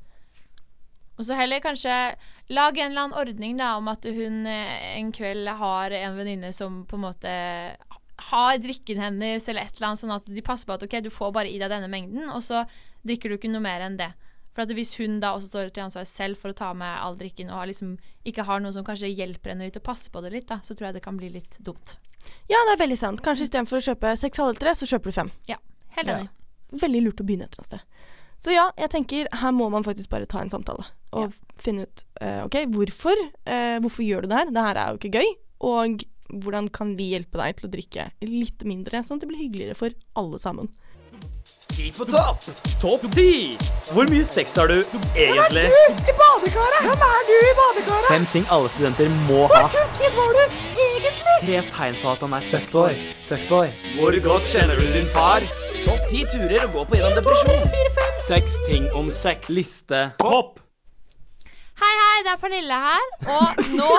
Og 1.19 1.25
så 1.25 1.35
heller 1.35 1.59
kanskje 1.61 2.15
lage 2.49 2.79
en 2.81 2.91
eller 2.91 3.01
annen 3.05 3.19
ordning 3.19 3.57
da, 3.57 3.77
om 3.77 3.87
at 3.87 4.03
hun 4.03 4.45
eh, 4.47 4.97
en 4.97 5.11
kveld 5.11 5.47
har 5.47 5.91
en 5.91 6.17
venninne 6.17 6.51
som 6.53 6.83
på 6.85 6.95
en 6.97 7.05
måte 7.05 7.75
har 8.17 8.57
drikken 8.63 8.97
hennes, 8.97 9.47
eller 9.49 9.61
et 9.61 9.75
eller 9.77 9.87
annet, 9.91 9.99
sånn 10.01 10.15
at 10.15 10.25
de 10.25 10.41
passer 10.41 10.65
på 10.65 10.73
at 10.73 10.83
ok, 10.83 11.01
du 11.03 11.09
får 11.09 11.31
bare 11.35 11.51
i 11.51 11.59
deg 11.59 11.69
denne 11.69 11.89
mengden, 11.91 12.29
og 12.31 12.41
så 12.41 12.65
drikker 13.05 13.29
du 13.31 13.37
ikke 13.37 13.51
noe 13.53 13.63
mer 13.63 13.85
enn 13.85 13.97
det. 13.99 14.11
For 14.55 14.63
at 14.63 14.71
hvis 14.71 14.93
hun 15.01 15.19
da 15.19 15.33
også 15.35 15.49
står 15.51 15.71
til 15.75 15.83
ansvar 15.83 16.05
selv 16.07 16.39
for 16.39 16.53
å 16.53 16.55
ta 16.55 16.69
med 16.77 16.87
all 17.03 17.17
drikken, 17.19 17.49
og 17.51 17.67
liksom 17.67 17.97
ikke 18.25 18.45
har 18.47 18.61
noe 18.63 18.71
som 18.71 18.85
kanskje 18.87 19.09
hjelper 19.11 19.51
henne 19.51 19.67
litt 19.67 19.79
å 19.79 19.83
passe 19.83 20.09
på 20.11 20.21
det 20.23 20.31
litt, 20.31 20.47
da, 20.47 20.61
så 20.63 20.73
tror 20.73 20.89
jeg 20.89 20.97
det 20.99 21.03
kan 21.03 21.17
bli 21.19 21.29
litt 21.33 21.57
dumt. 21.59 21.97
Ja, 22.49 22.57
det 22.65 22.77
er 22.77 22.81
veldig 22.85 22.97
sant. 22.97 23.21
Kanskje 23.25 23.49
istedenfor 23.49 23.81
å 23.81 23.85
kjøpe 23.89 24.15
seks 24.17 24.39
halvlitere, 24.41 24.73
så 24.79 24.87
kjøper 24.89 25.11
du 25.11 25.17
fem. 25.19 25.31
Helt 25.45 26.07
Ja. 26.07 26.15
enig. 26.15 26.29
Veldig 26.81 27.01
lurt 27.03 27.21
å 27.21 27.25
begynne 27.27 27.45
et 27.45 27.53
eller 27.53 27.65
annet 27.65 27.73
sted. 27.73 28.13
Så 28.45 28.51
ja, 28.51 28.65
jeg 28.77 28.89
tenker 28.91 29.27
her 29.31 29.51
må 29.55 29.69
man 29.71 29.83
faktisk 29.85 30.09
bare 30.11 30.25
ta 30.27 30.41
en 30.41 30.49
samtale 30.51 30.83
og 31.15 31.33
finne 31.57 31.85
ut 31.87 32.03
uh, 32.21 32.43
OK, 32.45 32.57
hvorfor? 32.73 33.15
Uh, 33.47 33.77
hvorfor 33.79 34.03
gjør 34.03 34.25
du 34.25 34.27
det 34.31 34.39
her? 34.41 34.51
Det 34.51 34.65
her 34.65 34.79
er 34.81 34.89
jo 34.91 34.99
ikke 34.99 35.13
gøy. 35.21 35.29
Og 35.69 36.03
hvordan 36.43 36.67
kan 36.73 36.95
vi 36.97 37.11
hjelpe 37.13 37.39
deg 37.39 37.55
til 37.59 37.69
å 37.69 37.71
drikke 37.71 38.07
litt 38.27 38.65
mindre, 38.67 39.03
sånn 39.05 39.19
at 39.19 39.23
det 39.23 39.29
blir 39.31 39.43
hyggeligere 39.45 39.77
for 39.77 39.95
alle 40.19 40.39
sammen. 40.41 40.71
Ti 41.75 41.89
på 41.97 42.05
topp! 42.07 42.45
Topp 42.81 43.03
ti! 43.15 43.57
Hvor 43.91 44.07
mye 44.11 44.23
sex 44.27 44.55
har 44.55 44.69
du 44.71 44.77
egentlig? 44.77 45.65
Hvem 45.67 45.75
er 45.75 45.97
du 45.97 46.09
I 46.11 46.15
badekaret! 46.21 46.79
Hvem 46.85 47.05
er 47.09 47.25
du 47.27 47.33
i 47.35 47.53
badekaret? 47.59 48.07
Fem 48.07 48.27
ting 48.31 48.47
alle 48.55 48.71
studenter 48.71 49.11
må 49.27 49.45
ha. 49.51 49.65
kid 49.97 50.15
var 50.15 50.33
du 50.37 50.43
egentlig? 50.45 51.13
Tre 51.41 51.61
tegn 51.75 51.97
på 52.01 52.11
at 52.13 52.25
han 52.25 52.35
er 52.39 52.47
fuckboy. 52.51 52.97
Fuckboy. 53.29 53.73
Hvor 53.97 54.19
godt 54.29 54.47
kjenner 54.53 54.79
du 54.79 54.85
din 54.95 55.09
far? 55.13 55.43
Topp 55.85 56.07
ti 56.09 56.23
turer 56.31 56.63
å 56.65 56.71
gå 56.73 56.85
på 56.89 56.97
gjennom 57.01 57.17
depresjon. 57.19 57.65
Seks 58.25 58.61
ting 58.65 58.87
om 58.97 59.11
sex. 59.13 59.51
Liste 59.53 60.07
topp! 60.21 60.61
Hei, 61.75 61.91
hei, 61.99 62.19
det 62.23 62.31
er 62.31 62.37
Pernille 62.39 62.75
her, 62.79 63.07
og 63.35 63.57
nå 63.75 63.89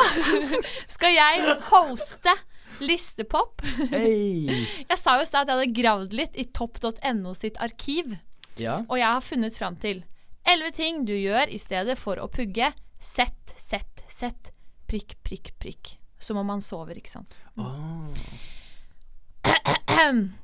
skal 0.94 1.12
jeg 1.12 1.58
hoste 1.68 2.32
Listepop. 2.80 3.62
Hei! 3.90 4.46
Jeg 4.90 4.98
sa 5.00 5.16
jo 5.18 5.24
i 5.24 5.28
stad 5.28 5.46
at 5.46 5.52
jeg 5.52 5.56
hadde 5.60 5.76
gravd 5.80 6.16
litt 6.16 6.36
i 6.38 6.44
topp.no 6.54 7.34
sitt 7.38 7.56
arkiv, 7.62 8.16
Ja. 8.60 8.78
og 8.88 8.96
jeg 8.98 9.06
har 9.06 9.20
funnet 9.24 9.56
fram 9.58 9.76
til 9.80 10.02
elleve 10.48 10.72
ting 10.76 11.04
du 11.04 11.12
gjør 11.16 11.50
i 11.52 11.58
stedet 11.60 11.98
for 11.98 12.16
å 12.22 12.28
pugge. 12.32 12.72
Sett, 12.98 13.54
sett, 13.60 14.02
sett. 14.08 14.52
Prikk, 14.88 15.16
prikk, 15.26 15.52
prikk. 15.60 15.96
Som 16.18 16.38
om 16.40 16.46
man 16.48 16.62
sover, 16.64 16.96
ikke 16.96 17.10
sant. 17.12 17.36
Åh. 17.58 18.12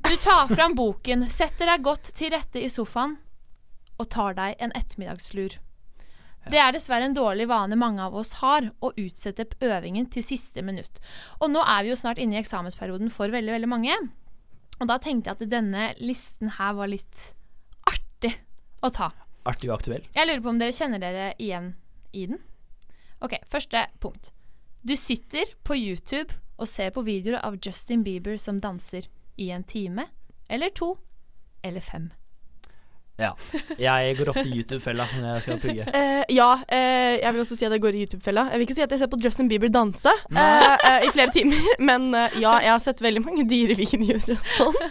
Du 0.08 0.16
tar 0.16 0.48
fram 0.48 0.74
boken, 0.74 1.26
setter 1.30 1.68
deg 1.68 1.82
godt 1.84 2.10
til 2.16 2.32
rette 2.32 2.60
i 2.60 2.68
sofaen 2.72 3.18
og 4.00 4.08
tar 4.10 4.34
deg 4.38 4.56
en 4.64 4.72
ettermiddagslur. 4.76 5.58
Det 6.50 6.58
er 6.58 6.72
dessverre 6.74 7.06
en 7.06 7.14
dårlig 7.14 7.46
vane 7.50 7.78
mange 7.78 8.02
av 8.02 8.16
oss 8.18 8.34
har, 8.40 8.66
å 8.82 8.90
utsette 8.98 9.46
øvingen 9.62 10.08
til 10.10 10.24
siste 10.26 10.64
minutt. 10.66 10.98
Og 11.40 11.52
nå 11.52 11.62
er 11.62 11.84
vi 11.84 11.92
jo 11.92 11.98
snart 11.98 12.18
inne 12.22 12.36
i 12.36 12.40
eksamensperioden 12.42 13.12
for 13.14 13.30
veldig, 13.30 13.54
veldig 13.54 13.70
mange. 13.70 13.96
Og 14.80 14.88
da 14.90 14.98
tenkte 14.98 15.30
jeg 15.30 15.38
at 15.38 15.52
denne 15.52 15.92
listen 16.02 16.56
her 16.58 16.74
var 16.78 16.90
litt 16.90 17.28
artig 17.86 18.34
å 18.82 18.90
ta. 18.90 19.12
Artig 19.46 19.70
og 19.70 19.78
aktuell. 19.78 20.06
Jeg 20.14 20.28
lurer 20.28 20.42
på 20.42 20.50
om 20.50 20.58
dere 20.58 20.74
kjenner 20.74 21.02
dere 21.02 21.32
igjen 21.38 21.74
i 22.12 22.26
den? 22.32 22.42
Ok, 23.22 23.36
første 23.50 23.86
punkt. 24.02 24.32
Du 24.82 24.96
sitter 24.98 25.46
på 25.62 25.76
YouTube 25.78 26.34
og 26.58 26.66
ser 26.70 26.90
på 26.94 27.04
videoer 27.06 27.38
av 27.46 27.60
Justin 27.62 28.02
Bieber 28.02 28.34
som 28.38 28.58
danser 28.62 29.06
i 29.38 29.52
en 29.54 29.62
time, 29.62 30.08
eller 30.50 30.74
to, 30.74 30.96
eller 31.62 31.80
fem. 31.80 32.10
Ja. 33.20 33.34
Jeg 33.78 34.16
går 34.18 34.30
ofte 34.32 34.46
i 34.48 34.56
YouTube-fella 34.56 35.04
når 35.20 35.28
jeg 35.36 35.44
skal 35.44 35.60
pugge. 35.62 35.84
Uh, 35.92 36.22
ja, 36.40 36.48
uh, 36.62 37.12
jeg 37.20 37.34
vil 37.34 37.44
også 37.44 37.58
si 37.58 37.68
at 37.68 37.76
jeg 37.76 37.84
går 37.84 37.98
i 37.98 38.04
YouTube-fella. 38.06 38.46
Jeg 38.50 38.60
vil 38.60 38.66
ikke 38.66 38.78
si 38.78 38.84
at 38.86 38.94
jeg 38.94 39.02
ser 39.02 39.12
på 39.12 39.20
Justin 39.22 39.50
Bieber 39.52 39.72
danse 39.72 40.10
uh, 40.10 40.40
eh, 40.40 41.06
i 41.06 41.12
flere 41.12 41.32
timer, 41.34 41.62
men 41.90 42.10
ja, 42.40 42.56
jeg 42.64 42.72
har 42.72 42.82
sett 42.82 43.02
veldig 43.04 43.24
mange 43.24 43.46
dyrevideoer 43.48 44.34
og 44.34 44.52
sånn. 44.56 44.82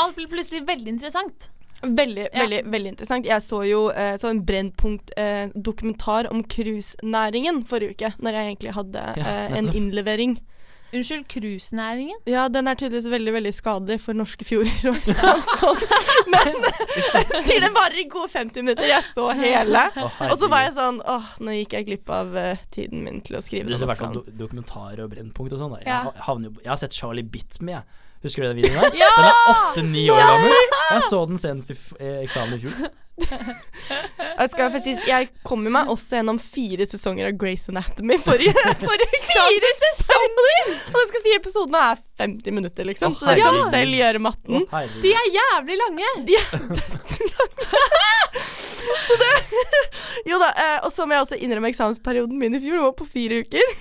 Alt 0.00 0.16
blir 0.18 0.30
plutselig 0.32 0.64
veldig 0.68 0.96
interessant. 0.96 1.50
Veldig, 1.80 2.28
Ja. 2.32 2.42
veldig 2.42 2.60
veldig 2.72 2.90
interessant. 2.92 3.26
Jeg 3.26 3.40
så 3.42 3.62
jo 3.64 3.86
eh, 3.90 4.16
så 4.20 4.28
en 4.28 4.42
Brennpunkt-dokumentar 4.44 6.28
om 6.32 6.42
cruisenæringen 6.44 7.62
forrige 7.68 7.96
uke, 7.96 8.12
når 8.20 8.36
jeg 8.36 8.50
egentlig 8.50 8.74
hadde 8.76 9.04
Ja, 9.16 9.36
en 9.56 9.70
innlevering. 9.72 10.36
Unnskyld, 10.92 11.24
cruisenæringen? 11.30 12.18
Ja, 12.26 12.48
den 12.50 12.66
er 12.66 12.74
tydeligvis 12.74 13.06
veldig 13.12 13.32
veldig 13.36 13.52
skadelig 13.54 14.00
for 14.02 14.16
norske 14.18 14.44
fjorder 14.48 14.74
sånt. 14.82 15.06
Men 16.32 16.64
sier 17.46 17.62
den 17.62 17.74
varer 17.76 18.00
i 18.02 18.06
gode 18.10 18.28
50 18.32 18.64
minutter. 18.64 18.88
Jeg 18.90 19.06
så 19.14 19.28
hele. 19.38 19.84
Oh, 20.02 20.18
Og 20.30 20.36
så 20.40 20.48
var 20.50 20.64
jeg 20.66 20.74
sånn 20.76 20.98
Åh, 21.06 21.30
nå 21.46 21.54
gikk 21.60 21.76
jeg 21.78 21.86
glipp 21.92 22.10
av 22.14 22.34
uh, 22.34 22.66
tiden 22.74 23.04
min 23.06 23.20
til 23.26 23.38
å 23.38 23.42
skrive 23.44 23.70
Du 23.70 23.76
ser 23.76 23.86
i 23.86 23.92
hvert 23.92 24.02
fall 24.02 24.20
dokumentarer 24.40 25.04
og 25.06 25.12
Brennpunkt 25.14 25.54
og 25.56 25.62
sånn. 25.62 25.76
Jeg, 25.80 25.88
Ja. 25.92 26.02
ha- 26.08 26.26
havner 26.30 26.50
jo, 26.50 26.56
jeg 26.64 26.72
har 26.74 26.80
sett 26.82 26.96
Charlie 26.98 27.22
Bit 27.26 27.60
med, 27.62 27.78
jeg. 27.80 28.06
Husker 28.24 28.42
du 28.44 28.48
den 28.50 28.58
videoen 28.60 28.80
der? 28.84 28.96
Ja! 29.02 29.10
Den 29.16 29.28
er 29.28 29.52
åtte-ni 29.52 30.02
år 30.12 30.20
gammel. 30.20 30.56
Jeg 30.90 31.04
så 31.08 31.20
den 31.30 31.38
senest 31.40 31.70
i 31.72 31.76
eh, 32.00 32.18
eksamen 32.24 32.58
i 32.58 32.64
fjor. 32.64 32.74
Jeg, 34.40 34.48
skal 34.48 34.70
faktisk 34.72 34.86
si, 35.02 35.08
jeg 35.10 35.26
kom 35.44 35.60
meg 35.68 35.90
også 35.92 36.16
gjennom 36.16 36.38
fire 36.40 36.86
sesonger 36.88 37.26
av 37.28 37.34
Grace 37.36 37.68
Anatomy 37.68 38.16
forrige, 38.24 38.54
forrige 38.80 39.08
eksamen. 39.18 39.58
Fire 39.58 39.72
sesonger! 39.76 40.70
Og 40.94 40.96
jeg 41.02 41.10
skal 41.10 41.24
si 41.26 41.34
episodene 41.36 41.82
er 41.90 42.00
50 42.22 42.56
minutter, 42.56 42.88
liksom. 42.88 43.12
oh, 43.12 43.18
så 43.20 43.28
dere 43.28 43.44
kan 43.44 43.60
selv 43.74 43.98
gjøre 43.98 44.22
matten. 44.24 44.64
Oh, 44.64 44.96
De 45.04 45.12
er 45.12 45.28
jævlig 45.36 45.76
lange. 45.82 46.14
De 46.30 46.40
er 46.40 46.64
dødslange. 46.80 47.68
så 49.06 49.16
det 49.20 49.30
Jo 50.30 50.40
da. 50.42 50.50
Eh, 50.52 50.78
og 50.86 50.92
så 50.94 51.06
må 51.06 51.16
jeg 51.16 51.26
også 51.26 51.38
innrømme 51.40 51.70
eksamensperioden 51.72 52.38
min 52.40 52.56
i 52.56 52.62
fjor. 52.62 52.76
Den 52.76 52.86
var 52.88 52.96
på 52.98 53.08
fire 53.08 53.40
uker. 53.44 53.74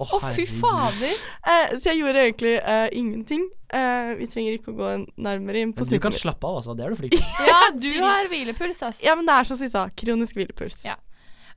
Å, 0.00 0.06
oh, 0.16 0.28
fy 0.32 0.46
fader. 0.48 1.10
Eh, 1.44 1.74
så 1.76 1.90
jeg 1.90 2.00
gjorde 2.00 2.22
egentlig 2.24 2.54
eh, 2.58 2.86
ingenting. 2.96 3.42
Eh, 3.68 4.14
vi 4.16 4.28
trenger 4.32 4.56
ikke 4.56 4.72
å 4.72 4.78
gå 4.78 4.92
nærmere 5.20 5.60
inn 5.60 5.74
på 5.76 5.84
Men 5.84 5.98
du 5.98 6.02
kan 6.02 6.16
slappe 6.16 6.48
av, 6.48 6.60
altså. 6.62 6.76
Det 6.78 6.86
er 6.86 6.94
du 6.94 7.00
flink 7.02 7.16
til. 7.18 7.50
Ja, 7.50 7.60
du 7.76 7.90
har 8.00 8.30
hvilepuls, 8.32 8.80
ass. 8.86 9.02
Ja, 9.04 9.16
men 9.18 9.28
det 9.28 9.36
er 9.36 9.50
sånn 9.50 9.60
som 9.60 9.68
vi 9.68 9.74
sa. 9.74 9.84
Kronisk 10.02 10.40
hvilepuls. 10.40 10.82
Ja. 10.88 10.96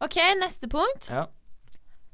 OK, 0.03 0.19
neste 0.41 0.67
punkt. 0.71 1.08
Ja. 1.08 1.29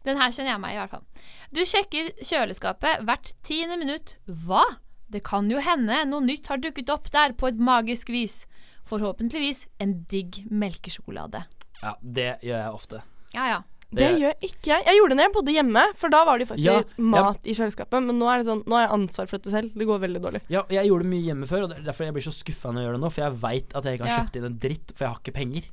Den 0.05 0.19
her 0.21 0.31
kjenner 0.31 0.53
jeg 0.53 0.61
meg 0.63 0.75
i, 0.75 0.79
hvert 0.79 0.93
fall. 0.93 1.25
Du 1.55 1.63
sjekker 1.67 2.13
kjøleskapet 2.21 3.03
hvert 3.07 3.33
tiende 3.45 3.79
minutt. 3.81 4.15
Hva? 4.29 4.63
Det 5.09 5.23
kan 5.25 5.49
jo 5.49 5.61
hende 5.65 6.03
noe 6.05 6.21
nytt 6.21 6.47
har 6.51 6.61
dukket 6.61 6.91
opp 6.93 7.09
der 7.13 7.33
på 7.37 7.49
et 7.49 7.57
magisk 7.57 8.11
vis. 8.13 8.43
Forhåpentligvis 8.89 9.65
en 9.83 9.99
digg 10.09 10.43
melkesjokolade. 10.49 11.45
ja, 11.83 11.93
det 12.01 12.31
gjør 12.43 12.57
jeg 12.63 12.71
ofte. 12.73 13.03
Ja 13.35 13.45
ja. 13.55 13.59
Det 13.89 14.05
gjør 14.21 14.35
ikke 14.45 14.69
jeg. 14.69 14.83
Jeg 14.85 14.97
gjorde 14.99 15.09
det 15.09 15.17
når 15.17 15.25
jeg 15.25 15.33
bodde 15.33 15.53
hjemme, 15.55 15.83
for 15.97 16.13
da 16.13 16.19
var 16.27 16.37
det 16.37 16.45
faktisk 16.45 16.65
Ja, 16.67 16.75
ja. 16.77 17.05
mat 17.09 17.47
i 17.49 17.55
kjøleskapet. 17.57 18.03
Men 18.05 18.19
nå 18.21 18.27
er 18.29 18.37
det 18.37 18.45
sånn, 18.45 18.59
nå 18.69 18.75
har 18.77 18.83
jeg 18.83 18.91
ansvar 18.99 19.25
for 19.31 19.39
dette 19.41 19.49
selv. 19.55 19.71
Det 19.73 19.87
går 19.89 20.01
veldig 20.03 20.21
dårlig. 20.21 20.41
Ja, 20.53 20.61
jeg 20.69 20.85
gjorde 20.91 21.07
det 21.07 21.09
mye 21.15 21.25
hjemme 21.25 21.47
før, 21.49 21.63
og 21.65 21.71
det 21.71 21.79
er 21.79 21.87
derfor 21.87 22.05
jeg 22.05 22.13
blir 22.19 22.25
så 22.27 22.33
skuffa 22.37 22.69
når 22.69 22.83
jeg 22.83 22.85
gjør 22.89 22.97
det 22.99 23.01
nå. 23.01 23.09
For 23.15 23.23
jeg 23.25 23.39
veit 23.41 23.73
at 23.79 23.87
jeg 23.89 23.97
ikke 23.97 24.05
har 24.11 24.19
kjøpt 24.21 24.37
inn 24.37 24.45
en 24.51 24.59
dritt, 24.67 24.93
for 24.93 25.05
jeg 25.07 25.09
har 25.15 25.21
ikke 25.23 25.33
penger. 25.39 25.69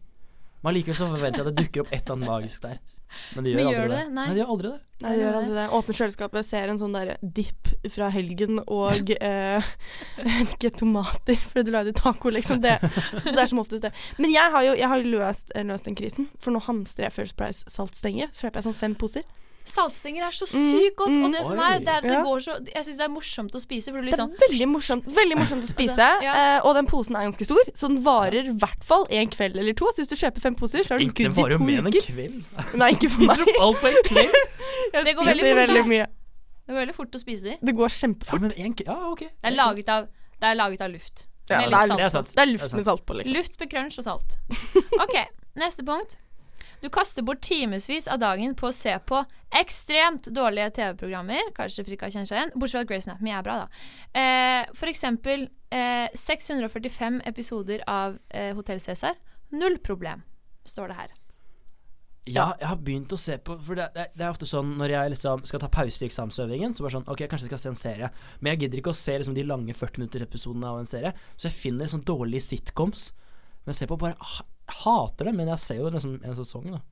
Men 0.63 0.71
allikevel 0.73 0.97
så 0.97 1.11
forventer 1.13 1.43
jeg 1.43 1.47
at 1.47 1.51
det 1.53 1.61
dukker 1.67 1.85
opp 1.85 1.93
et 1.93 2.01
eller 2.01 2.17
annet 2.17 2.31
magisk 2.33 2.63
der. 2.65 2.79
Men 3.37 3.47
de 3.47 3.53
gjør 3.53 3.59
Men 3.59 3.67
aldri 3.67 3.79
gjør 3.79 3.89
det. 3.93 4.01
det? 4.01 4.15
Nei. 4.17 4.27
de 4.29 4.41
gjør 4.41 4.53
aldri 4.55 4.73
det. 4.73 4.81
Nei, 4.97 5.13
de 5.13 5.23
gjør 5.23 5.39
aldri 5.41 5.57
det. 5.59 5.67
Åpner 5.79 5.99
kjøleskapet, 6.01 6.49
ser 6.49 6.73
en 6.73 6.81
sånn 6.81 6.97
der 6.97 7.13
dipp 7.21 7.73
fra 7.93 8.11
helgen 8.15 8.61
og 8.65 9.13
eh, 9.31 9.71
ikke, 10.47 10.73
tomater 10.81 11.41
fordi 11.43 11.67
du 11.69 11.75
lagde 11.75 11.97
taco, 11.97 12.33
liksom. 12.33 12.63
Det, 12.65 12.77
det 13.27 13.37
er 13.37 13.51
som 13.51 13.61
oftest 13.63 13.85
det. 13.89 13.93
Men 14.21 14.33
jeg 14.33 14.55
har 14.57 14.69
jo, 14.69 14.77
jeg 14.79 14.93
har 14.93 15.09
løst, 15.17 15.53
løst 15.69 15.91
den 15.91 15.99
krisen, 15.99 16.31
for 16.41 16.57
nå 16.57 16.63
hamstrer 16.65 17.09
jeg 17.11 17.17
First 17.19 17.37
Price 17.41 17.67
saltstenger. 17.73 18.33
Så 18.33 18.47
kjøper 18.47 18.63
jeg 18.63 18.71
sånn 18.71 18.81
fem 18.85 18.97
poser. 18.99 19.27
Saltstenger 19.67 20.23
er 20.29 20.35
så 20.37 20.47
sykt 20.47 20.95
godt, 20.97 21.11
mm. 21.11 21.25
og 21.27 21.33
det 21.35 21.41
som 21.47 21.59
er, 21.59 21.79
det 21.83 21.91
er 21.91 21.97
at 21.99 22.07
det 22.07 22.19
går 22.23 22.43
så 22.45 22.55
Jeg 22.71 22.85
syns 22.87 22.99
det 23.01 23.05
er 23.07 23.11
morsomt 23.11 23.57
å 23.59 23.61
spise, 23.63 23.91
for 23.91 23.99
Det 24.01 24.13
liksom 24.13 24.31
er 24.31 24.43
veldig 24.47 24.69
morsomt, 24.71 25.09
veldig 25.17 25.39
morsomt 25.41 25.67
å 25.67 25.71
spise, 25.75 25.97
Altså, 26.07 26.27
ja. 26.29 26.35
eh, 26.57 26.67
og 26.69 26.77
den 26.79 26.87
posen 26.91 27.17
er 27.19 27.27
ganske 27.27 27.49
stor, 27.49 27.71
så 27.75 27.91
den 27.91 27.99
varer 28.05 28.51
i 28.53 28.55
hvert 28.63 28.87
fall 28.87 29.07
en 29.11 29.33
kveld 29.35 29.59
eller 29.59 29.75
to. 29.79 29.91
Så 29.93 30.05
hvis 30.05 30.13
du 30.13 30.17
kjøper 30.21 30.45
fem 30.47 30.55
poser, 30.59 30.87
så 30.87 30.95
har 30.95 31.03
du 31.03 31.07
Ikke- 31.09 31.27
uker. 31.27 31.31
Den 31.33 31.37
varer 31.41 31.57
jo 31.59 31.65
mer 31.67 31.83
enn 31.83 31.91
en 31.91 31.99
kveld. 31.99 32.39
Nei, 32.83 32.91
ikke 32.95 33.11
for 33.11 33.27
Spiser 33.27 33.43
meg. 33.43 33.55
opp 33.57 33.65
alt 33.67 33.83
på 33.83 33.91
en 33.91 33.99
kveld? 34.11 34.39
Jeg 34.95 35.05
Det 35.11 35.17
går 35.19 35.31
veldig 35.33 35.43
spiser 35.43 35.57
fort, 35.59 35.63
veldig 35.67 35.87
mye. 35.93 36.07
Det 36.67 36.75
går 36.75 36.81
veldig 36.83 36.95
fort 36.97 37.17
å 37.19 37.23
spise 37.23 37.43
de. 37.47 37.57
Det 37.63 37.75
går 37.79 37.89
Ja, 37.91 37.95
kjempefort. 38.01 38.41
men 38.47 38.55
en 38.59 38.77
Ja, 38.87 38.97
ok. 39.13 39.25
Det 39.27 39.51
er 39.51 39.55
laget 39.57 39.89
av, 39.97 40.07
det 40.41 40.49
er 40.53 40.55
laget 40.59 40.81
av 40.87 40.91
luft. 40.95 41.27
Ja, 41.51 41.61
det, 41.63 41.79
er, 41.79 41.93
Det 41.95 42.35
det 42.35 42.43
er 42.43 42.49
luft 42.51 42.73
med 42.75 42.85
salt 42.89 43.05
på, 43.07 43.15
liksom. 43.21 43.35
Luft 43.37 43.61
med 43.61 43.71
crunch 43.71 43.99
og 44.03 44.07
salt. 44.07 44.39
OK, 44.99 45.17
neste 45.59 45.85
punkt. 45.87 46.17
Du 46.83 46.89
kaster 46.93 47.25
bort 47.25 47.41
timevis 47.45 48.09
av 48.09 48.21
dagen 48.21 48.55
på 48.59 48.69
å 48.69 48.75
se 48.75 48.93
på 49.09 49.23
ekstremt 49.57 50.29
dårlige 50.35 50.71
TV-programmer. 50.79 51.53
Kanskje 51.57 51.87
Frika 51.87 52.11
kjenner 52.13 52.29
seg 52.29 52.41
igjen. 52.41 52.55
Bortsett 52.55 52.79
fra 52.79 52.85
at 52.85 52.91
Grace 52.91 53.11
Anatomy 53.11 53.33
er 53.33 53.45
bra, 53.47 53.59
da. 53.63 53.85
Eh, 54.21 54.73
for 54.77 54.93
eksempel 54.93 55.47
eh, 55.73 56.09
645 56.15 57.23
episoder 57.33 57.85
av 57.91 58.19
eh, 58.31 58.53
Hotell 58.57 58.83
Cæsar. 58.83 59.17
Null 59.57 59.79
problem, 59.83 60.25
står 60.69 60.93
det 60.93 60.99
her. 61.01 61.15
Ja, 62.27 62.49
jeg 62.59 62.67
har 62.67 62.79
begynt 62.83 63.13
å 63.15 63.17
se 63.23 63.37
på 63.39 63.55
For 63.63 63.79
det, 63.79 63.85
det, 63.95 64.09
det 64.19 64.25
er 64.27 64.33
ofte 64.33 64.49
sånn 64.51 64.73
når 64.81 64.91
jeg 64.97 65.11
liksom 65.13 65.45
skal 65.47 65.61
ta 65.63 65.69
pause 65.71 66.03
i 66.03 66.09
eksamensøvingen, 66.09 66.73
så 66.75 66.83
bare 66.83 66.97
sånn 66.97 67.07
Ok, 67.13 67.23
kanskje 67.31 67.47
jeg 67.47 67.53
skal 67.53 67.63
se 67.63 67.71
en 67.71 67.79
serie. 67.79 68.11
Men 68.41 68.53
jeg 68.53 68.65
gidder 68.65 68.83
ikke 68.83 68.95
å 68.97 68.99
se 68.99 69.15
liksom 69.15 69.37
de 69.37 69.47
lange 69.47 69.77
40 69.77 70.03
minutter-episodene 70.03 70.73
av 70.73 70.81
en 70.83 70.91
serie, 70.91 71.15
så 71.37 71.47
jeg 71.49 71.57
finner 71.57 71.91
sånn 71.91 72.03
dårlige 72.07 72.49
sitcoms. 72.49 73.13
Men 73.63 73.73
jeg 73.73 73.81
ser 73.81 73.93
på 73.93 74.01
bare 74.03 74.19
jeg 74.19 74.49
hater 74.67 75.31
det, 75.31 75.35
men 75.37 75.49
jeg 75.55 75.63
ser 75.63 75.81
jo 75.81 75.91
liksom 75.91 76.21
en 76.23 76.37
sesong, 76.39 76.71
da. 76.77 76.83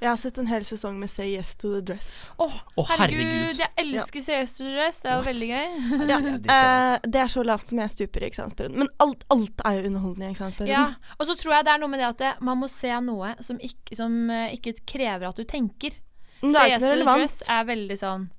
Jeg 0.00 0.08
har 0.08 0.16
sett 0.16 0.38
en 0.40 0.46
hel 0.48 0.64
sesong 0.64 0.94
med 0.96 1.10
Say 1.12 1.34
Yes 1.34 1.50
to 1.60 1.74
the 1.74 1.80
Dress. 1.84 2.30
Åh, 2.40 2.54
Å, 2.80 2.84
herregud, 2.88 3.18
herregud. 3.20 3.58
jeg 3.60 3.68
elsker 3.82 4.22
Say 4.24 4.38
yes 4.40 4.54
to 4.56 4.64
the 4.64 4.70
Dress. 4.72 5.02
Det 5.02 5.10
er 5.10 5.18
jo 5.18 5.26
veldig 5.26 5.48
gøy. 5.50 5.74
Ja, 6.08 6.18
eh, 6.54 6.94
det 7.04 7.20
er 7.20 7.28
så 7.28 7.44
lavt 7.44 7.68
som 7.68 7.82
jeg 7.82 7.92
stuper 7.92 8.24
i 8.24 8.30
eksamensperioden. 8.30 8.80
Men 8.80 8.88
alt, 9.04 9.26
alt 9.34 9.60
er 9.68 9.76
jo 9.76 9.90
underholdende 9.90 10.30
i 10.30 10.32
eksamensperioden. 10.32 10.72
Ja, 10.72 11.12
og 11.18 11.28
så 11.28 11.36
tror 11.36 11.58
jeg 11.58 11.68
det 11.68 11.74
er 11.74 11.82
noe 11.84 11.92
med 11.92 12.00
det 12.00 12.08
at 12.08 12.22
det, 12.24 12.32
man 12.48 12.62
må 12.62 12.70
se 12.72 12.94
noe 13.04 13.34
som 13.44 13.60
ikke, 13.60 13.98
som 14.00 14.16
eh, 14.32 14.56
ikke 14.56 14.78
krever 14.88 15.28
at 15.28 15.36
du 15.36 15.44
tenker. 15.44 16.00
Say 16.40 16.72
Yes 16.72 16.80
to 16.80 16.94
relevant. 16.94 17.20
Dress 17.20 17.42
er 17.52 17.68
veldig 17.68 18.00
sånn 18.00 18.30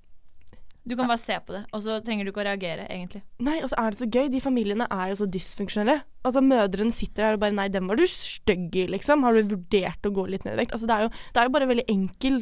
Du 0.87 0.95
kan 0.97 1.05
bare 1.05 1.21
se 1.21 1.35
på 1.45 1.53
det, 1.53 1.61
og 1.77 1.81
så 1.85 1.99
trenger 2.01 2.25
du 2.25 2.31
ikke 2.31 2.41
å 2.41 2.47
reagere, 2.47 2.87
egentlig. 2.89 3.21
Nei, 3.45 3.59
og 3.61 3.69
så 3.69 3.77
er 3.77 3.93
det 3.93 3.99
så 3.99 4.07
gøy. 4.09 4.31
De 4.33 4.39
familiene 4.41 4.87
er 4.89 5.11
jo 5.11 5.19
så 5.19 5.27
dysfunksjonelle. 5.29 5.99
Altså, 6.25 6.41
Mødrene 6.41 6.95
sitter 6.95 7.27
der 7.27 7.37
og 7.37 7.43
bare 7.43 7.55
Nei, 7.57 7.67
den 7.69 7.85
var 7.89 7.99
du 8.01 8.07
stygg 8.09 8.73
i, 8.81 8.87
liksom. 8.89 9.21
Har 9.27 9.37
du 9.37 9.53
vurdert 9.53 10.09
å 10.09 10.13
gå 10.15 10.25
litt 10.33 10.47
ned 10.47 10.57
i 10.57 10.63
vekt? 10.63 10.73
Altså, 10.73 10.89
det 10.89 10.97
er 10.97 11.05
jo, 11.05 11.11
det 11.11 11.41
er 11.41 11.49
jo 11.49 11.53
bare 11.53 11.69
veldig 11.69 11.85
enkel, 11.93 12.41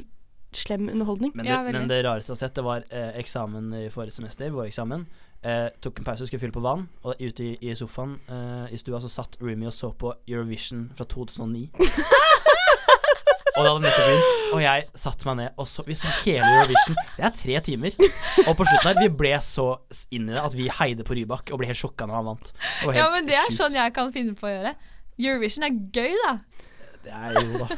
slem 0.56 0.88
underholdning. 0.88 1.34
Men 1.36 1.46
det, 1.46 1.52
Ja, 1.52 1.60
men 1.68 1.92
det 1.92 2.00
rareste 2.08 2.32
jeg 2.32 2.38
har 2.38 2.44
sett, 2.48 2.56
det 2.56 2.66
var 2.66 2.88
eh, 2.90 3.12
eksamen 3.20 3.74
i 3.76 3.84
forrige 3.94 4.16
semester, 4.22 4.56
våreksamen. 4.56 5.04
Eh, 5.44 5.68
tok 5.84 6.00
en 6.00 6.08
pause, 6.08 6.28
skulle 6.28 6.42
fylle 6.42 6.56
på 6.56 6.64
vann, 6.64 6.88
og 7.04 7.20
ute 7.20 7.44
i, 7.44 7.52
i 7.70 7.76
sofaen 7.76 8.18
eh, 8.28 8.72
i 8.76 8.80
stua 8.80 9.04
så 9.04 9.12
satt 9.12 9.38
Rumi 9.44 9.68
og 9.68 9.76
så 9.76 9.92
på 9.96 10.16
Eurovision 10.28 10.88
fra 10.96 11.08
2009. 11.12 11.70
og 13.60 13.66
det 13.66 13.72
hadde 13.74 13.84
nettopp 13.84 14.08
begynt, 14.08 14.44
og 14.56 14.62
jeg 14.64 14.86
satte 15.04 15.28
meg 15.28 15.36
ned 15.42 15.60
og 15.60 15.68
så 15.68 15.84
Vi 15.86 15.98
så 16.00 16.12
hele 16.24 16.48
Eurovision. 16.56 16.96
Det 17.18 17.26
er 17.28 17.34
tre 17.36 17.60
timer. 17.68 17.98
Og 18.46 18.54
på 18.56 18.66
slutten 18.70 18.88
her, 18.88 19.02
vi 19.04 19.10
ble 19.20 19.34
så 19.44 19.66
inn 20.16 20.30
i 20.30 20.34
det 20.34 20.40
at 20.42 20.56
vi 20.56 20.70
heide 20.80 21.04
på 21.06 21.18
Rybak 21.18 21.52
og 21.52 21.60
ble 21.62 21.68
helt 21.70 21.82
sjokka 21.82 22.08
når 22.08 22.20
han 22.22 22.30
vant. 22.32 22.52
Ja, 22.96 23.10
men 23.12 23.28
det 23.28 23.36
er 23.36 23.50
sjukt. 23.50 23.60
sånn 23.60 23.76
jeg 23.78 23.94
kan 24.00 24.14
finne 24.16 24.38
på 24.40 24.48
å 24.48 24.54
gjøre. 24.54 24.74
Eurovision 25.20 25.68
er 25.68 25.76
gøy, 26.00 26.16
da. 26.24 26.34
Det 27.04 27.16
er 27.16 27.38
jo 27.40 27.64
da 27.66 27.70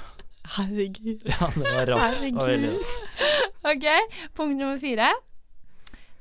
Herregud. 0.51 1.21
Ja, 1.31 1.47
det 1.55 1.63
var 1.63 1.91
rart. 1.95 2.21
Rart. 2.35 2.95
OK, 3.71 3.85
punkt 4.37 4.57
nummer 4.59 4.77
fire. 4.81 5.11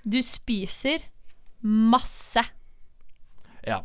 Du 0.04 0.20
spiser 0.24 1.02
masse. 1.60 2.44
Ja. 3.66 3.82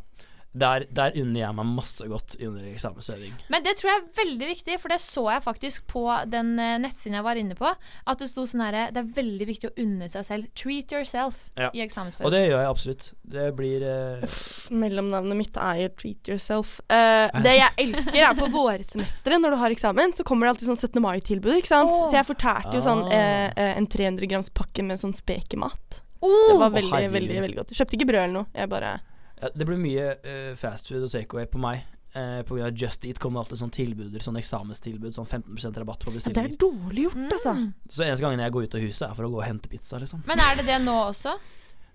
Der, 0.56 0.86
der 0.88 1.16
unner 1.20 1.42
jeg 1.42 1.56
meg 1.58 1.72
masse 1.76 2.08
godt 2.08 2.38
under 2.40 2.64
eksamensøving. 2.72 3.34
Men 3.52 3.66
det 3.66 3.76
tror 3.80 3.92
jeg 3.92 4.02
er 4.02 4.06
veldig 4.22 4.50
viktig, 4.54 4.78
for 4.80 4.94
det 4.94 5.02
så 5.04 5.26
jeg 5.34 5.44
faktisk 5.44 5.88
på 5.92 6.06
den 6.32 6.54
eh, 6.62 6.78
nettsiden 6.80 7.18
jeg 7.20 7.28
var 7.28 7.40
inne 7.40 7.58
på. 7.60 7.74
At 8.08 8.24
det 8.24 8.30
sto 8.32 8.46
sånn 8.48 8.64
herre 8.64 8.88
Det 8.96 9.02
er 9.02 9.12
veldig 9.18 9.48
viktig 9.50 9.72
å 9.72 9.76
unne 9.84 10.08
seg 10.12 10.28
selv. 10.28 10.52
Treat 10.56 10.94
yourself 10.96 11.46
Ja. 11.60 11.72
i 11.76 11.86
Og 11.86 12.32
det 12.32 12.46
gjør 12.48 12.62
jeg 12.62 12.70
absolutt. 12.72 13.10
Det 13.36 13.50
blir 13.58 13.84
eh, 13.84 14.38
Mellomnavnet 14.72 15.38
mitt 15.38 15.58
er 15.60 15.82
jo 15.84 15.90
Treat 16.00 16.30
Yourself. 16.30 16.78
Uh, 16.92 17.28
det 17.44 17.56
jeg 17.58 17.72
elsker, 17.86 18.22
er 18.22 18.38
på 18.38 18.48
vårsemesteret, 18.54 19.42
når 19.42 19.56
du 19.56 19.60
har 19.62 19.76
eksamen, 19.76 20.16
så 20.18 20.26
kommer 20.28 20.48
det 20.48 20.56
alltid 20.56 20.70
sånn 20.72 20.80
17. 20.80 21.02
mai-tilbud, 21.04 21.58
ikke 21.60 21.72
sant. 21.72 21.94
Oh. 21.94 22.06
Så 22.08 22.18
jeg 22.18 22.28
fortærte 22.28 22.76
jo 22.78 22.84
sånn 22.86 23.06
eh, 23.14 23.50
eh, 23.52 23.74
en 23.76 23.90
300 23.92 24.30
grams 24.32 24.52
pakke 24.56 24.86
med 24.86 25.02
sånn 25.02 25.16
spekemat. 25.18 26.02
Oh! 26.26 26.54
Det 26.54 26.60
var 26.62 26.74
veldig, 26.76 27.04
oh, 27.10 27.12
veldig 27.18 27.42
veldig 27.46 27.60
godt. 27.60 27.74
Jeg 27.74 27.82
kjøpte 27.82 28.00
ikke 28.00 28.10
brød 28.12 28.22
eller 28.24 28.38
noe. 28.40 28.50
Jeg 28.56 28.72
bare 28.72 28.96
ja, 29.42 29.50
Det 29.56 29.66
blir 29.68 29.78
mye 29.82 30.08
uh, 30.26 30.56
fast 30.60 30.88
food 30.88 31.04
og 31.04 31.12
takeaway 31.12 31.46
på 31.52 31.62
meg. 31.62 31.84
Uh, 32.16 32.40
på 32.48 32.56
grunn 32.56 32.70
av 32.70 32.78
Just 32.80 33.04
Eat 33.04 33.18
kommer 33.20 33.42
alltid 33.42 33.60
sånn 33.60 33.74
tilbuder, 33.76 34.24
sånn 34.24 34.38
eksamenstilbud, 34.40 35.12
sånn 35.18 35.28
15% 35.28 35.80
rabatt 35.82 36.06
på 36.06 36.14
Det 36.16 36.32
er 36.40 36.54
dårlig 36.56 37.10
gjort, 37.10 37.26
altså. 37.36 37.52
Mm. 37.58 37.66
Så 37.92 38.06
eneste 38.06 38.24
gangen 38.24 38.40
jeg 38.40 38.54
går 38.56 38.64
ut 38.70 38.78
av 38.78 38.86
huset, 38.86 39.10
er 39.10 39.18
for 39.18 39.28
å 39.28 39.32
gå 39.34 39.42
og 39.42 39.44
hente 39.44 39.68
pizza, 39.68 40.00
liksom. 40.00 40.22
Men 40.30 40.40
er 40.40 40.56
det 40.56 40.64
det 40.70 40.78
nå 40.86 40.94
også? 41.10 41.34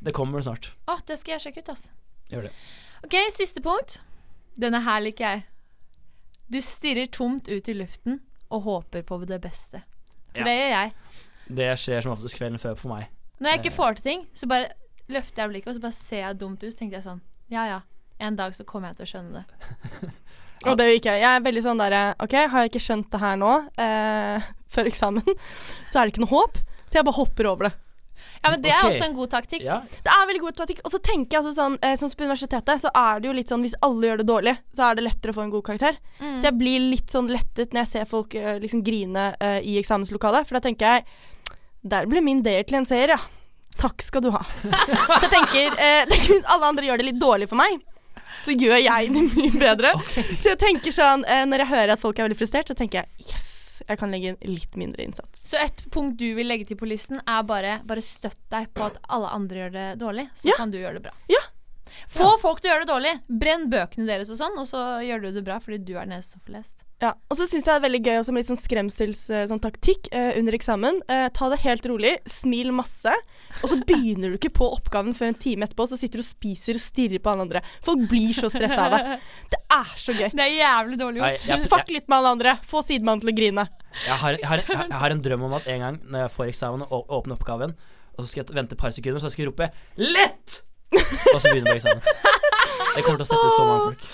Det 0.05 0.13
kommer 0.13 0.45
snart. 0.45 0.75
Å, 0.89 0.99
det 1.09 1.17
skal 1.21 1.39
jeg 1.39 1.45
sjekke 1.47 1.65
ut, 1.65 1.73
altså. 1.73 1.91
Gjør 2.31 2.49
det. 2.49 2.53
Ok, 3.07 3.17
siste 3.33 3.63
punkt. 3.65 4.03
Denne 4.61 4.83
her 4.85 5.01
liker 5.01 5.25
jeg. 5.25 5.47
Du 6.53 6.61
stirrer 6.61 7.09
tomt 7.09 7.49
ut 7.49 7.69
i 7.73 7.75
luften 7.79 8.21
og 8.51 8.67
håper 8.67 9.03
på 9.07 9.23
det 9.25 9.41
beste. 9.41 9.81
For 10.35 10.43
Ja. 10.43 10.45
det 10.45 10.57
gjør 10.59 10.73
jeg. 10.77 10.93
Det 11.49 11.71
skjer 11.79 12.03
som 12.05 12.13
oftest 12.13 12.37
kvelden 12.37 12.61
før 12.61 12.77
for 12.77 12.93
meg. 12.93 13.09
Når 13.41 13.51
jeg 13.51 13.59
ikke 13.61 13.73
Eh. 13.73 13.77
får 13.77 13.95
til 13.97 14.03
ting, 14.03 14.27
så 14.35 14.47
bare 14.47 14.73
løfter 15.09 15.43
jeg 15.43 15.51
blikket, 15.51 15.69
og 15.69 15.75
så 15.77 15.81
bare 15.81 15.93
ser 15.97 16.21
jeg 16.29 16.39
dumt 16.39 16.63
ut. 16.63 16.73
Så 16.73 16.79
tenkte 16.79 16.97
jeg 17.01 17.05
sånn 17.05 17.21
Ja 17.51 17.67
ja, 17.67 17.81
en 18.23 18.37
dag 18.39 18.55
så 18.55 18.65
kommer 18.69 18.93
jeg 18.93 19.01
til 19.01 19.09
å 19.09 19.11
skjønne 19.15 19.43
det. 19.43 20.11
Og 20.69 20.77
det 20.77 20.87
gjør 20.87 20.99
ikke 20.99 21.13
jeg. 21.15 21.23
Jeg 21.25 21.37
er 21.39 21.45
veldig 21.45 21.63
sånn 21.65 21.79
derre 21.81 22.01
OK, 22.21 22.35
har 22.53 22.65
jeg 22.65 22.71
ikke 22.71 22.83
skjønt 22.85 23.09
det 23.13 23.21
her 23.23 23.39
nå, 23.41 23.53
eh, 23.81 24.51
før 24.75 24.91
eksamen, 24.91 25.39
så 25.91 26.01
er 26.01 26.05
det 26.05 26.15
ikke 26.15 26.27
noe 26.27 26.35
håp. 26.35 26.61
Så 26.91 26.99
jeg 26.99 27.07
bare 27.07 27.21
hopper 27.21 27.49
over 27.51 27.69
det. 27.69 27.77
Ja, 28.41 28.51
men 28.51 28.63
det 28.65 28.71
er 28.73 28.79
okay. 28.81 28.95
også 28.95 29.05
en 29.05 29.17
god 29.17 29.31
taktikk. 29.35 29.65
Ja, 29.67 29.81
Det 29.91 30.13
er 30.13 30.29
veldig 30.29 30.43
god 30.43 30.57
taktikk. 30.57 30.81
Og 30.85 30.93
så 30.93 31.01
tenker 31.05 31.37
jeg 31.37 31.43
altså 31.43 31.53
sånn, 31.57 31.77
eh, 31.85 31.97
sånn 32.01 32.13
som 32.13 32.21
på 32.21 32.25
universitetet, 32.25 32.85
så 32.85 32.93
er 32.97 33.21
det 33.21 33.29
jo 33.29 33.35
litt 33.37 33.53
sånn 33.53 33.65
hvis 33.67 33.77
alle 33.85 34.09
gjør 34.09 34.23
det 34.23 34.29
dårlig, 34.31 34.55
så 34.77 34.87
er 34.87 34.97
det 34.97 35.05
lettere 35.05 35.35
å 35.35 35.37
få 35.37 35.45
en 35.45 35.53
god 35.53 35.67
karakter. 35.67 35.99
Mm. 36.21 36.39
Så 36.39 36.49
jeg 36.49 36.59
blir 36.61 36.87
litt 36.95 37.13
sånn 37.13 37.29
lettet 37.33 37.75
når 37.75 37.85
jeg 37.85 37.93
ser 37.93 38.09
folk 38.09 38.37
eh, 38.39 38.57
liksom 38.63 38.85
grine 38.87 39.27
eh, 39.41 39.59
i 39.61 39.77
eksamenslokalet, 39.81 40.49
for 40.49 40.57
da 40.59 40.65
tenker 40.69 40.97
jeg 40.97 41.05
Der 41.81 42.05
ble 42.05 42.21
min 42.21 42.43
del 42.45 42.65
til 42.69 42.77
en 42.77 42.85
seier, 42.85 43.15
ja. 43.17 43.21
Takk 43.81 44.03
skal 44.05 44.23
du 44.27 44.31
ha. 44.35 44.43
så 44.45 45.21
jeg 45.25 45.31
tenker, 45.33 45.77
eh, 45.81 46.03
tenker 46.11 46.35
Hvis 46.35 46.45
alle 46.53 46.69
andre 46.69 46.85
gjør 46.91 47.01
det 47.01 47.07
litt 47.11 47.21
dårlig 47.23 47.49
for 47.49 47.57
meg, 47.61 47.79
så 48.45 48.53
gjør 48.57 48.77
jeg 48.81 49.11
det 49.15 49.23
mye 49.35 49.53
bedre. 49.61 49.91
Så 50.41 50.53
jeg 50.53 50.59
tenker 50.61 50.93
sånn 50.97 51.25
eh, 51.29 51.43
Når 51.49 51.65
jeg 51.65 51.71
hører 51.75 51.93
at 51.97 52.01
folk 52.03 52.19
er 52.21 52.29
veldig 52.29 52.39
frustrert, 52.41 52.69
så 52.73 52.77
tenker 52.77 53.03
jeg 53.03 53.31
yes, 53.33 53.49
jeg 53.89 54.01
kan 54.01 54.13
legge 54.13 54.35
inn 54.35 54.39
litt 54.49 54.77
mindre 54.81 55.05
innsats. 55.07 55.47
Så 55.51 55.57
et 55.61 55.81
punkt 55.93 56.19
du 56.21 56.27
vil 56.37 56.49
legge 56.49 56.67
til 56.69 56.77
på 56.81 56.89
listen, 56.89 57.21
er 57.25 57.43
bare, 57.49 57.79
bare 57.89 58.05
støtt 58.05 58.41
deg 58.53 58.69
på 58.77 58.85
at 58.91 59.01
alle 59.09 59.33
andre 59.33 59.63
gjør 59.65 59.73
det 59.79 59.87
dårlig, 60.03 60.27
så 60.37 60.51
Ja. 60.53 60.59
kan 60.61 60.71
du 60.73 60.77
gjøre 60.81 60.99
det 61.01 61.07
bra. 61.09 61.15
Ja. 61.33 61.41
Få 62.13 62.35
folk 62.39 62.61
til 62.61 62.71
å 62.71 62.75
gjøre 62.75 62.85
det 62.85 62.93
dårlig. 62.93 63.15
Brenn 63.41 63.65
bøkene 63.73 64.07
deres 64.07 64.31
og 64.31 64.39
sånn, 64.39 64.61
og 64.61 64.69
så 64.69 64.85
gjør 65.05 65.25
du 65.25 65.31
det 65.41 65.45
bra 65.49 65.57
fordi 65.65 65.81
du 65.89 65.95
er 65.97 66.05
den 66.05 66.19
eneste 66.19 66.37
som 66.37 66.45
får 66.47 66.59
lest. 66.61 66.85
Ja, 67.01 67.15
og 67.33 67.39
så 67.39 67.47
syns 67.49 67.65
jeg 67.65 67.71
det 67.71 67.77
er 67.79 67.85
veldig 67.87 68.01
gøy 68.05 68.19
også 68.21 68.33
med 68.35 68.43
litt 68.43 68.49
sånn 68.51 68.59
skremsels 68.61 69.21
eh, 69.33 69.47
sånn 69.49 69.61
eh, 69.65 70.35
under 70.37 70.57
eksamen. 70.57 70.99
Eh, 71.09 71.29
ta 71.33 71.49
det 71.49 71.63
helt 71.63 71.87
rolig, 71.89 72.11
smil 72.29 72.75
masse, 72.77 73.15
og 73.63 73.71
så 73.73 73.79
begynner 73.89 74.29
du 74.29 74.37
ikke 74.37 74.53
på 74.59 74.69
oppgaven 74.77 75.15
før 75.17 75.31
en 75.31 75.39
time 75.41 75.65
etterpå, 75.65 75.87
så 75.89 75.97
sitter 75.97 76.21
du 76.21 76.25
og 76.25 76.29
spiser 76.29 76.77
og 76.77 76.85
stirrer 76.85 77.23
på 77.25 77.33
alle 77.33 77.47
andre. 77.47 77.63
Folk 77.87 78.05
blir 78.11 78.37
så 78.37 78.51
stressa 78.53 78.85
av 78.85 78.97
det. 78.99 79.17
Det 79.55 79.61
er 79.79 79.95
så 79.97 80.13
gøy. 80.13 80.29
Det 80.29 80.45
er 80.45 80.53
jævlig 80.59 80.99
dårlig 81.01 81.23
Nei, 81.25 81.31
gjort. 81.39 81.47
jeg, 81.49 81.71
Fuck 81.73 81.95
litt 81.97 82.11
med 82.11 82.19
alle 82.19 82.35
andre. 82.37 82.55
Få 82.69 82.83
sidemannen 82.85 83.25
til 83.25 83.33
å 83.33 83.37
grine. 83.39 83.65
jeg, 84.05 84.19
har, 84.21 84.37
jeg, 84.37 84.51
har, 84.51 84.65
jeg 84.83 85.01
har 85.05 85.15
en 85.17 85.23
drøm 85.25 85.47
om 85.49 85.57
at 85.57 85.71
en 85.73 85.87
gang 85.87 86.01
når 86.05 86.27
jeg 86.27 86.35
får 86.35 86.53
eksamen 86.53 86.85
og 86.85 87.15
åpner 87.17 87.39
oppgaven, 87.39 87.73
og 88.13 88.21
så 88.21 88.29
skal 88.29 88.43
jeg 88.45 88.59
vente 88.59 88.77
et 88.77 88.83
par 88.83 88.93
sekunder, 88.93 89.23
så 89.25 89.33
skal 89.33 89.47
jeg 89.47 89.55
rope 89.55 89.71
'lett'! 89.97 90.61
Og 90.91 91.41
så 91.41 91.49
begynner 91.49 91.73
jeg 91.73 91.81
på 91.81 91.89
eksamen. 91.89 92.05
Det 92.91 93.07
kommer 93.07 93.23
til 93.23 93.25
å 93.25 93.31
sette 93.31 93.47
ut 93.47 93.57
så 93.57 93.65
mange 93.65 93.83
folk. 93.89 94.07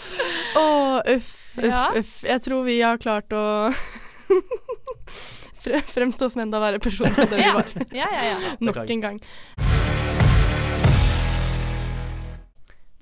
Åh, 0.61 0.99
uff, 1.17 1.35
uff, 1.59 1.65
Ja. 1.65 1.85
uff. 1.99 2.23
Jeg 2.25 2.43
tror 2.43 2.65
vi 2.65 2.81
har 2.83 2.99
klart 2.99 3.33
å 3.33 3.73
fremstå 5.95 6.31
som 6.31 6.41
enda 6.45 6.61
verre 6.63 6.79
personer 6.83 7.17
enn 7.25 7.31
det 7.33 7.41
vi 7.43 7.53
var. 7.57 7.73
ja, 7.93 8.07
ja. 8.13 8.25
ja. 8.31 8.55
Nok 8.69 8.83
en 8.91 9.01
gang. 9.01 9.21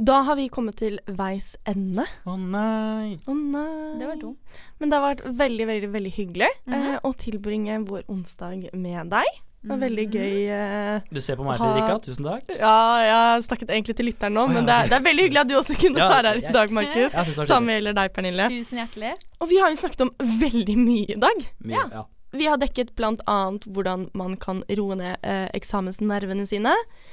Da 0.05 0.17
har 0.27 0.35
vi 0.37 0.49
kommet 0.51 0.77
til 0.81 0.97
veis 1.07 1.53
ende. 1.71 2.03
Å 2.27 2.35
nei. 2.37 3.15
Oh 3.31 3.37
nei. 3.39 3.95
Det 4.01 4.09
var 4.11 4.17
dumt. 4.21 4.59
Men 4.83 4.91
det 4.91 4.99
har 4.99 5.05
vært 5.15 5.23
veldig, 5.39 5.67
veldig 5.71 5.91
veldig 5.95 6.13
hyggelig 6.17 6.49
Mhm. 6.67 6.75
eh, 6.75 6.99
å 7.07 7.13
tilbringe 7.15 7.79
vår 7.87 8.03
onsdag 8.11 8.67
med 8.75 9.11
deg. 9.15 9.29
Det 9.65 9.71
var 9.73 9.79
veldig 9.81 10.05
gøy. 10.13 10.33
Eh, 10.53 11.01
Du 11.17 11.21
ser 11.25 11.39
på 11.41 11.45
meg, 11.47 11.57
Fredrika. 11.57 11.97
Tusen 12.05 12.27
takk. 12.29 12.51
ja, 12.53 12.77
jeg 13.01 13.15
har 13.17 13.45
snakket 13.47 13.71
egentlig 13.73 13.97
til 13.97 14.11
lytteren 14.11 14.35
nå, 14.37 14.47
men 14.53 14.67
det 14.69 14.75
er, 14.77 14.91
det 14.93 14.99
er 14.99 15.05
veldig 15.09 15.25
hyggelig 15.25 15.41
at 15.41 15.49
du 15.49 15.55
også 15.57 15.77
kunne 15.81 16.03
Ja, 16.05 16.09
være 16.13 16.35
her 16.35 16.43
i 16.51 16.53
dag, 16.53 16.75
Markus. 16.77 17.39
Samme 17.49 17.79
gjelder 17.79 17.97
deg, 17.97 18.13
Pernille. 18.13 18.49
Tusen 18.53 18.83
hjertelig. 18.83 19.15
Og 19.41 19.49
vi 19.49 19.63
har 19.65 19.73
jo 19.73 19.81
snakket 19.81 20.05
om 20.05 20.13
veldig 20.45 20.77
mye 20.83 21.15
i 21.17 21.23
dag. 21.25 21.47
Mye, 21.65 21.87
ja. 21.97 22.05
Vi 22.35 22.49
har 22.51 22.59
dekket 22.59 22.89
annet 23.31 23.63
hvordan 23.71 24.09
man 24.19 24.33
kan 24.43 24.65
roe 24.77 24.97
ned 24.99 25.17
eh, 25.23 25.47
eksamensnervene 25.55 26.43
sine. 26.51 26.73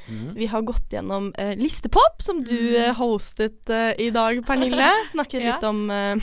Mm. 0.09 0.31
Vi 0.33 0.47
har 0.49 0.63
gått 0.65 0.89
gjennom 0.95 1.27
eh, 1.37 1.53
listepop, 1.59 2.23
som 2.25 2.41
du 2.41 2.55
eh, 2.75 2.89
hostet 2.97 3.69
eh, 3.69 3.93
i 4.01 4.09
dag, 4.09 4.41
Pernille. 4.47 4.89
Snakket 5.13 5.43
Ja. 5.45 5.53
litt 5.53 5.63
om 5.69 5.83
eh, 5.93 6.15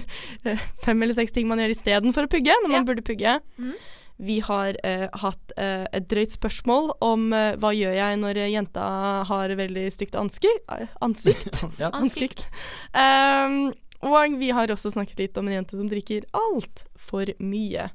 fem 0.84 1.02
eller 1.02 1.14
seks 1.18 1.32
ting 1.34 1.48
man 1.50 1.58
gjør 1.58 1.74
istedenfor 1.74 2.28
å 2.28 2.30
pugge, 2.30 2.54
når 2.62 2.70
man 2.70 2.80
Ja. 2.80 2.86
burde 2.92 3.02
pugge. 3.02 3.40
Mhm. 3.58 3.74
Vi 4.22 4.38
har 4.46 4.76
eh, 4.86 5.08
hatt 5.18 5.54
eh, 5.58 5.84
et 5.90 6.04
drøyt 6.10 6.36
spørsmål 6.36 6.92
om 7.02 7.32
eh, 7.34 7.56
hva 7.58 7.72
gjør 7.74 7.96
jeg 7.96 8.18
når 8.22 8.38
jenta 8.52 8.84
har 9.26 9.54
veldig 9.58 9.86
stygt 9.90 10.14
anski 10.18 10.50
eh, 10.70 10.92
ansikt. 11.02 11.64
ja. 11.82 11.90
Ansikt. 11.90 12.46
Um, 12.94 13.72
og 14.06 14.36
vi 14.38 14.52
har 14.54 14.70
også 14.70 14.92
snakket 14.94 15.24
litt 15.24 15.40
om 15.42 15.50
en 15.50 15.56
jente 15.58 15.78
som 15.78 15.90
drikker 15.90 16.28
altfor 16.38 17.34
mye. 17.42 17.88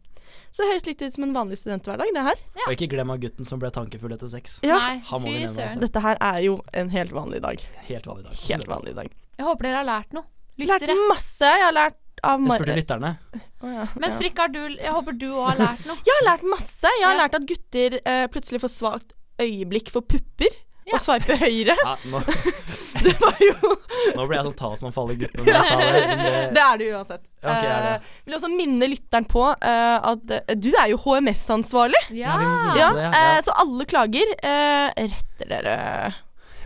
Så 0.51 0.63
det 0.63 0.71
høres 0.71 0.87
litt 0.87 1.03
ut 1.03 1.13
som 1.15 1.25
en 1.27 1.35
vanlig 1.35 1.59
studenthverdag, 1.61 2.11
det 2.15 2.23
her. 2.25 2.41
Og 2.65 2.73
ikke 2.75 2.89
glem 2.91 3.11
av 3.13 3.19
gutten 3.21 3.47
som 3.47 3.59
ble 3.61 3.71
tankefull 3.71 4.15
etter 4.15 4.31
sex. 4.31 4.57
Ja. 4.65 4.79
Nei, 4.79 4.97
Han 5.09 5.23
må 5.23 5.31
vi 5.31 5.45
fy 5.45 5.51
søren. 5.53 5.79
Dette 5.83 6.03
her 6.03 6.19
er 6.23 6.41
jo 6.43 6.57
en 6.75 6.91
helt 6.91 7.13
vanlig 7.15 7.43
dag. 7.43 7.63
Helt 7.87 8.09
vanlig 8.09 8.27
dag. 8.27 8.41
Helt 8.47 8.71
vanlig 8.71 8.95
dag. 8.97 9.15
Jeg 9.37 9.47
håper 9.47 9.69
dere 9.69 9.79
har 9.83 9.87
lært 9.87 10.17
noe. 10.17 10.27
Lært 10.57 10.89
masse. 11.07 11.45
Jeg 11.45 11.67
har 11.67 11.75
lært 11.75 11.99
av 12.23 12.39
Jeg 12.41 12.59
spurte 12.61 12.75
lytterne. 12.79 13.11
Oh, 13.61 13.71
ja, 13.73 13.87
Men. 13.97 14.13
Frikk, 14.17 14.37
har 14.39 14.47
du, 14.53 14.61
jeg 14.77 14.93
håper 14.93 15.17
du 15.17 15.27
òg 15.33 15.47
har 15.51 15.57
lært 15.63 15.85
noe. 15.89 15.97
Jeg 16.05 16.13
har 16.19 16.25
lært 16.31 16.43
masse. 16.49 16.87
Jeg 16.99 17.05
har 17.07 17.15
Ja. 17.17 17.23
lært 17.25 17.35
at 17.35 17.45
gutter 17.49 17.99
eh, 18.05 18.27
plutselig 18.33 18.61
får 18.61 18.73
svakt 18.73 19.13
øyeblikk 19.41 19.91
for 19.93 20.01
pupper. 20.01 20.55
Ja. 20.87 20.95
Og 20.95 21.01
sveipe 21.03 21.35
høyre. 21.35 21.73
Ja, 21.75 21.95
nå, 22.07 22.21
Det 23.03 23.11
var 23.19 23.35
jo 23.43 23.55
nå 24.15 24.23
ble 24.25 24.37
jeg 24.37 24.45
sånn 24.47 24.53
talsmann 24.57 24.93
for 24.95 25.03
alle 25.03 25.17
guttene 25.19 25.43
når 25.43 25.57
jeg 25.57 25.65
sa 25.67 25.75
det. 25.81 26.05
Men 26.07 26.21
det 26.23 26.29
Det 26.55 26.61
er 26.63 26.77
du 26.79 26.85
uansett. 26.95 27.23
Ja, 27.43 27.49
ok, 27.51 27.65
er 27.67 27.81
det. 27.83 27.91
Uh, 27.97 28.21
vil 28.29 28.37
også 28.37 28.49
minne 28.53 28.87
lytteren 28.93 29.27
på 29.27 29.43
uh, 29.51 29.97
at 30.13 30.31
uh, 30.31 30.53
du 30.55 30.69
er 30.71 30.87
jo 30.93 30.97
HMS-ansvarlig. 31.03 32.01
Ja. 32.15 32.37
Ja, 32.39 32.87
det, 32.95 33.03
ja. 33.03 33.11
eh, 33.19 33.41
så 33.43 33.51
alle 33.65 33.85
klager 33.89 34.31
eh, 34.39 34.87
retter 35.11 35.51
dere 35.51 35.75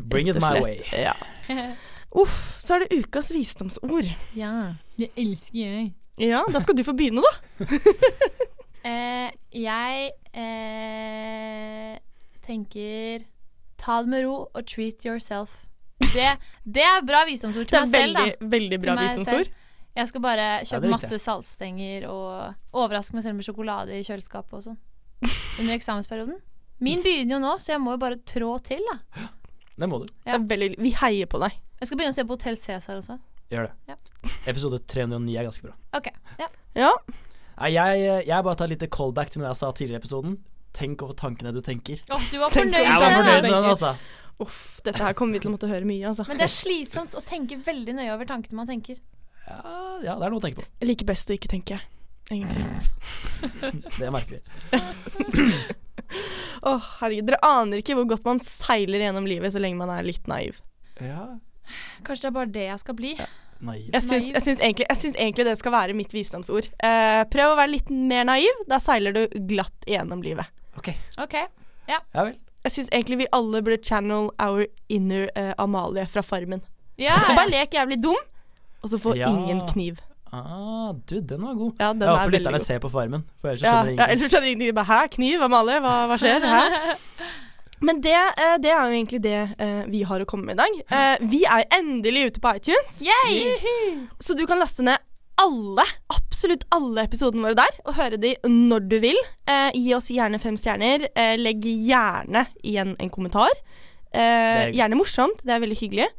Bring 0.05 0.29
it 0.29 0.37
my 0.41 0.53
way. 0.61 0.77
Ja. 0.93 1.17
Uff, 2.21 2.37
så 2.61 2.75
er 2.77 2.85
det 2.85 3.01
ukas 3.01 3.31
visdomsord. 3.33 4.05
ja. 4.37 4.53
Det 5.01 5.09
elsker 5.17 5.59
jeg. 5.59 5.91
Ja, 6.21 6.43
da 6.51 6.61
skal 6.61 6.77
du 6.77 6.83
få 6.85 6.93
begynne, 6.97 7.23
da. 7.25 7.33
Eh, 8.81 9.27
jeg 9.53 10.05
eh, 10.33 11.99
tenker 12.41 13.27
ta 13.77 13.99
det 14.01 14.09
med 14.09 14.23
ro 14.25 14.37
og 14.47 14.63
treat 14.65 15.05
yourself. 15.05 15.53
Det, 16.01 16.31
det 16.65 16.87
er 16.87 17.05
bra 17.05 17.21
visdomsord 17.29 17.67
Det 17.69 17.75
til 17.75 17.77
er 17.77 17.91
veldig, 17.93 17.93
selv, 17.93 18.17
da. 18.17 18.23
veldig, 18.25 18.49
veldig 18.55 18.79
bra 18.81 18.95
visdomsord. 19.03 19.51
Jeg 20.01 20.09
skal 20.09 20.23
bare 20.25 20.47
kjøpe 20.65 20.87
ja, 20.89 20.93
masse 20.95 21.21
saltstenger 21.21 22.09
og 22.09 22.73
overraske 22.73 23.13
meg 23.17 23.27
selv 23.27 23.37
med 23.37 23.45
sjokolade 23.45 23.97
i 23.99 24.05
kjøleskapet 24.07 24.57
og 24.57 24.65
sånn. 24.71 24.79
Under 25.61 25.75
eksamensperioden. 25.75 26.39
Min 26.81 27.05
begynner 27.05 27.37
jo 27.37 27.41
nå, 27.43 27.55
så 27.61 27.75
jeg 27.75 27.83
må 27.83 27.93
jo 27.93 28.01
bare 28.01 28.17
trå 28.25 28.55
til, 28.65 28.81
da. 28.89 29.27
Det 29.77 29.89
må 29.89 30.01
du. 30.01 30.07
Det 30.25 30.39
er 30.39 30.47
veldig, 30.55 30.71
vi 30.81 30.97
heier 31.03 31.29
på 31.29 31.41
deg. 31.43 31.53
Jeg 31.81 31.89
skal 31.89 32.01
begynne 32.01 32.15
å 32.15 32.17
se 32.17 32.25
på 32.25 32.37
Hotell 32.37 32.57
Cæsar 32.57 32.97
også. 32.97 33.21
Gjør 33.51 33.67
det. 33.67 33.97
Episode 34.47 34.79
309 34.87 35.35
er 35.37 35.47
ganske 35.49 35.65
bra. 35.67 35.75
Ok, 35.97 36.07
ja. 36.39 36.47
Ja. 36.77 36.91
Nei, 37.61 37.73
jeg, 37.75 38.05
jeg 38.29 38.45
bare 38.47 38.57
tar 38.57 38.69
et 38.69 38.75
lite 38.77 38.87
callback 38.91 39.33
til 39.33 39.41
noe 39.43 39.51
jeg 39.51 39.59
sa 39.59 39.69
tidligere 39.75 39.99
i 39.99 40.03
episoden. 40.05 40.37
Tenk 40.77 41.03
over 41.03 41.17
tankene 41.19 41.51
du 41.53 41.59
tenker. 41.65 41.99
Åh, 42.07 42.27
du 42.31 42.37
var 42.39 42.53
fornøyd 42.55 42.79
over 42.79 42.87
Jeg 42.87 43.01
var 43.03 43.15
fornøyd 43.17 43.41
med 43.43 43.51
den, 43.51 43.69
altså. 43.73 43.91
Uff, 44.41 44.61
dette 44.85 45.03
her 45.03 45.13
kommer 45.17 45.35
vi 45.35 45.41
til 45.43 45.51
å 45.51 45.55
måtte 45.57 45.69
høre 45.69 45.85
mye, 45.85 46.05
altså. 46.07 46.25
Men 46.29 46.39
det 46.39 46.47
er 46.47 46.53
slitsomt 46.55 47.17
å 47.19 47.21
tenke 47.27 47.59
veldig 47.61 47.97
nøye 47.99 48.13
over 48.15 48.29
tankene 48.29 48.57
man 48.61 48.71
tenker. 48.71 49.01
Ja, 49.43 49.59
ja, 50.05 50.15
det 50.15 50.25
er 50.25 50.31
noe 50.31 50.39
å 50.39 50.45
tenke 50.45 50.61
på. 50.63 50.67
Jeg 50.79 50.89
liker 50.93 51.11
best 51.11 51.29
å 51.29 51.35
ikke 51.35 51.51
tenke, 51.51 51.77
egentlig. 52.31 52.63
Det 53.99 54.09
merker 54.15 54.39
vi. 54.39 55.51
Åh, 56.71 56.89
herregud. 57.01 57.27
Dere 57.27 57.39
aner 57.45 57.81
ikke 57.81 57.95
hvor 57.99 58.07
godt 58.09 58.25
man 58.27 58.41
seiler 58.45 59.03
gjennom 59.03 59.27
livet 59.27 59.53
så 59.53 59.61
lenge 59.61 59.79
man 59.81 59.91
er 59.93 60.05
litt 60.07 60.27
naiv. 60.31 60.61
Ja. 61.01 61.25
Kanskje 62.03 62.27
det 62.27 62.29
er 62.31 62.35
bare 62.39 62.51
det 62.57 62.65
jeg 62.67 62.79
skal 62.83 62.97
bli. 62.97 63.13
Naiv. 63.61 63.89
Jeg 63.93 64.01
syns, 64.01 64.29
jeg, 64.33 64.41
syns 64.41 64.59
egentlig, 64.65 64.85
jeg 64.89 64.97
syns 64.97 65.17
egentlig 65.21 65.45
det 65.45 65.57
skal 65.59 65.71
være 65.75 65.93
mitt 65.93 66.13
visdomsord. 66.15 66.69
Eh, 66.81 67.23
prøv 67.29 67.51
å 67.53 67.57
være 67.59 67.71
litt 67.75 67.89
mer 67.93 68.25
naiv. 68.25 68.63
Da 68.69 68.79
seiler 68.81 69.13
du 69.13 69.27
glatt 69.51 69.85
gjennom 69.89 70.23
livet. 70.25 70.49
OK. 70.79 70.89
okay. 71.21 71.45
Ja 71.89 71.99
vel. 72.15 72.37
Jeg 72.65 72.73
syns 72.75 72.89
egentlig 72.93 73.17
vi 73.23 73.27
alle 73.33 73.61
burde 73.65 73.81
channel 73.85 74.29
our 74.41 74.65
inner 74.89 75.27
eh, 75.35 75.53
Amalie 75.61 76.05
fra 76.09 76.21
Farmen. 76.25 76.61
Ja, 77.01 77.15
Bare 77.33 77.49
lek 77.49 77.73
jævlig 77.73 77.97
dum, 78.03 78.17
og 78.83 78.89
så 78.91 78.99
få 79.01 79.15
Ja. 79.17 79.29
ingen 79.33 79.61
kniv. 79.71 79.97
Ah, 80.31 80.93
du, 81.09 81.19
den 81.19 81.41
var 81.43 81.55
god. 81.59 81.73
Ja, 81.79 81.89
den 81.93 82.01
jeg 82.05 82.09
er 82.09 82.19
håper 82.21 82.35
lytterne 82.37 82.59
ser 82.63 82.79
på 82.79 82.89
Farmen, 82.93 83.25
for 83.41 83.49
ellers 83.51 83.61
så 83.61 83.67
Ja, 83.67 83.81
skjønner 83.81 83.97
ja, 83.97 84.05
ellers 84.13 84.31
skjønner 84.31 84.51
ingenting. 84.51 84.85
Hæ, 84.91 84.99
kniv? 85.17 85.41
Amalie? 85.47 85.79
Hva, 85.83 85.95
hva 86.07 86.17
skjer? 86.21 86.45
Hæ? 86.47 86.61
Men 87.81 88.01
det, 88.01 88.13
eh, 88.15 88.57
det 88.61 88.71
er 88.71 88.81
jo 88.81 88.97
egentlig 88.97 89.21
det 89.23 89.37
uh, 89.57 89.85
vi 89.89 90.03
har 90.05 90.21
å 90.21 90.27
komme 90.29 90.51
med 90.51 90.59
i 90.59 90.61
dag. 90.61 90.81
Uh, 90.91 91.29
vi 91.31 91.41
er 91.49 91.65
endelig 91.79 92.27
ute 92.29 92.43
på 92.43 92.53
iTunes, 92.59 92.99
Yay! 93.05 93.55
så 94.21 94.37
du 94.37 94.45
kan 94.49 94.61
laste 94.61 94.85
ned 94.85 95.01
alle, 95.41 95.83
absolutt 96.13 96.67
alle 96.75 97.07
episodene 97.07 97.47
våre 97.47 97.57
der, 97.57 97.77
og 97.87 97.95
høre 97.97 98.19
de 98.21 98.35
når 98.45 98.85
du 98.91 98.97
vil. 99.01 99.17
Uh, 99.49 99.71
gi 99.73 99.95
oss 99.97 100.11
gjerne 100.13 100.39
fem 100.41 100.59
stjerner. 100.59 101.07
Legg 101.41 101.65
gjerne 101.65 102.45
igjen 102.61 102.93
en 103.01 103.13
kommentar. 103.13 103.53
Gjerne 104.13 104.99
morsomt. 104.99 105.41
Det 105.41 105.55
er 105.55 105.63
veldig 105.63 105.79
hyggelig. 105.79 106.09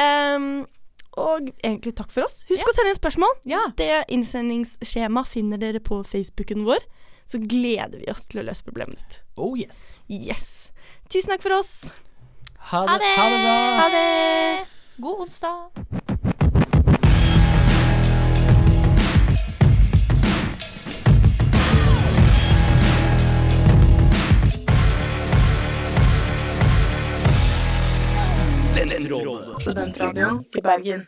Um, 0.00 0.62
og 1.20 1.50
egentlig 1.60 1.92
takk 1.98 2.12
for 2.14 2.24
oss. 2.24 2.40
Husk 2.48 2.62
yeah. 2.62 2.70
å 2.70 2.76
sende 2.78 2.94
inn 2.94 2.96
spørsmål. 2.96 3.34
Yeah. 3.44 3.72
Det 3.76 3.90
innsendingsskjemaet 4.14 5.28
finner 5.28 5.60
dere 5.60 5.82
på 5.84 6.00
Facebooken 6.08 6.64
vår. 6.64 6.80
Så 7.28 7.42
gleder 7.44 8.00
vi 8.00 8.08
oss 8.10 8.24
til 8.30 8.40
å 8.40 8.46
løse 8.48 8.64
problemet 8.64 9.02
ditt. 9.02 9.20
Oh 9.36 9.52
yes. 9.58 9.98
Yes. 10.08 10.71
Tusen 11.12 11.28
takk 11.28 11.42
for 11.44 11.52
oss. 11.52 11.92
Ha 12.72 12.78
Ha 12.88 12.92
det, 12.96 13.04
det! 13.04 13.16
ha 13.20 13.28
det 13.28 13.38
bra. 13.44 13.56
Ha 13.80 13.88
det. 13.88 14.64
God 14.96 15.20
onsdag. 15.20 15.70
Studentradioen 29.60 30.44
i 30.56 30.60
Bergen. 30.60 31.06